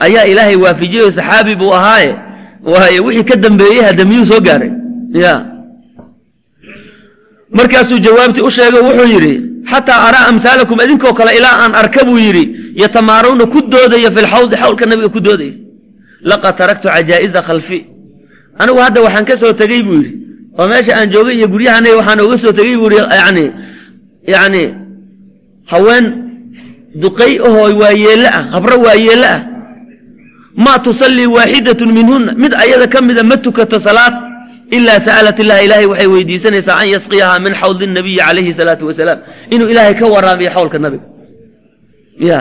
ayaa 0.00 0.24
ilaahay 0.32 0.56
waafijiyey 0.56 1.04
oo 1.04 1.10
saxaabi 1.10 1.56
buu 1.56 1.72
ahaaye 1.74 2.14
waayo 2.62 3.04
wixii 3.04 3.24
ka 3.24 3.36
dambeeyey 3.36 3.82
hadda 3.82 4.04
miyuu 4.04 4.26
soo 4.26 4.40
gaaray? 4.40 4.70
Ya. 5.14 5.34
Markaasuu 7.50 7.98
jawaabtii 7.98 8.44
u 8.48 8.50
sheegay 8.50 8.80
wuxuu 8.80 9.08
yidhi 9.14 9.34
xataa 9.70 10.00
araa 10.08 10.26
amhaalakum 10.30 10.78
idinkoo 10.84 11.12
kale 11.18 11.36
ilaa 11.38 11.56
aan 11.64 11.74
arka 11.74 12.04
buu 12.04 12.18
yidhi 12.18 12.44
yatamaaruuna 12.82 13.46
ku 13.46 13.60
doodaya 13.72 14.10
fi 14.14 14.20
lxawdi 14.26 14.56
xawlka 14.62 14.86
nabiga 14.86 15.08
ku 15.08 15.20
doodaya. 15.20 15.54
Laqad 16.30 16.54
taraktu 16.60 16.88
cajaa'iza 16.88 17.40
khalfi. 17.42 17.78
Anigu 18.60 18.78
hadda 18.78 19.00
waxaan 19.06 19.24
ka 19.24 19.36
soo 19.36 19.52
tegey 19.52 19.82
buu 19.82 19.98
yidhi 20.02 20.29
oo 20.60 20.66
meesha 20.72 20.92
aan 20.98 21.08
joogay 21.14 21.34
iyo 21.38 21.48
guryahanay 21.54 21.92
waxaan 21.98 22.18
oga 22.24 22.36
soo 22.42 22.52
tegey 22.58 22.76
buu 22.80 22.90
yani 23.22 23.44
yani 24.34 24.62
haween 25.72 26.04
duqay 27.02 27.32
ahoo 27.46 27.68
waayeelle 27.80 28.28
ah 28.38 28.44
habro 28.54 28.76
waayeelle 28.86 29.28
ah. 29.36 29.40
Maa 30.64 30.78
tusallii 30.86 31.26
waaxidatun 31.36 31.90
minhunna. 31.98 32.30
Mid 32.42 32.52
ayada 32.64 32.86
ka 32.92 32.98
mida 33.08 33.22
ma 33.30 33.36
tukato 33.44 33.76
salaad 33.86 34.14
ilaa 34.76 35.00
sa'alat 35.06 35.36
illah 35.42 35.58
ilaahay 35.66 35.86
waxay 35.92 36.08
weydiisanaysaa 36.14 36.76
an 36.82 36.88
yasqiyahaa 36.94 37.38
min 37.46 37.52
xawdi 37.60 37.84
nabiyi 37.98 38.18
calayhi 38.26 38.52
salaatu 38.60 38.84
wasalaam 38.88 39.18
inuu 39.54 39.68
ilaahay 39.72 39.94
ka 40.00 40.06
waraabiyo 40.14 40.50
xawlka 40.56 40.78
nabiga 40.84 41.06
ya 42.28 42.38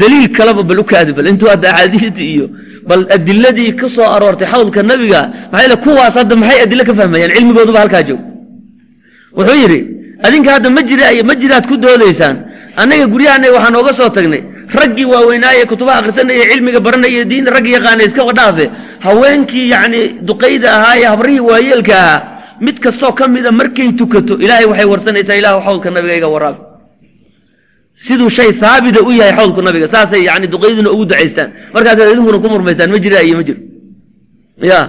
daliil 0.00 0.26
kaleba 0.36 0.62
bal 0.70 0.78
u 0.82 0.84
kaadi 0.92 1.12
bal. 1.16 1.26
Intuu 1.32 1.48
hadda 1.52 1.66
axaadiistii 1.72 2.28
iyo 2.34 2.46
bal 2.88 3.02
adiladii 3.16 3.70
ka 3.80 3.86
soo 3.96 4.06
aroortay 4.16 4.48
xawlka 4.52 4.80
nabiga 4.90 5.20
maxaa 5.52 5.76
kuwaas 5.84 6.14
hadda 6.20 6.34
maxay 6.42 6.58
adilo 6.64 6.82
ka 6.88 6.94
fahmayaan? 6.98 7.30
Cilmigooduba 7.36 7.78
halkaa 7.82 8.02
joog 8.08 8.20
wuxuu 9.36 9.58
yidhi 9.62 9.80
adinka 10.26 10.50
hadda 10.56 10.68
ma 10.76 10.82
jira 10.88 11.06
ma 11.28 11.34
jiraad 11.42 11.64
ku 11.70 11.76
doodaysaan. 11.84 12.36
Annaga 12.80 13.06
guryahanay 13.12 13.50
waxaan 13.56 13.74
ooga 13.80 13.92
soo 13.98 14.10
tagnay. 14.16 14.42
Raggii 14.80 15.06
waaweynaaye 15.12 15.64
kutubaha 15.70 15.98
akhrisanaya 16.00 16.44
cilmiga 16.50 16.80
baranaya 16.86 17.22
diin 17.30 17.46
raggi 17.54 17.72
yaqaana 17.76 18.02
iska 18.08 18.22
dhaafe. 18.38 18.66
Haweenkii 19.06 19.66
yacni 19.74 20.00
duqayda 20.28 20.68
ahaa 20.76 20.94
ee 21.00 21.08
habrihii 21.12 21.44
waayeelka 21.50 21.94
ahaa 22.02 22.22
mid 22.66 22.76
kastoo 22.84 23.12
ka 23.18 23.24
mida 23.34 23.50
markay 23.60 23.88
tukato 24.00 24.34
ilaahay 24.44 24.66
waxay 24.70 24.88
warsanaysaa 24.92 25.38
ilahu 25.40 25.58
xawlka 25.66 25.88
nabiga 25.96 26.16
iga 26.20 26.28
waraabi 26.34 26.60
siduu 28.06 28.30
shay 28.36 28.50
haabita 28.60 29.00
u 29.08 29.10
yahay 29.20 29.34
xawlku 29.38 29.60
nabiga 29.62 29.88
saasay 29.94 30.22
yani 30.28 30.46
duqayduna 30.52 30.90
ugu 30.94 31.04
ducaystaan. 31.10 31.50
Markaasaad 31.74 32.08
idinkuna 32.12 32.38
ku 32.42 32.48
murmaysaan 32.54 32.90
ma 32.94 32.98
jira 33.04 33.18
iyo 33.26 33.36
ma 33.40 33.44
jiro 33.48 33.60
ya 34.70 34.80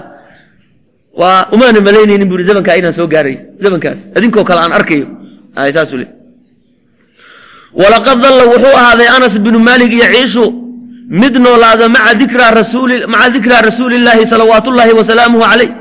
waa 1.20 1.48
umaana 1.56 1.80
malaynaynin 1.88 2.28
bu 2.30 2.34
yidhi 2.36 2.50
zamankaa 2.52 2.76
inaan 2.80 2.96
soo 3.00 3.08
gaarayo 3.14 3.40
zamankaas 3.64 4.00
idinkoo 4.18 4.44
kale 4.50 4.60
aan 4.62 4.74
arkayo. 4.80 5.08
Ay 5.60 5.72
saasuu 5.78 5.98
le 6.02 6.08
walaqad 7.82 8.18
dalla 8.26 8.44
wuxuu 8.54 8.76
ahaaday 8.82 9.10
anas 9.18 9.36
binu 9.46 9.60
maalik 9.68 9.92
yaciishu 10.04 10.46
mid 11.22 11.34
noolaada 11.46 11.86
rasuuli 12.60 12.96
maca 13.14 13.30
dikraa 13.36 13.62
rasuulillaahi 13.70 14.24
salawaatu 14.32 14.68
ullaahi 14.72 14.94
wasalaamuhu 15.00 15.44
calayh. 15.52 15.72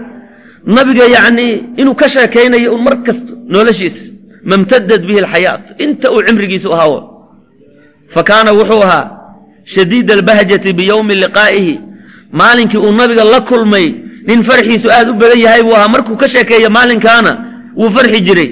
Nabiga 0.76 1.04
yacni 1.16 1.48
inuu 1.80 1.94
ka 2.00 2.06
sheekaynayo 2.14 2.68
un 2.76 2.82
mar 2.86 2.96
kasta 3.06 3.32
noloshiisa 3.54 4.02
mamtadad 4.50 5.02
bihi 5.08 5.18
alxayaat 5.24 5.64
inta 5.84 6.06
uu 6.12 6.22
cimrigiisu 6.26 6.68
ahaa 6.74 7.07
fa 8.14 8.22
kaana 8.28 8.50
wuxuu 8.58 8.82
ahaa 8.86 9.10
shadiida 9.74 10.14
albahjati 10.18 10.72
biyowmi 10.78 11.14
liqaa'ihi. 11.24 11.74
Maalinkii 12.40 12.78
uu 12.84 12.92
nabiga 12.92 13.24
la 13.24 13.40
kulmay 13.40 13.86
nin 14.28 14.44
farxiisu 14.48 14.88
aad 14.90 15.08
u 15.08 15.14
badan 15.14 15.38
yahay 15.44 15.62
buu 15.62 15.74
ahaa. 15.78 15.88
Markuu 15.94 16.16
ka 16.16 16.28
sheekeeyo 16.28 16.70
maalinkaana 16.70 17.32
wuu 17.76 17.90
farxi 17.96 18.20
jiray. 18.26 18.50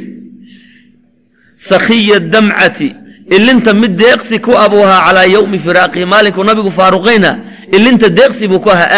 Sakhiya 1.68 2.20
damcati 2.20 2.88
ilinta 3.36 3.74
mid 3.74 3.92
deeqsi 4.02 4.36
ku 4.44 4.52
abuu 4.64 4.82
ahaa 4.86 5.04
calaa 5.06 5.26
yowmi 5.36 5.58
firaaqihi 5.64 6.04
maalinkuu 6.12 6.44
nabigu 6.44 6.70
faaruqayna 6.78 7.30
ilinta 7.76 8.08
deeqsi 8.18 8.48
buu 8.48 8.60
ku 8.64 8.70
ahaa. 8.70 8.88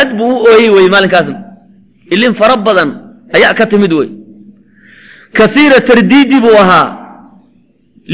Aad 0.00 0.10
buu 0.18 0.30
u 0.36 0.46
ooyey 0.50 0.70
weye 0.76 0.88
maalinkaasna. 0.94 1.38
Ilin 2.14 2.34
fara 2.34 2.56
badan 2.56 2.90
ayaa 3.36 3.54
ka 3.54 3.66
timid 3.66 3.92
wey. 3.92 4.08
Kaiira 5.38 5.78
tardiidi 5.88 6.40
buu 6.44 6.56
ahaa 6.62 6.86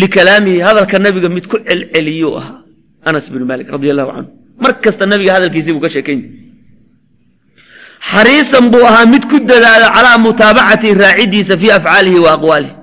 likalaamihi 0.01 0.61
hadalka 0.69 0.97
nabiga 1.07 1.29
mid 1.37 1.45
ku 1.51 1.57
celceliyuu 1.69 2.35
ahaa 2.41 2.59
anas 3.09 3.27
binu 3.33 3.45
maalik 3.51 3.69
radi 3.75 3.89
allahu 3.93 4.11
canhu 4.17 4.31
mar 4.65 4.73
kasta 4.85 5.05
nabiga 5.13 5.31
hadalkiisii 5.37 5.73
buu 5.75 5.85
ka 5.87 5.91
sheekayn 5.97 6.19
jiray 6.23 6.47
xariisan 8.11 8.65
buu 8.73 8.85
ahaa 8.91 9.07
mid 9.15 9.25
ku 9.31 9.37
dadaala 9.51 9.87
calaa 9.97 10.19
mutaabacati 10.27 10.89
raacidiisa 11.05 11.55
fii 11.61 11.73
afcaalihi 11.79 12.19
wa 12.25 12.31
aqwaalihi 12.37 12.75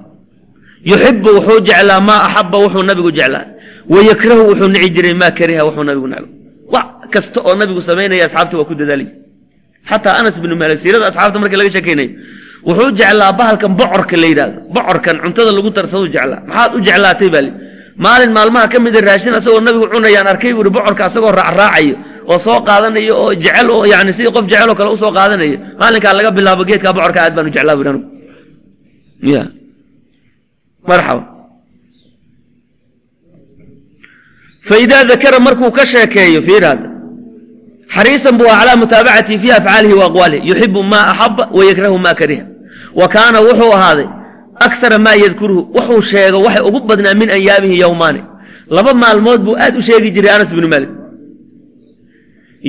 yuxibu 0.91 1.29
wuxuu 1.37 1.59
jeclaa 1.67 2.01
maa 2.09 2.19
axaba 2.27 2.57
wuxuu 2.65 2.83
nabigu 2.89 3.11
jeclaa 3.19 3.45
wayakrahu 3.93 4.41
wuxuu 4.49 4.69
nici 4.73 4.89
jiray 4.95 5.15
maa 5.21 5.31
kariha 5.39 5.61
wuxuu 5.67 5.85
nabigu 5.89 6.07
necbo 6.13 6.29
wax 6.73 6.87
kasta 7.13 7.39
oo 7.47 7.55
nabigu 7.61 7.81
samaynaya 7.89 8.25
asxaabta 8.27 8.53
waa 8.59 8.69
ku 8.69 8.75
dadaalay 8.81 9.09
xataa 9.89 10.15
anas 10.21 10.35
binu 10.43 10.55
maalik 10.61 10.77
siirada 10.83 11.05
asxaabta 11.11 11.37
wuxuu 12.67 12.91
jeclaa 12.99 13.31
bahalkan 13.39 13.71
bocorka 13.79 14.15
la 14.21 14.27
yidhaahdo. 14.31 14.59
Bocorkan 14.75 15.15
cuntada 15.23 15.51
lagu 15.57 15.69
darsadu 15.77 16.05
jeclaa. 16.15 16.41
Maxaad 16.49 16.71
u 16.77 16.79
jeclaatay 16.87 17.29
baa 17.35 17.43
li 17.45 17.51
maalin 18.03 18.31
maalmaha 18.37 18.67
ka 18.71 18.79
mida 18.79 18.99
raashin 19.01 19.33
asagoo 19.39 19.61
nabigu 19.61 19.87
cunayaan 19.93 20.27
arkay 20.33 20.53
buuhi 20.57 20.71
bocorka 20.77 21.05
asagoo 21.09 21.31
raacraacayo 21.39 21.95
oo 22.29 22.39
soo 22.45 22.59
qaadanayo 22.67 23.13
oo 23.23 23.31
jecel 23.43 23.67
oo 23.75 23.85
yani 23.85 24.11
sidii 24.15 24.33
qof 24.35 24.45
jecel 24.51 24.69
oo 24.69 24.75
kale 24.79 24.89
u 24.95 24.97
soo 24.97 25.11
qaadanayo. 25.17 25.57
Maalinkaa 25.79 26.13
laga 26.17 26.31
bilaabo 26.37 26.63
geedkaa 26.69 26.93
bocorka 26.97 27.19
aad 27.23 27.33
baan 27.35 27.47
u 27.49 27.55
jeclaa 27.55 27.75
buhi 27.77 27.89
anigu. 27.91 28.07
Ya. 29.33 29.43
Marxaba. 30.87 31.23
Faidaa 34.67 35.03
dakara 35.03 35.39
markuu 35.39 35.71
ka 35.71 35.83
sheekeeyo 35.85 36.41
fiiraada 36.47 36.87
xariisan 37.95 38.37
buu 38.39 38.47
calaa 38.47 38.79
mutaabacati 38.83 39.39
fi 39.41 39.51
afcaalihi 39.51 39.93
wa 39.93 40.27
yuxibu 40.49 40.83
maa 40.83 41.05
axaba 41.11 41.43
wa 41.57 41.61
yakrahu 41.69 41.97
maa 41.99 42.15
kariha 42.15 42.52
wa 42.99 43.07
kaana 43.15 43.37
wuxuu 43.47 43.71
ahaaday 43.77 44.07
aksara 44.65 44.97
maa 45.05 45.15
yadkuruhu 45.23 45.61
wuxuu 45.75 46.01
sheego 46.11 46.37
waxay 46.45 46.63
ugu 46.69 46.79
badnaa 46.89 47.13
min 47.21 47.29
anyaabihi 47.35 47.79
yowmaani 47.83 48.21
laba 48.75 48.91
maalmood 48.93 49.41
buu 49.45 49.55
aad 49.63 49.73
u 49.79 49.81
sheegi 49.87 50.09
jiray 50.15 50.31
anas 50.35 50.49
binu 50.57 50.67
maalik. 50.73 50.91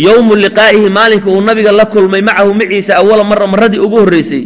Yowmu 0.06 0.32
liqaa'ihi 0.44 0.88
maalinka 0.98 1.28
uu 1.30 1.40
nabiga 1.48 1.72
la 1.72 1.84
kulmay 1.92 2.22
macahu 2.28 2.50
maciisa 2.60 2.92
awala 3.00 3.24
mara 3.30 3.46
maradii 3.52 3.78
ugu 3.86 3.96
horreysay 4.02 4.44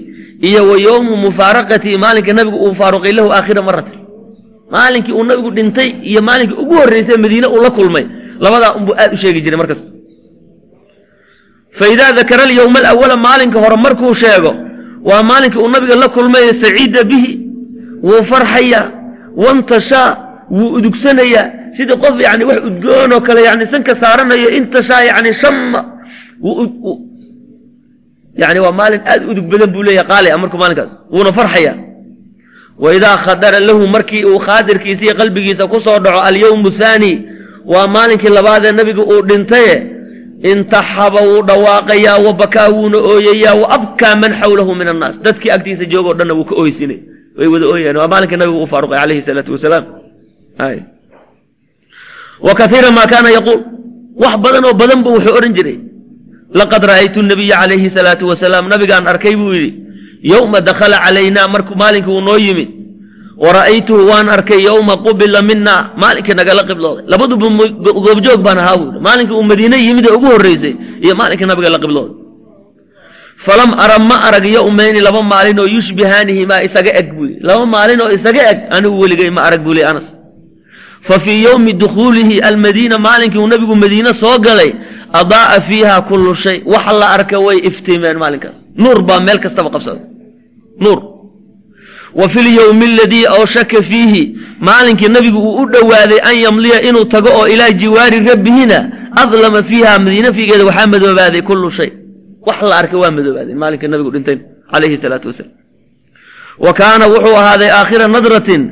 iyo 0.49 0.61
wa 0.71 0.77
yowmu 0.87 1.13
mufaaraqatihi 1.25 1.97
maalinka 2.05 2.33
nabigu 2.39 2.57
uu 2.65 2.75
faaruqay 2.81 3.13
lahu 3.19 3.29
aakhira 3.33 3.63
marati 3.69 3.97
maalinkii 4.75 5.15
uu 5.19 5.25
nabigu 5.25 5.51
dhintay 5.57 5.89
iyo 6.11 6.21
maalinkii 6.29 6.59
ugu 6.63 6.75
horreysay 6.81 7.17
madiine 7.25 7.47
uu 7.55 7.63
la 7.67 7.71
kulmay 7.71 8.05
labadaa 8.45 8.73
unbuu 8.79 8.95
aad 9.03 9.11
u 9.15 9.19
sheegi 9.23 9.41
jiray 9.45 9.59
markas. 9.63 9.81
Faidaa 11.79 12.13
dakara 12.19 12.43
alyowma 12.49 12.79
alawala 12.83 13.17
maalinka 13.17 13.59
hore 13.65 13.77
markuu 13.85 14.15
sheego 14.15 14.53
waa 15.05 15.23
maalinkii 15.23 15.59
uu 15.63 15.69
nabiga 15.69 15.97
la 15.97 16.09
kulmay 16.09 16.47
saciida 16.63 17.05
bihi. 17.05 17.33
Wuu 18.03 18.23
farxayaa 18.31 18.91
wantashaa 19.37 20.11
wuu 20.51 20.73
udugsanayaa 20.79 21.47
sidii 21.77 21.97
qof 22.03 22.15
yani 22.27 22.45
wax 22.45 22.59
udgoon 22.69 23.13
oo 23.13 23.21
kale 23.21 23.43
yani 23.49 23.67
sanka 23.73 23.95
saaranayo 23.97 24.49
intashaa 24.59 25.03
yani 25.11 25.35
shama 25.35 25.81
yani 28.43 28.59
waa 28.65 28.73
maalin 28.73 29.01
aad 29.07 29.23
udug 29.31 29.47
badan 29.53 29.71
buu 29.75 29.83
leeyahay 29.87 30.09
qaali 30.13 30.29
a 30.31 30.39
markuu 30.43 30.59
maalinkaas 30.63 30.91
wuuna 31.15 31.33
farxayaa 31.39 31.75
waidaa 32.85 33.17
khadara 33.27 33.61
lahu 33.69 33.83
markii 33.95 34.25
uu 34.31 34.39
khaadirkiisa 34.47 35.03
iyo 35.05 35.15
qalbigiisa 35.21 35.65
ku 35.73 35.79
soo 35.87 35.99
dhaco 36.05 36.21
alyowmu 36.29 36.71
thaani 36.81 37.13
waa 37.73 37.87
maalinkii 37.95 38.33
labaadee 38.39 38.73
nabiga 38.73 39.03
uu 39.13 39.23
dhintaye 39.29 39.75
intaxaba 40.43 41.21
wuu 41.29 41.43
dhawaaqayaa 41.49 42.19
wa 42.27 42.33
bakaa 42.33 42.69
wuuna 42.71 42.99
ooyayaa 42.99 43.55
wa 43.63 43.67
abkaa 43.77 44.15
man 44.23 44.33
xawlahu 44.41 44.75
min 44.75 44.89
annaas. 44.89 45.15
Dadkii 45.25 45.51
agtiisa 45.51 45.85
joogoo 45.93 46.15
dhanna 46.15 46.35
wuu 46.35 46.45
ka 46.51 46.55
ooysinay 46.55 46.99
way 47.39 47.49
wada 47.53 47.67
ooyayaan 47.67 47.97
waa 48.01 48.09
maalinka 48.13 48.37
nabigu 48.37 48.59
uu 48.63 48.71
faaruqay 48.73 48.99
calayhi 49.01 49.23
salaatu 49.27 49.53
wasalaam. 49.57 49.85
Wa 52.47 52.53
kaiira 52.55 52.91
maa 52.91 53.07
kaana 53.13 53.31
yaquul. 53.37 53.61
Wax 54.23 54.35
badan 54.45 54.65
oo 54.65 54.75
badan 54.81 55.03
bu 55.03 55.11
wuxuu 55.19 55.35
odhan 55.39 55.55
jiray. 55.59 55.79
Laqad 56.59 56.83
ra'aytu 56.91 57.23
nabiya 57.23 57.57
calayhi 57.63 57.91
salaatu 57.91 58.25
wasalaam. 58.31 58.65
Nabigaan 58.73 59.07
arkay 59.13 59.35
buu 59.37 59.53
yidhi 59.55 59.71
yowma 60.23 60.61
dakhala 60.61 60.99
calaynaa 61.05 61.49
markuu 61.55 61.75
maalinkii 61.83 62.11
uu 62.17 62.21
noo 62.23 62.39
yimid 62.39 62.69
wa 63.45 63.49
ra'aytuhu 63.59 64.01
waan 64.11 64.27
arkay 64.37 64.61
yowma 64.69 64.95
qubila 65.07 65.41
mina 65.51 65.75
maalinkii 66.03 66.37
nagala 66.41 66.63
qiblooday 66.71 67.05
labaduba 67.13 67.47
goobjoog 68.07 68.41
baan 68.47 68.59
ahaa 68.63 68.77
buui 68.81 68.99
maalinkii 69.07 69.37
uu 69.41 69.47
madiine 69.51 69.77
yimid 69.87 70.05
ee 70.09 70.15
ugu 70.19 70.27
horreysay 70.35 70.75
iyo 71.05 71.15
maalinkii 71.21 71.49
nabiga 71.51 71.71
la 71.75 71.79
qiblooday 71.85 72.15
falam 73.47 73.71
ara 73.85 73.97
ma 74.11 74.17
arag 74.29 74.47
yowmayni 74.57 75.01
laba 75.07 75.21
maalin 75.33 75.59
oo 75.63 75.69
yushbihaanihimaa 75.77 76.61
isaga 76.67 76.91
eg 77.01 77.09
buu 77.17 77.27
yidhi. 77.31 77.41
Laba 77.49 77.65
maalin 77.75 78.01
oo 78.05 78.11
isaga 78.19 78.43
eg 78.53 78.59
anigu 78.77 78.97
weligay 79.03 79.31
ma 79.37 79.41
arag 79.49 79.61
buu 79.67 79.75
ley 79.79 79.85
anas. 79.91 80.07
Fa 81.09 81.17
fii 81.25 81.39
yowmi 81.47 81.73
dukhuulihi 81.83 82.37
almadiina 82.49 82.97
maalinkii 83.07 83.41
uu 83.43 83.51
nabigu 83.53 83.75
madiine 83.85 84.11
soo 84.23 84.37
galay 84.47 84.71
adaa'a 85.21 85.57
fiiha 85.69 85.97
kullu 86.11 86.35
shay. 86.45 86.57
Wax 86.73 86.87
la 87.01 87.07
arka 87.17 87.37
way 87.47 87.59
iftiimeen 87.69 88.19
maalinkaas. 88.23 88.57
Nuur 88.83 88.99
baa 89.09 89.21
meel 89.27 89.39
kastaba 89.45 89.69
qabsaday 89.75 90.03
nuur 90.85 90.99
wa 92.21 92.27
fi 92.33 92.39
lyowmi 92.47 92.85
aladii 92.93 93.25
awshaka 93.37 93.79
fiihi 93.91 94.23
maalinkii 94.67 95.09
nabigu 95.17 95.39
uu 95.49 95.57
u 95.63 95.65
dhowaaday 95.75 96.21
an 96.31 96.37
yamliya 96.45 96.79
inuu 96.89 97.05
tago 97.15 97.29
oo 97.39 97.47
ilaa 97.55 97.71
jiwaari 97.81 98.19
rabbihina 98.31 98.79
adlama 99.23 99.61
fiiha 99.69 99.99
madiine 100.05 100.31
fiigeeda 100.37 100.65
waxaa 100.71 100.87
madoobaaday 100.95 101.43
kullu 101.51 101.71
shay. 101.79 101.91
Wax 102.47 102.59
la 102.71 102.75
arkay 102.81 102.99
waa 103.05 103.11
madoobaaday 103.19 103.55
maalinkii 103.63 103.89
nabigu 103.93 104.11
dhintay 104.15 104.37
calayhi 104.73 104.99
salaatu 105.03 105.27
wasalaam. 105.31 105.53
Wa 106.65 106.73
kaana 106.79 107.05
wuxuu 107.15 107.37
ahaaday 107.43 107.71
aakhira 107.79 108.09
nadratin 108.17 108.63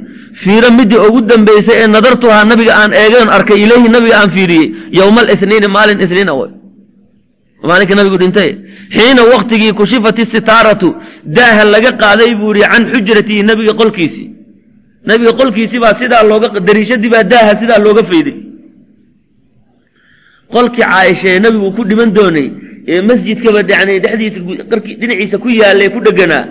fiiro 0.43 0.69
midii 0.79 1.01
ugu 1.09 1.21
dambaysay 1.31 1.77
ee 1.83 1.87
nadartuhaa 1.97 2.45
nabiga 2.53 2.73
aan 2.81 2.93
eegeen 3.03 3.29
arkay 3.37 3.59
ilayhi 3.65 3.89
nabiga 3.97 4.15
aan 4.21 4.31
fiiriyey 4.37 4.67
yowma 4.99 5.21
aliniini 5.23 5.69
maalin 5.77 5.99
isniin 6.05 6.29
aw 6.35 6.41
maalinkii 7.69 7.97
nabigu 8.01 8.17
dhintay 8.23 8.51
xiina 8.97 9.23
waktigii 9.33 9.73
kushifat 9.81 10.19
isitaaratu 10.25 10.89
daaha 11.37 11.63
laga 11.75 11.91
qaaday 12.03 12.31
buu 12.41 12.53
yihi 12.55 12.69
can 12.73 12.83
xujratihi 12.93 13.43
nabiga 13.51 13.73
qolkiisii 13.81 14.29
nabiga 15.09 15.33
qolkiisii 15.41 15.81
baa 15.85 15.95
sidaa 16.01 16.23
looga 16.31 16.49
dariishadii 16.69 17.11
baa 17.15 17.25
daaha 17.33 17.53
sidaa 17.61 17.79
looga 17.87 18.03
fayday. 18.11 18.37
Qolkii 20.55 20.83
caaisha 20.91 21.29
ee 21.35 21.41
nabigu 21.45 21.69
ku 21.77 21.83
dhiman 21.89 22.11
doonay 22.17 22.49
ee 22.93 23.01
masjidkaba 23.09 23.61
yani 23.73 23.95
dhexdiisa 24.05 24.39
dhinaciisa 25.01 25.37
ku 25.43 25.49
yaalay 25.61 25.89
ku 25.95 26.01
dheganaa. 26.07 26.45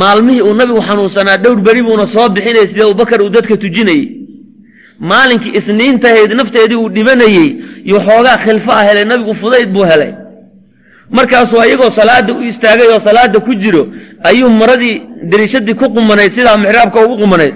Maalmihii 0.00 0.42
uu 0.48 0.54
nabigu 0.60 0.80
xanuunsanaa 0.88 1.36
dhowr 1.44 1.60
beri 1.66 1.82
buuna 1.86 2.06
soo 2.14 2.28
bixinay 2.34 2.66
sida 2.70 2.82
abubakar 2.86 3.20
uu 3.22 3.30
dadka 3.36 3.54
tujinayey. 3.62 4.04
Maalinkii 5.10 5.52
isniintahayd 5.58 6.30
nafteedii 6.38 6.78
uu 6.82 6.88
dhibanayey 6.96 7.48
iyo 7.88 7.98
xoogaa 8.06 8.38
khilfo 8.44 8.70
ah 8.78 8.82
helay 8.88 9.04
nabigu 9.12 9.34
fudayd 9.42 9.68
buu 9.74 9.84
helay 9.90 10.12
markaasuu 11.16 11.60
ayagoo 11.64 11.90
salaada 12.00 12.30
u 12.38 12.42
istaagay 12.50 12.88
oo 12.94 13.00
salaada 13.08 13.38
ku 13.46 13.52
jiro 13.62 13.82
ayuu 14.28 14.50
maradii 14.60 14.96
dariishadii 15.30 15.74
ku 15.80 15.86
qumanayd 15.96 16.32
sidaa 16.36 16.56
mixraabka 16.62 16.98
ugu 17.04 17.16
qumanayd 17.22 17.54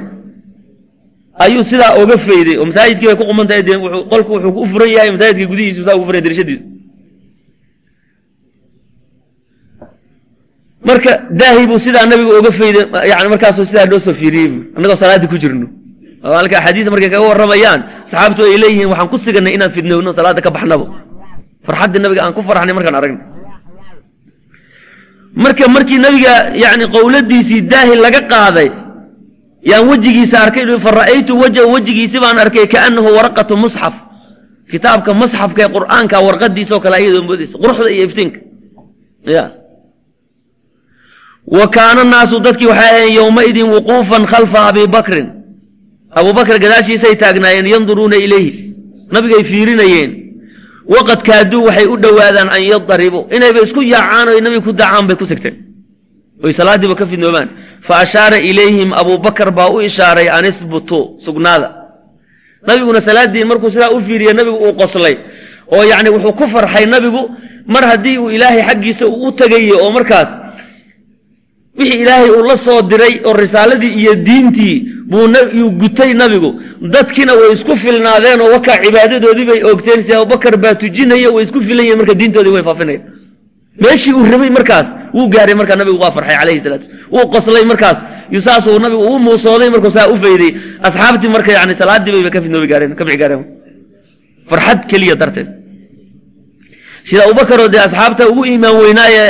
ayuu 1.44 1.64
sidaa 1.70 1.92
oga 2.02 2.16
fayday 2.26 2.56
oo 2.60 2.66
masaajidkii 2.70 3.06
bay 3.10 3.16
ku 3.20 3.24
qumantahay 3.30 3.62
wuxuu 3.84 4.02
qolku 4.12 4.30
wuxuu 4.34 4.60
u 4.64 4.66
furan 4.72 4.90
yahay 4.96 5.10
masaajidka 5.14 5.50
gudihiisu 5.52 5.80
saa 5.86 5.96
ugu 5.98 6.06
furan 6.08 6.22
dariishadiisu 6.24 6.64
marka 10.88 11.12
daahi 11.40 11.64
buu 11.70 11.80
sidaa 11.86 12.06
nabiga 12.10 12.32
oga 12.40 12.50
fayday 12.58 12.84
yani 13.10 13.28
markaasuu 13.34 13.64
sidaa 13.70 13.86
noo 13.92 14.00
soo 14.06 14.14
fiiriyey 14.20 14.48
bu 14.52 14.58
annagoo 14.76 14.98
salaadii 15.02 15.30
ku 15.32 15.38
jirno. 15.42 15.66
Halka 16.38 16.54
axaadiis 16.58 16.86
markay 16.94 17.10
kaga 17.14 17.26
warramayaan 17.30 17.80
saxaabtu 18.10 18.40
ay 18.48 18.56
leeyihiin 18.62 18.88
waxaan 18.92 19.08
ku 19.12 19.16
siganay 19.24 19.52
inaan 19.56 19.72
fidnowno 19.76 20.10
salaada 20.18 20.40
ka 20.46 20.50
baxnabo. 20.56 20.84
Farxaddii 21.66 22.00
nabiga 22.04 22.20
aan 22.24 22.34
ku 22.36 22.42
farxnay 22.48 22.74
markaan 22.78 22.96
aragna 23.00 23.20
marka 25.34 25.68
markii 25.68 25.98
nabiga 25.98 26.52
yani 26.64 26.84
qowladiisii 26.96 27.60
daahi 27.72 27.96
laga 27.96 28.20
qaaday 28.32 28.68
yaan 29.70 29.88
wejigiisa 29.88 30.36
arkay 30.44 30.64
fa 30.84 30.90
ra'aytu 31.00 31.32
wajha 31.42 31.62
wejigiisi 31.74 32.20
baan 32.20 32.38
arkay 32.38 32.66
kaanahu 32.66 33.08
waraqatu 33.16 33.56
musxaf. 33.56 33.94
Kitaabka 34.70 35.14
musxafka 35.14 35.60
ee 35.64 35.72
qur'aanka 35.76 36.16
warqadiisoo 36.26 36.80
kale 36.80 36.96
ayadoo 36.96 37.22
moodaysa 37.28 37.56
quruxda 37.62 37.90
iyo 37.90 38.04
iftiinka. 38.08 38.38
Ya 39.26 39.44
wa 41.46 41.66
kaana 41.76 42.04
naasu 42.04 42.40
dadkii 42.40 42.66
waxay 42.66 42.88
ahayen 42.88 43.14
yowmaidin 43.20 43.68
wuquufan 43.74 44.26
khalfa 44.26 44.58
abi 44.68 44.86
bakrin. 44.86 45.28
Abubakr 46.18 46.58
gadaashiisay 46.64 47.14
taagnaayeen 47.22 47.66
yanduruuna 47.66 48.16
ilayhi. 48.16 48.74
Nabigay 49.12 49.44
fiirinayeen 49.44 50.10
waqad 50.94 51.20
kaaduu 51.28 51.64
waxay 51.66 51.86
u 51.86 51.96
dhowaadaan 51.96 52.48
an 52.56 52.62
yadaribuu 52.72 53.26
inayba 53.36 53.60
isku 53.66 53.82
yaacaan 53.82 54.28
o 54.28 54.40
nabiga 54.40 54.60
ku 54.66 54.72
daacaan 54.72 55.06
bay 55.06 55.16
ku 55.16 55.26
sigteen 55.26 55.56
oy 56.44 56.52
salaadiiba 56.52 56.94
ka 56.94 57.06
fidnoobaan. 57.06 57.48
Fa 57.86 57.94
ashaara 58.04 58.38
ilayhim 58.38 58.92
abubakar 58.92 59.50
baa 59.50 59.70
u 59.70 59.80
ishaaray 59.80 60.28
an 60.28 60.44
isbutuu 60.44 61.18
sugnaada. 61.24 61.68
Nabiguna 62.66 63.00
salaadii 63.00 63.44
markuu 63.44 63.70
sidaa 63.70 63.90
u 63.90 63.98
fiiriye 64.06 64.32
nabigu 64.32 64.56
uu 64.56 64.74
qoslay 64.80 65.16
oo 65.74 65.84
yacni 65.90 66.10
wuxuu 66.10 66.32
ku 66.38 66.44
farxay 66.52 66.86
nabigu 66.86 67.22
mar 67.66 67.84
haddii 67.90 68.18
uu 68.18 68.30
ilaahay 68.30 68.62
xaggiisa 68.68 69.06
uu 69.06 69.26
u 69.28 69.32
tegayey 69.32 69.72
oo 69.72 69.90
markaas 69.90 70.30
wixii 71.78 72.00
ilaahay 72.02 72.30
uu 72.36 72.44
la 72.50 72.56
soo 72.66 72.80
diray 72.90 73.14
oo 73.26 73.32
risaaladii 73.42 73.92
iyo 74.00 74.12
diintii 74.26 74.76
buuyuu 75.10 75.70
gutay 75.80 76.10
nabigu. 76.20 76.50
Dadkiina 76.94 77.32
way 77.38 77.50
isku 77.56 77.72
filnaadeen 77.82 78.40
oo 78.44 78.50
wakaa 78.54 78.76
cibaadadoodii 78.84 79.46
bay 79.50 79.60
oogteen. 79.68 80.00
Si 80.06 80.12
abubakar 80.14 80.54
baa 80.64 80.74
tujinaya 80.80 81.28
way 81.34 81.44
isku 81.46 81.58
filan 81.66 81.84
yihiin 81.86 81.98
marka 82.00 82.14
diintoodii 82.20 82.54
way 82.56 82.64
faafinayaan 82.68 83.04
meeshii 83.82 84.12
uu 84.18 84.24
rabay 84.32 84.50
markaas 84.58 84.86
wuu 85.16 85.26
gaaray 85.34 85.54
markaa 85.60 85.76
nabigu 85.80 85.98
waa 86.04 86.12
farxay 86.16 86.36
calayhi 86.40 86.60
salaatu. 86.66 86.86
Wuu 87.14 87.26
qoslay 87.34 87.64
markaas. 87.72 87.98
Saasuu 88.46 88.78
nabigu 88.84 89.02
uu 89.10 89.18
muusooday 89.26 89.68
markuu 89.74 89.92
saa 89.96 90.08
u 90.14 90.16
fayday. 90.24 90.50
Asxaabtii 90.86 91.30
marka 91.36 91.50
yani 91.58 91.74
salaadii 91.80 92.12
bayba 92.16 92.30
ka 92.34 92.38
fidnoobi 92.44 92.66
gaareen 92.72 92.94
ka 92.98 93.04
bixi 93.06 93.18
gaareen. 93.22 93.42
Farxad 94.50 94.80
keliya 94.90 95.14
darteed. 95.20 95.48
Sida 97.08 97.22
abubakaroo 97.26 97.68
dee 97.72 97.80
asxaabta 97.88 98.22
ugu 98.30 98.42
iimaan 98.50 98.76
weynaaye 98.82 99.24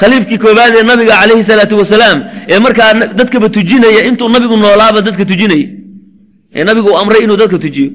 khaliifkii 0.00 0.38
koobaad 0.44 0.72
ee 0.78 0.84
nabiga 0.90 1.14
calayhi 1.20 1.44
salaatu 1.50 1.74
wasalaam 1.82 2.18
ee 2.52 2.58
markaa 2.64 2.90
dadkaba 3.18 3.48
tujinaya 3.56 4.00
intuu 4.08 4.28
nabigu 4.34 4.56
noolaaba 4.64 4.98
dadka 5.08 5.24
tujinaya. 5.30 5.66
Ee 6.56 6.64
nabigu 6.68 6.88
uu 6.92 6.98
amray 7.02 7.20
inuu 7.24 7.38
dadka 7.42 7.58
tujiyo. 7.64 7.90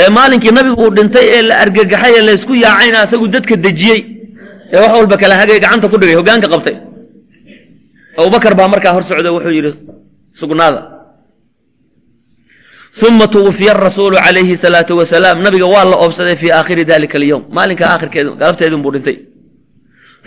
Ee 0.00 0.08
maalinkii 0.16 0.52
nabigu 0.58 0.76
uu 0.84 0.90
dhintay 0.96 1.26
ee 1.36 1.42
la 1.48 1.54
argagaxay 1.64 2.12
ee 2.18 2.22
laysku 2.28 2.52
yaacayna 2.64 2.98
asagu 3.04 3.26
dadka 3.34 3.54
dejiyey 3.64 4.00
ee 4.72 4.78
wax 4.82 4.92
walba 4.98 5.16
kala 5.22 5.34
hagay 5.40 5.58
gacanta 5.64 5.86
ku 5.92 5.96
dhigay 6.00 6.16
hoggaanka 6.20 6.48
qabtay. 6.54 6.76
Abubakar 8.18 8.54
baa 8.58 8.68
markaa 8.74 8.92
hor 8.96 9.04
socda 9.10 9.30
wuxuu 9.36 9.52
yidhi 9.58 9.70
sugnaada. 10.40 10.80
Uma 13.08 13.26
tuwufiya 13.34 13.72
arasuulu 13.76 14.16
calayhi 14.24 14.54
salaatu 14.64 14.92
wasalaam. 15.00 15.36
Nabiga 15.46 15.66
waa 15.74 15.84
la 15.90 15.96
oobsaday 16.04 16.36
fii 16.42 16.50
aakhiri 16.58 16.84
dalika 16.92 17.16
alyowm 17.20 17.42
maalinka 17.56 17.84
aakhirkeedu 17.92 18.30
galabteedun 18.40 18.82
buu 18.84 18.92
dhintay 18.94 19.16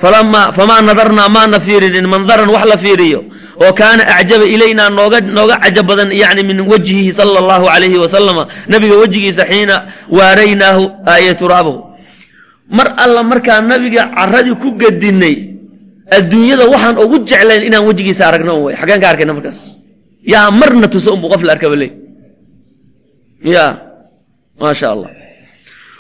famaa 0.02 0.82
nadarnaa 0.82 1.30
maana 1.30 1.60
fiirinin 1.60 2.08
mandaran 2.08 2.50
wax 2.50 2.66
la 2.66 2.78
fiiriyo 2.78 3.24
oo 3.62 3.74
kaana 3.74 4.04
acjaba 4.20 4.46
ilaynaa 4.46 4.90
nooga 4.90 5.22
nooga 5.22 5.56
cajab 5.64 5.86
badan 5.86 6.10
yani 6.12 6.44
min 6.44 6.58
wajhihi 6.72 7.14
sala 7.14 7.40
allahu 7.44 7.66
calayhi 7.70 7.98
wasalama 8.04 8.48
nabiga 8.68 8.96
wejigiisa 8.98 9.46
xiina 9.52 9.76
waaraynaahu 10.18 10.84
aaye 11.06 11.34
turaabahu 11.42 11.80
mar 12.78 12.88
alla 12.98 13.22
markaa 13.24 13.62
nabiga 13.62 14.10
caradii 14.18 14.58
ku 14.64 14.70
gedinay 14.82 15.36
adduunyada 16.18 16.66
waxaan 16.74 16.96
ugu 16.98 17.18
jeclayn 17.30 17.64
inaan 17.70 17.86
wejigiisa 17.90 18.24
aragno 18.30 18.52
un 18.58 18.64
way 18.66 18.76
ka 18.76 19.08
arkayna 19.14 19.34
markaas 19.38 19.60
yaa 20.34 20.48
marna 20.52 20.88
tuso 20.94 21.14
unbu 21.16 21.30
qof 21.30 21.42
la 21.48 21.54
arkaba 21.56 21.76
leey 21.82 21.92
ya 23.56 23.66
ma 24.60 24.74
sha 24.80 24.88
allah 24.96 25.23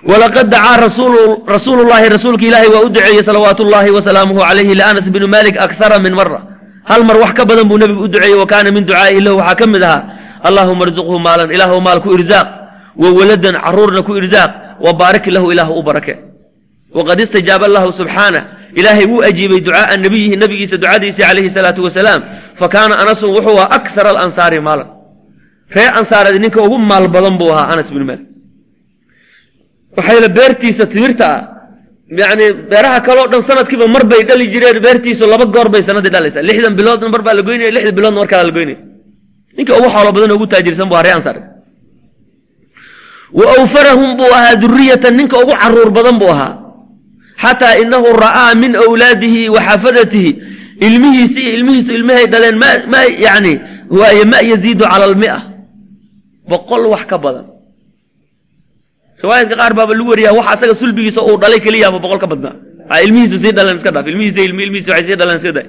walaqad 0.09 0.47
dacaa 0.53 0.77
rasuulu 1.55 1.81
llahi 1.89 2.07
rasuulka 2.15 2.43
ilaahay 2.49 2.69
waa 2.75 2.85
u 2.87 2.89
duceeyey 2.89 3.23
salawaatu 3.29 3.63
llahi 3.73 3.91
wasalaamuhu 3.97 4.39
calayhi 4.47 4.75
lianas 4.79 5.07
bni 5.13 5.27
malik 5.35 5.55
akara 5.65 5.97
min 6.05 6.13
mara 6.19 6.39
hal 6.89 7.01
mar 7.07 7.15
wax 7.23 7.31
ka 7.37 7.43
badan 7.49 7.65
buu 7.69 7.77
nebigu 7.77 8.03
u 8.05 8.07
duceeyey 8.13 8.35
wa 8.41 8.45
kaana 8.51 8.71
min 8.75 8.83
ducaa'ihi 8.89 9.21
lahu 9.25 9.37
waxaa 9.39 9.55
ka 9.55 9.65
mid 9.73 9.83
ahaa 9.83 10.03
allahuma 10.47 10.83
arzuqhu 10.87 11.15
maalan 11.25 11.49
ilaahu 11.55 11.79
maal 11.87 11.99
ku 12.03 12.09
irzaaq 12.17 12.47
wa 13.01 13.07
waladan 13.17 13.55
caruurna 13.63 14.01
ku 14.07 14.11
irzaaq 14.19 14.51
wa 14.85 14.91
baarik 14.99 15.25
lahu 15.35 15.51
ilaahu 15.53 15.79
u 15.79 15.83
barake. 15.87 16.15
Waqad 16.97 17.17
istajaaba 17.25 17.67
lahu 17.75 17.95
subxaanah 17.99 18.43
ilaahay 18.79 19.05
wuu 19.11 19.23
ajiibay 19.29 19.59
ducaaa 19.67 19.95
nabiyihi 20.05 20.35
nabigiisa 20.43 20.75
ducadiisa 20.83 21.23
calayhi 21.23 21.49
salaatu 21.55 21.79
wasalaam 21.87 22.21
fa 22.59 22.67
kaana 22.73 22.93
anasun 23.03 23.29
wuxuu 23.35 23.55
ahaa 23.55 23.71
akthara 23.77 24.09
alansaari 24.13 24.59
maalan. 24.67 24.87
Ree 25.75 25.89
ansaareed 25.99 26.35
ninka 26.43 26.59
ugu 26.65 26.77
maal 26.91 27.07
badan 27.15 27.33
buu 27.39 27.51
ahaa 27.55 27.71
anas 27.73 27.87
binu 27.93 28.05
malik 28.11 28.32
waxayna 29.97 30.27
beertiisa 30.37 30.83
timirta 30.93 31.25
ah 31.35 31.41
yani 32.21 32.45
beeraha 32.71 32.99
kaleo 33.07 33.25
dhan 33.31 33.41
sanadkiiba 33.49 33.85
mar 33.95 34.03
bay 34.11 34.21
dhali 34.29 34.45
jireen 34.53 34.77
beertiisu 34.85 35.23
laba 35.33 35.45
goor 35.55 35.67
bay 35.73 35.83
sanadii 35.89 36.11
dhalaysaa 36.15 36.47
lixdan 36.49 36.73
biloodna 36.79 37.07
mar 37.13 37.21
baa 37.25 37.35
la 37.39 37.43
goynaya 37.47 37.71
lixda 37.75 37.91
biloodna 37.97 38.19
mar 38.21 38.29
kalaa 38.31 38.47
la 38.49 38.53
goynaya 38.57 38.79
ninka 39.57 39.71
ugu 39.79 39.87
xoolo 39.95 40.09
badan 40.15 40.31
ugu 40.37 40.45
taajirsan 40.53 40.87
ree 41.05 41.15
ansaareed 41.17 41.45
wa 43.39 43.45
awfarahum 43.57 44.09
buu 44.19 44.31
ahaa 44.37 44.55
duriyatan 44.63 45.13
ninka 45.19 45.35
ugu 45.43 45.53
carruur 45.61 45.89
badan 45.97 46.15
buu 46.21 46.31
ahaa. 46.35 46.53
Xataa 47.43 47.75
inahu 47.83 48.07
ra'aa 48.25 48.53
min 48.63 48.71
awlaadihi 48.85 49.49
wa 49.49 49.59
xafadatihi. 49.67 50.31
Ilmihiisi 50.87 51.39
iyo 51.41 51.51
ilmihiisu 51.57 51.91
ilmahay 51.97 52.25
dhaleen 52.33 52.57
ma 52.63 52.69
ma 52.93 53.01
yani 53.25 53.53
waaye 53.89 54.23
ma 54.25 54.39
yaziidu 54.51 54.83
cala 54.91 55.05
almia 55.11 55.37
boqol 56.49 56.83
wax 56.93 57.03
ka 57.09 57.17
badan 57.17 57.45
riwaayadka 59.24 59.55
qaar 59.61 59.74
baaba 59.78 59.93
lagu 59.97 60.09
wariyaa 60.13 60.36
wax 60.39 60.47
asaga 60.53 60.74
sulbigiisa 60.82 61.19
uu 61.30 61.38
dhalay 61.41 61.59
keliyaaba 61.65 61.97
boqol 62.03 62.19
ka 62.24 62.28
badnaa 62.34 62.55
a 62.93 62.95
ilmihiisu 63.05 63.38
sii 63.43 63.53
dhaleen 63.57 63.78
iska 63.80 63.91
dhaaf. 63.95 64.05
Ilmihiisa 64.11 64.39
ilmi 64.47 64.61
ilmihiisa 64.65 64.89
waxay 64.93 65.05
sii 65.09 65.17
dhaleen 65.21 65.38
iska 65.41 65.51
day 65.57 65.65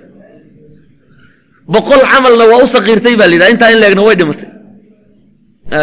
boqol 1.74 2.00
camalna 2.12 2.44
waa 2.52 2.60
u 2.64 2.66
sakiirtay 2.74 3.14
baa 3.20 3.28
la 3.30 3.34
yidhaha. 3.36 3.50
Intaa 3.54 3.70
in 3.74 3.78
leegna 3.82 4.02
way 4.08 4.16
dhimatay. 4.20 4.48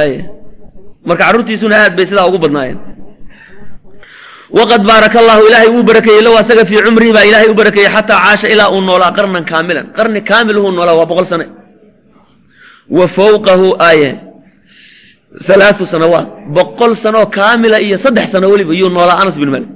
Ay. 0.01 0.11
Marka 1.07 1.23
carruurtiisuna 1.25 1.75
aad 1.83 1.93
bay 1.97 2.05
sidaa 2.09 2.27
ugu 2.29 2.39
badnaayeen. 2.43 2.79
Waqad 4.57 4.81
baaraka 4.89 5.17
allahu 5.23 5.41
ilaahay 5.47 5.69
wuu 5.75 5.83
barakeeyey 5.89 6.21
low 6.27 6.35
asaga 6.41 6.63
fii 6.69 6.81
cumrihi 6.85 7.11
baa 7.17 7.25
ilaahay 7.29 7.49
u 7.53 7.55
barakeeyey 7.61 7.89
xataa 7.95 8.19
caasha 8.25 8.47
ilaa 8.53 8.69
uu 8.75 8.81
noolaa 8.87 9.11
qarnan 9.17 9.43
kaamilan. 9.51 9.85
Qarni 9.97 10.19
kaamil 10.29 10.57
huu 10.61 10.71
noolaa 10.77 10.95
waa 10.99 11.07
boqol 11.11 11.25
sane. 11.31 11.45
Wa 12.97 13.05
fawqahu 13.17 13.67
aaye 13.87 14.09
halaatu 15.39 15.87
sanawaat 15.87 16.27
boqol 16.51 16.95
sanoo 16.95 17.25
kaamila 17.25 17.79
iyo 17.79 17.97
saddex 17.97 18.31
sano 18.31 18.49
weliba 18.51 18.73
yuu 18.75 18.89
noolaa 18.89 19.19
anas 19.23 19.35
bin 19.39 19.49
malik 19.49 19.69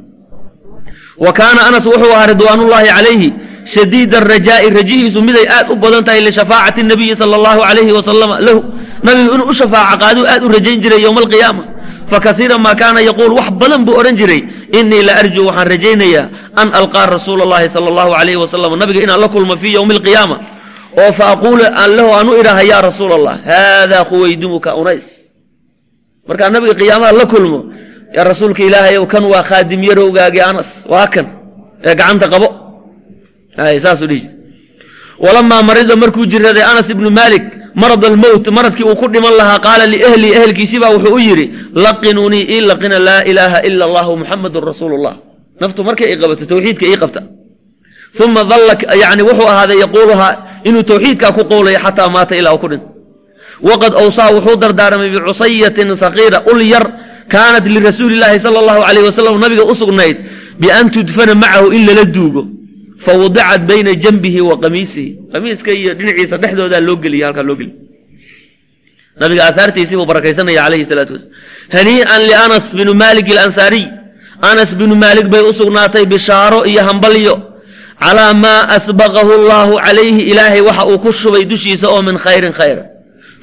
wa 1.18 1.32
kaana 1.34 1.68
anas 1.68 1.86
wuxuu 1.86 2.12
ahaa 2.12 2.28
ridwaanullahi 2.36 2.88
calayhi 2.88 3.34
shadiida 3.66 4.18
arajaa'i 4.18 4.70
rajihiisu 4.70 5.22
miday 5.22 5.48
aad 5.48 5.72
u 5.72 5.76
badan 5.76 6.04
tahay 6.04 6.22
lishafaacati 6.22 6.84
nabiyi 6.84 7.16
sala 7.16 7.36
allahu 7.40 7.62
calayhi 7.64 7.92
wasalama 7.92 8.36
lahu 8.40 8.60
nabigu 9.04 9.30
inuu 9.36 9.48
u 9.48 9.54
shafaaco 9.54 9.98
qaaduu 10.04 10.26
aad 10.28 10.44
u 10.44 10.50
rajayn 10.52 10.82
jiray 10.84 11.02
yowma 11.08 11.20
alqiyaama 11.24 11.64
fakasiira 12.12 12.58
maa 12.58 12.76
kaana 12.76 13.00
yaquul 13.02 13.32
wax 13.40 13.50
badan 13.62 13.86
buu 13.86 13.96
odhan 14.00 14.16
jiray 14.20 14.44
inii 14.80 15.04
la 15.08 15.14
arjuu 15.24 15.48
waxaan 15.48 15.68
rajaynayaa 15.68 16.30
an 16.62 16.68
alqaa 16.80 17.06
rasuula 17.16 17.44
allahi 17.48 17.70
sala 17.72 17.88
allahu 17.88 18.12
calayhi 18.12 18.40
wasalam 18.44 18.76
nabiga 18.80 19.00
inaan 19.08 19.22
la 19.24 19.30
kulmo 19.32 19.58
fii 19.58 19.74
yowmi 19.80 19.96
alqiyaama 19.98 20.38
oo 21.00 21.12
fa 21.18 21.26
aquulu 21.34 21.64
aan 21.64 21.92
lahu 21.98 22.10
aan 22.18 22.28
u 22.30 22.34
idhaaha 22.44 22.64
markaa 26.28 26.50
nabiga 26.50 26.74
qiyaamaha 26.82 27.12
la 27.20 27.26
kulmo 27.26 27.60
yaa 28.16 28.24
rasuulka 28.32 28.64
ilaahay 28.64 28.98
ow 28.98 29.06
kan 29.14 29.24
waa 29.24 29.44
khaadim 29.44 29.82
yarowgaagi 29.84 30.42
anas? 30.42 30.70
Waa 30.94 31.08
kan? 31.08 31.26
Ee 31.86 31.96
gacanta 31.96 32.28
qabo. 32.34 32.48
Dhihi. 34.10 34.30
Walamaa 35.20 35.62
marida 35.64 35.96
markuu 35.96 36.26
jiraday 36.26 36.64
anas 36.64 36.90
ibnu 36.90 37.10
maalik 37.10 37.44
marad 37.76 38.04
almowt 38.06 38.46
maradkii 38.58 38.84
uu 38.84 38.96
ku 38.96 39.08
dhiman 39.08 39.34
lahaa 39.40 39.60
qaala 39.60 39.86
liehli 39.94 40.28
ehelkiisibaa 40.38 40.92
wuxuu 40.96 41.16
u 41.16 41.20
yidhi 41.20 41.46
laqinunii 41.86 42.44
ii 42.56 42.62
laqina 42.70 43.00
laa 43.08 43.22
ilaaha 43.32 43.60
ila 43.68 43.84
allahu 43.86 44.12
muxamadun 44.22 44.64
rasuulu 44.72 44.96
llah 45.04 45.16
naftu 45.62 45.84
markay 45.88 46.08
i 46.14 46.18
qabato 46.22 46.46
tawxiidka 46.52 46.86
ii 46.92 46.98
qabta. 47.04 47.22
Uma 48.24 48.44
dalla 48.52 48.74
yani 49.04 49.24
wuxuu 49.30 49.48
ahaaday 49.54 49.78
yaquuluhaa 49.84 50.34
inuu 50.68 50.84
tawxiidkaa 50.84 51.32
ku 51.38 51.42
qowlaya 51.52 51.80
xataa 51.86 52.10
maata 52.16 52.36
ilaa 52.40 52.54
uu 52.56 52.62
ku 52.64 52.68
dhinto 52.72 52.88
waqad 53.70 53.94
awsaa 54.04 54.30
wuxuu 54.38 54.58
dardaaramay 54.64 55.10
bicusayatin 55.16 55.90
sakiira 56.04 56.38
ul 56.52 56.60
yar 56.74 56.86
kaanat 57.34 57.66
lirasuuli 57.76 58.16
llaahi 58.22 58.40
sala 58.46 58.58
allahu 58.64 58.82
calayh 58.88 59.04
wasalam 59.10 59.36
nabiga 59.46 59.64
u 59.72 59.76
sugnayd 59.82 60.18
bian 60.62 60.86
tudfana 60.96 61.34
macahu 61.44 61.68
in 61.78 61.82
lala 61.90 62.04
duugo 62.16 62.42
fawudicat 63.06 63.62
bayna 63.72 63.92
janbihi 64.04 64.40
wa 64.50 64.56
qamiisihi 64.64 65.10
qamiiska 65.34 65.72
iyo 65.80 65.92
dhinaciisa 66.00 66.36
dhexdoodaa 66.44 66.82
loo 66.88 66.96
geliya 67.04 67.26
halkaa 67.28 67.46
loo 67.50 67.58
geliya 67.60 67.78
nabiga 69.22 69.42
aahaartiisii 69.50 69.98
buu 70.00 70.08
barakaysanaya 70.12 70.62
calayhi 70.66 70.86
salaatu 70.92 71.12
wasalam 71.16 71.32
hanii'an 71.76 72.22
lianas 72.30 72.66
binu 72.78 72.94
maalik 73.04 73.28
alansaariy 73.36 73.86
anas 74.52 74.70
binu 74.80 74.96
maalik 75.04 75.28
bay 75.34 75.42
u 75.50 75.54
sugnaatay 75.60 76.06
bishaaro 76.14 76.60
iyo 76.72 76.82
hambalyo 76.90 77.36
calaa 78.04 78.34
maa 78.46 78.62
asbaqahu 78.78 79.32
allahu 79.40 79.74
calayhi 79.86 80.22
ilaahay 80.32 80.62
waxa 80.70 80.84
uu 80.92 80.98
ku 81.04 81.10
shubay 81.22 81.44
dushiisa 81.52 81.86
oo 81.94 82.02
min 82.08 82.16
khayrin 82.26 82.54
khayra 82.60 82.84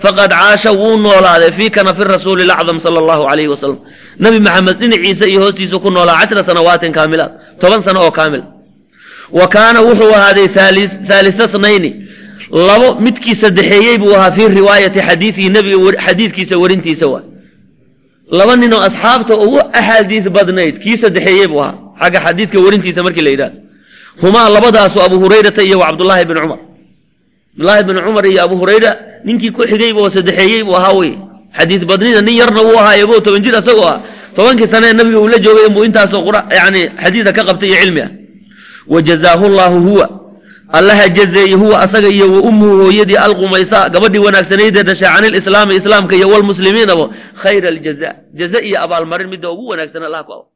faqad 0.02 0.30
caasha 0.40 0.70
wuu 0.80 0.96
noolaaday 1.04 1.50
fii 1.58 1.70
kanafi 1.76 2.04
rasuuli 2.14 2.44
lacdam 2.50 2.78
sala 2.84 2.98
allahu 3.02 3.22
calayhi 3.28 3.50
wasalam 3.54 3.78
nabi 4.24 4.38
maxamed 4.46 4.76
dhinaciisa 4.82 5.24
iyo 5.30 5.40
hoostiisa 5.44 5.78
ku 5.84 5.88
noolaa 5.90 6.18
cashra 6.20 6.42
sanawaatin 6.48 6.92
kaamilaat 6.98 7.32
toban 7.60 7.82
sano 7.86 7.98
oo 8.06 8.10
kaamil. 8.18 8.42
Wa 9.38 9.46
kaana 9.54 9.78
wuxuu 9.86 10.12
ahaaday 10.18 10.48
haalisa 11.08 11.44
snayni 11.54 11.90
labo 12.68 12.88
midkii 13.04 13.36
saddexeeyey 13.42 13.96
buu 14.02 14.14
ahaa 14.18 14.30
fii 14.36 14.48
riwaayati 14.58 15.00
xadiidihi 15.08 15.48
nebiga 15.56 16.00
xadiidkiisa 16.06 16.54
warintiisa 16.62 17.06
waa. 17.12 17.22
Laba 18.38 18.56
ninoo 18.56 18.80
asxaabta 18.88 19.34
ugu 19.44 19.58
axaadiis 19.78 20.26
badnayd 20.36 20.74
kii 20.82 20.96
saddexeeyey 21.02 21.46
buu 21.52 21.60
ahaa 21.64 21.74
xagga 22.00 22.18
xadiidka 22.26 22.58
warintiisa 22.64 23.00
markii 23.06 23.24
la 23.26 23.30
yidhahdo 23.34 23.56
humaa 24.22 24.48
labadaasu 24.56 24.98
abu 25.06 25.16
hurayrata 25.22 25.62
iyo 25.68 25.78
cabdullaahi 25.84 26.24
bn 26.28 26.36
cumar 26.44 26.60
cabdullaahi 27.52 27.84
bn 27.84 27.96
cumar 28.06 28.26
iyo 28.26 28.42
abu 28.44 28.56
hurayra 28.56 28.96
ninkii 29.24 29.50
ku 29.52 29.62
xigayba 29.62 30.00
oo 30.00 30.10
saddexeeyey 30.10 30.62
buu 30.64 30.76
ahaa 30.76 30.92
wey 30.96 31.18
xadiis 31.58 31.84
badnida 31.84 32.22
nin 32.22 32.36
yarna 32.36 32.62
wuu 32.62 32.78
ahaa 32.78 32.96
iyagoo 32.96 33.20
toban 33.20 33.42
jir 33.44 33.56
asagoo 33.56 33.84
ah 33.86 34.00
tobankii 34.36 34.66
sanee 34.66 34.92
nabiga 34.92 35.20
uu 35.20 35.28
la 35.28 35.38
joogay 35.38 35.66
inbuu 35.68 35.84
intaasoo 35.84 36.24
yani 36.50 36.88
xadiida 37.02 37.32
ka 37.32 37.44
qabtay 37.44 37.68
iyo 37.68 37.76
cilmi 37.82 38.00
ah 38.00 38.10
wajazaahu 38.88 39.48
llaahu 39.48 39.80
huwa. 39.80 40.06
Allaha 40.72 41.08
jazeeye 41.08 41.54
huwa 41.54 41.80
asaga 41.84 42.08
iyo 42.08 42.32
wa 42.32 42.40
ummuhu 42.40 42.76
hooyadii 42.84 43.16
alqumaysa 43.16 43.88
gabadhii 43.88 44.18
wanaagsanaydee 44.18 44.82
dhashay 44.82 45.08
can 45.08 45.24
ilislaami 45.24 45.74
islaamka 45.76 46.16
iyo 46.16 46.28
walmuslimiinaba 46.28 47.10
khayra 47.42 47.68
aljaza 47.68 48.14
jaze 48.32 48.58
iyo 48.58 48.80
abaalmarin 48.82 49.28
midda 49.28 49.50
ugu 49.50 49.68
wanaagsan 49.68 50.02
allah 50.02 50.24
ku 50.24 50.51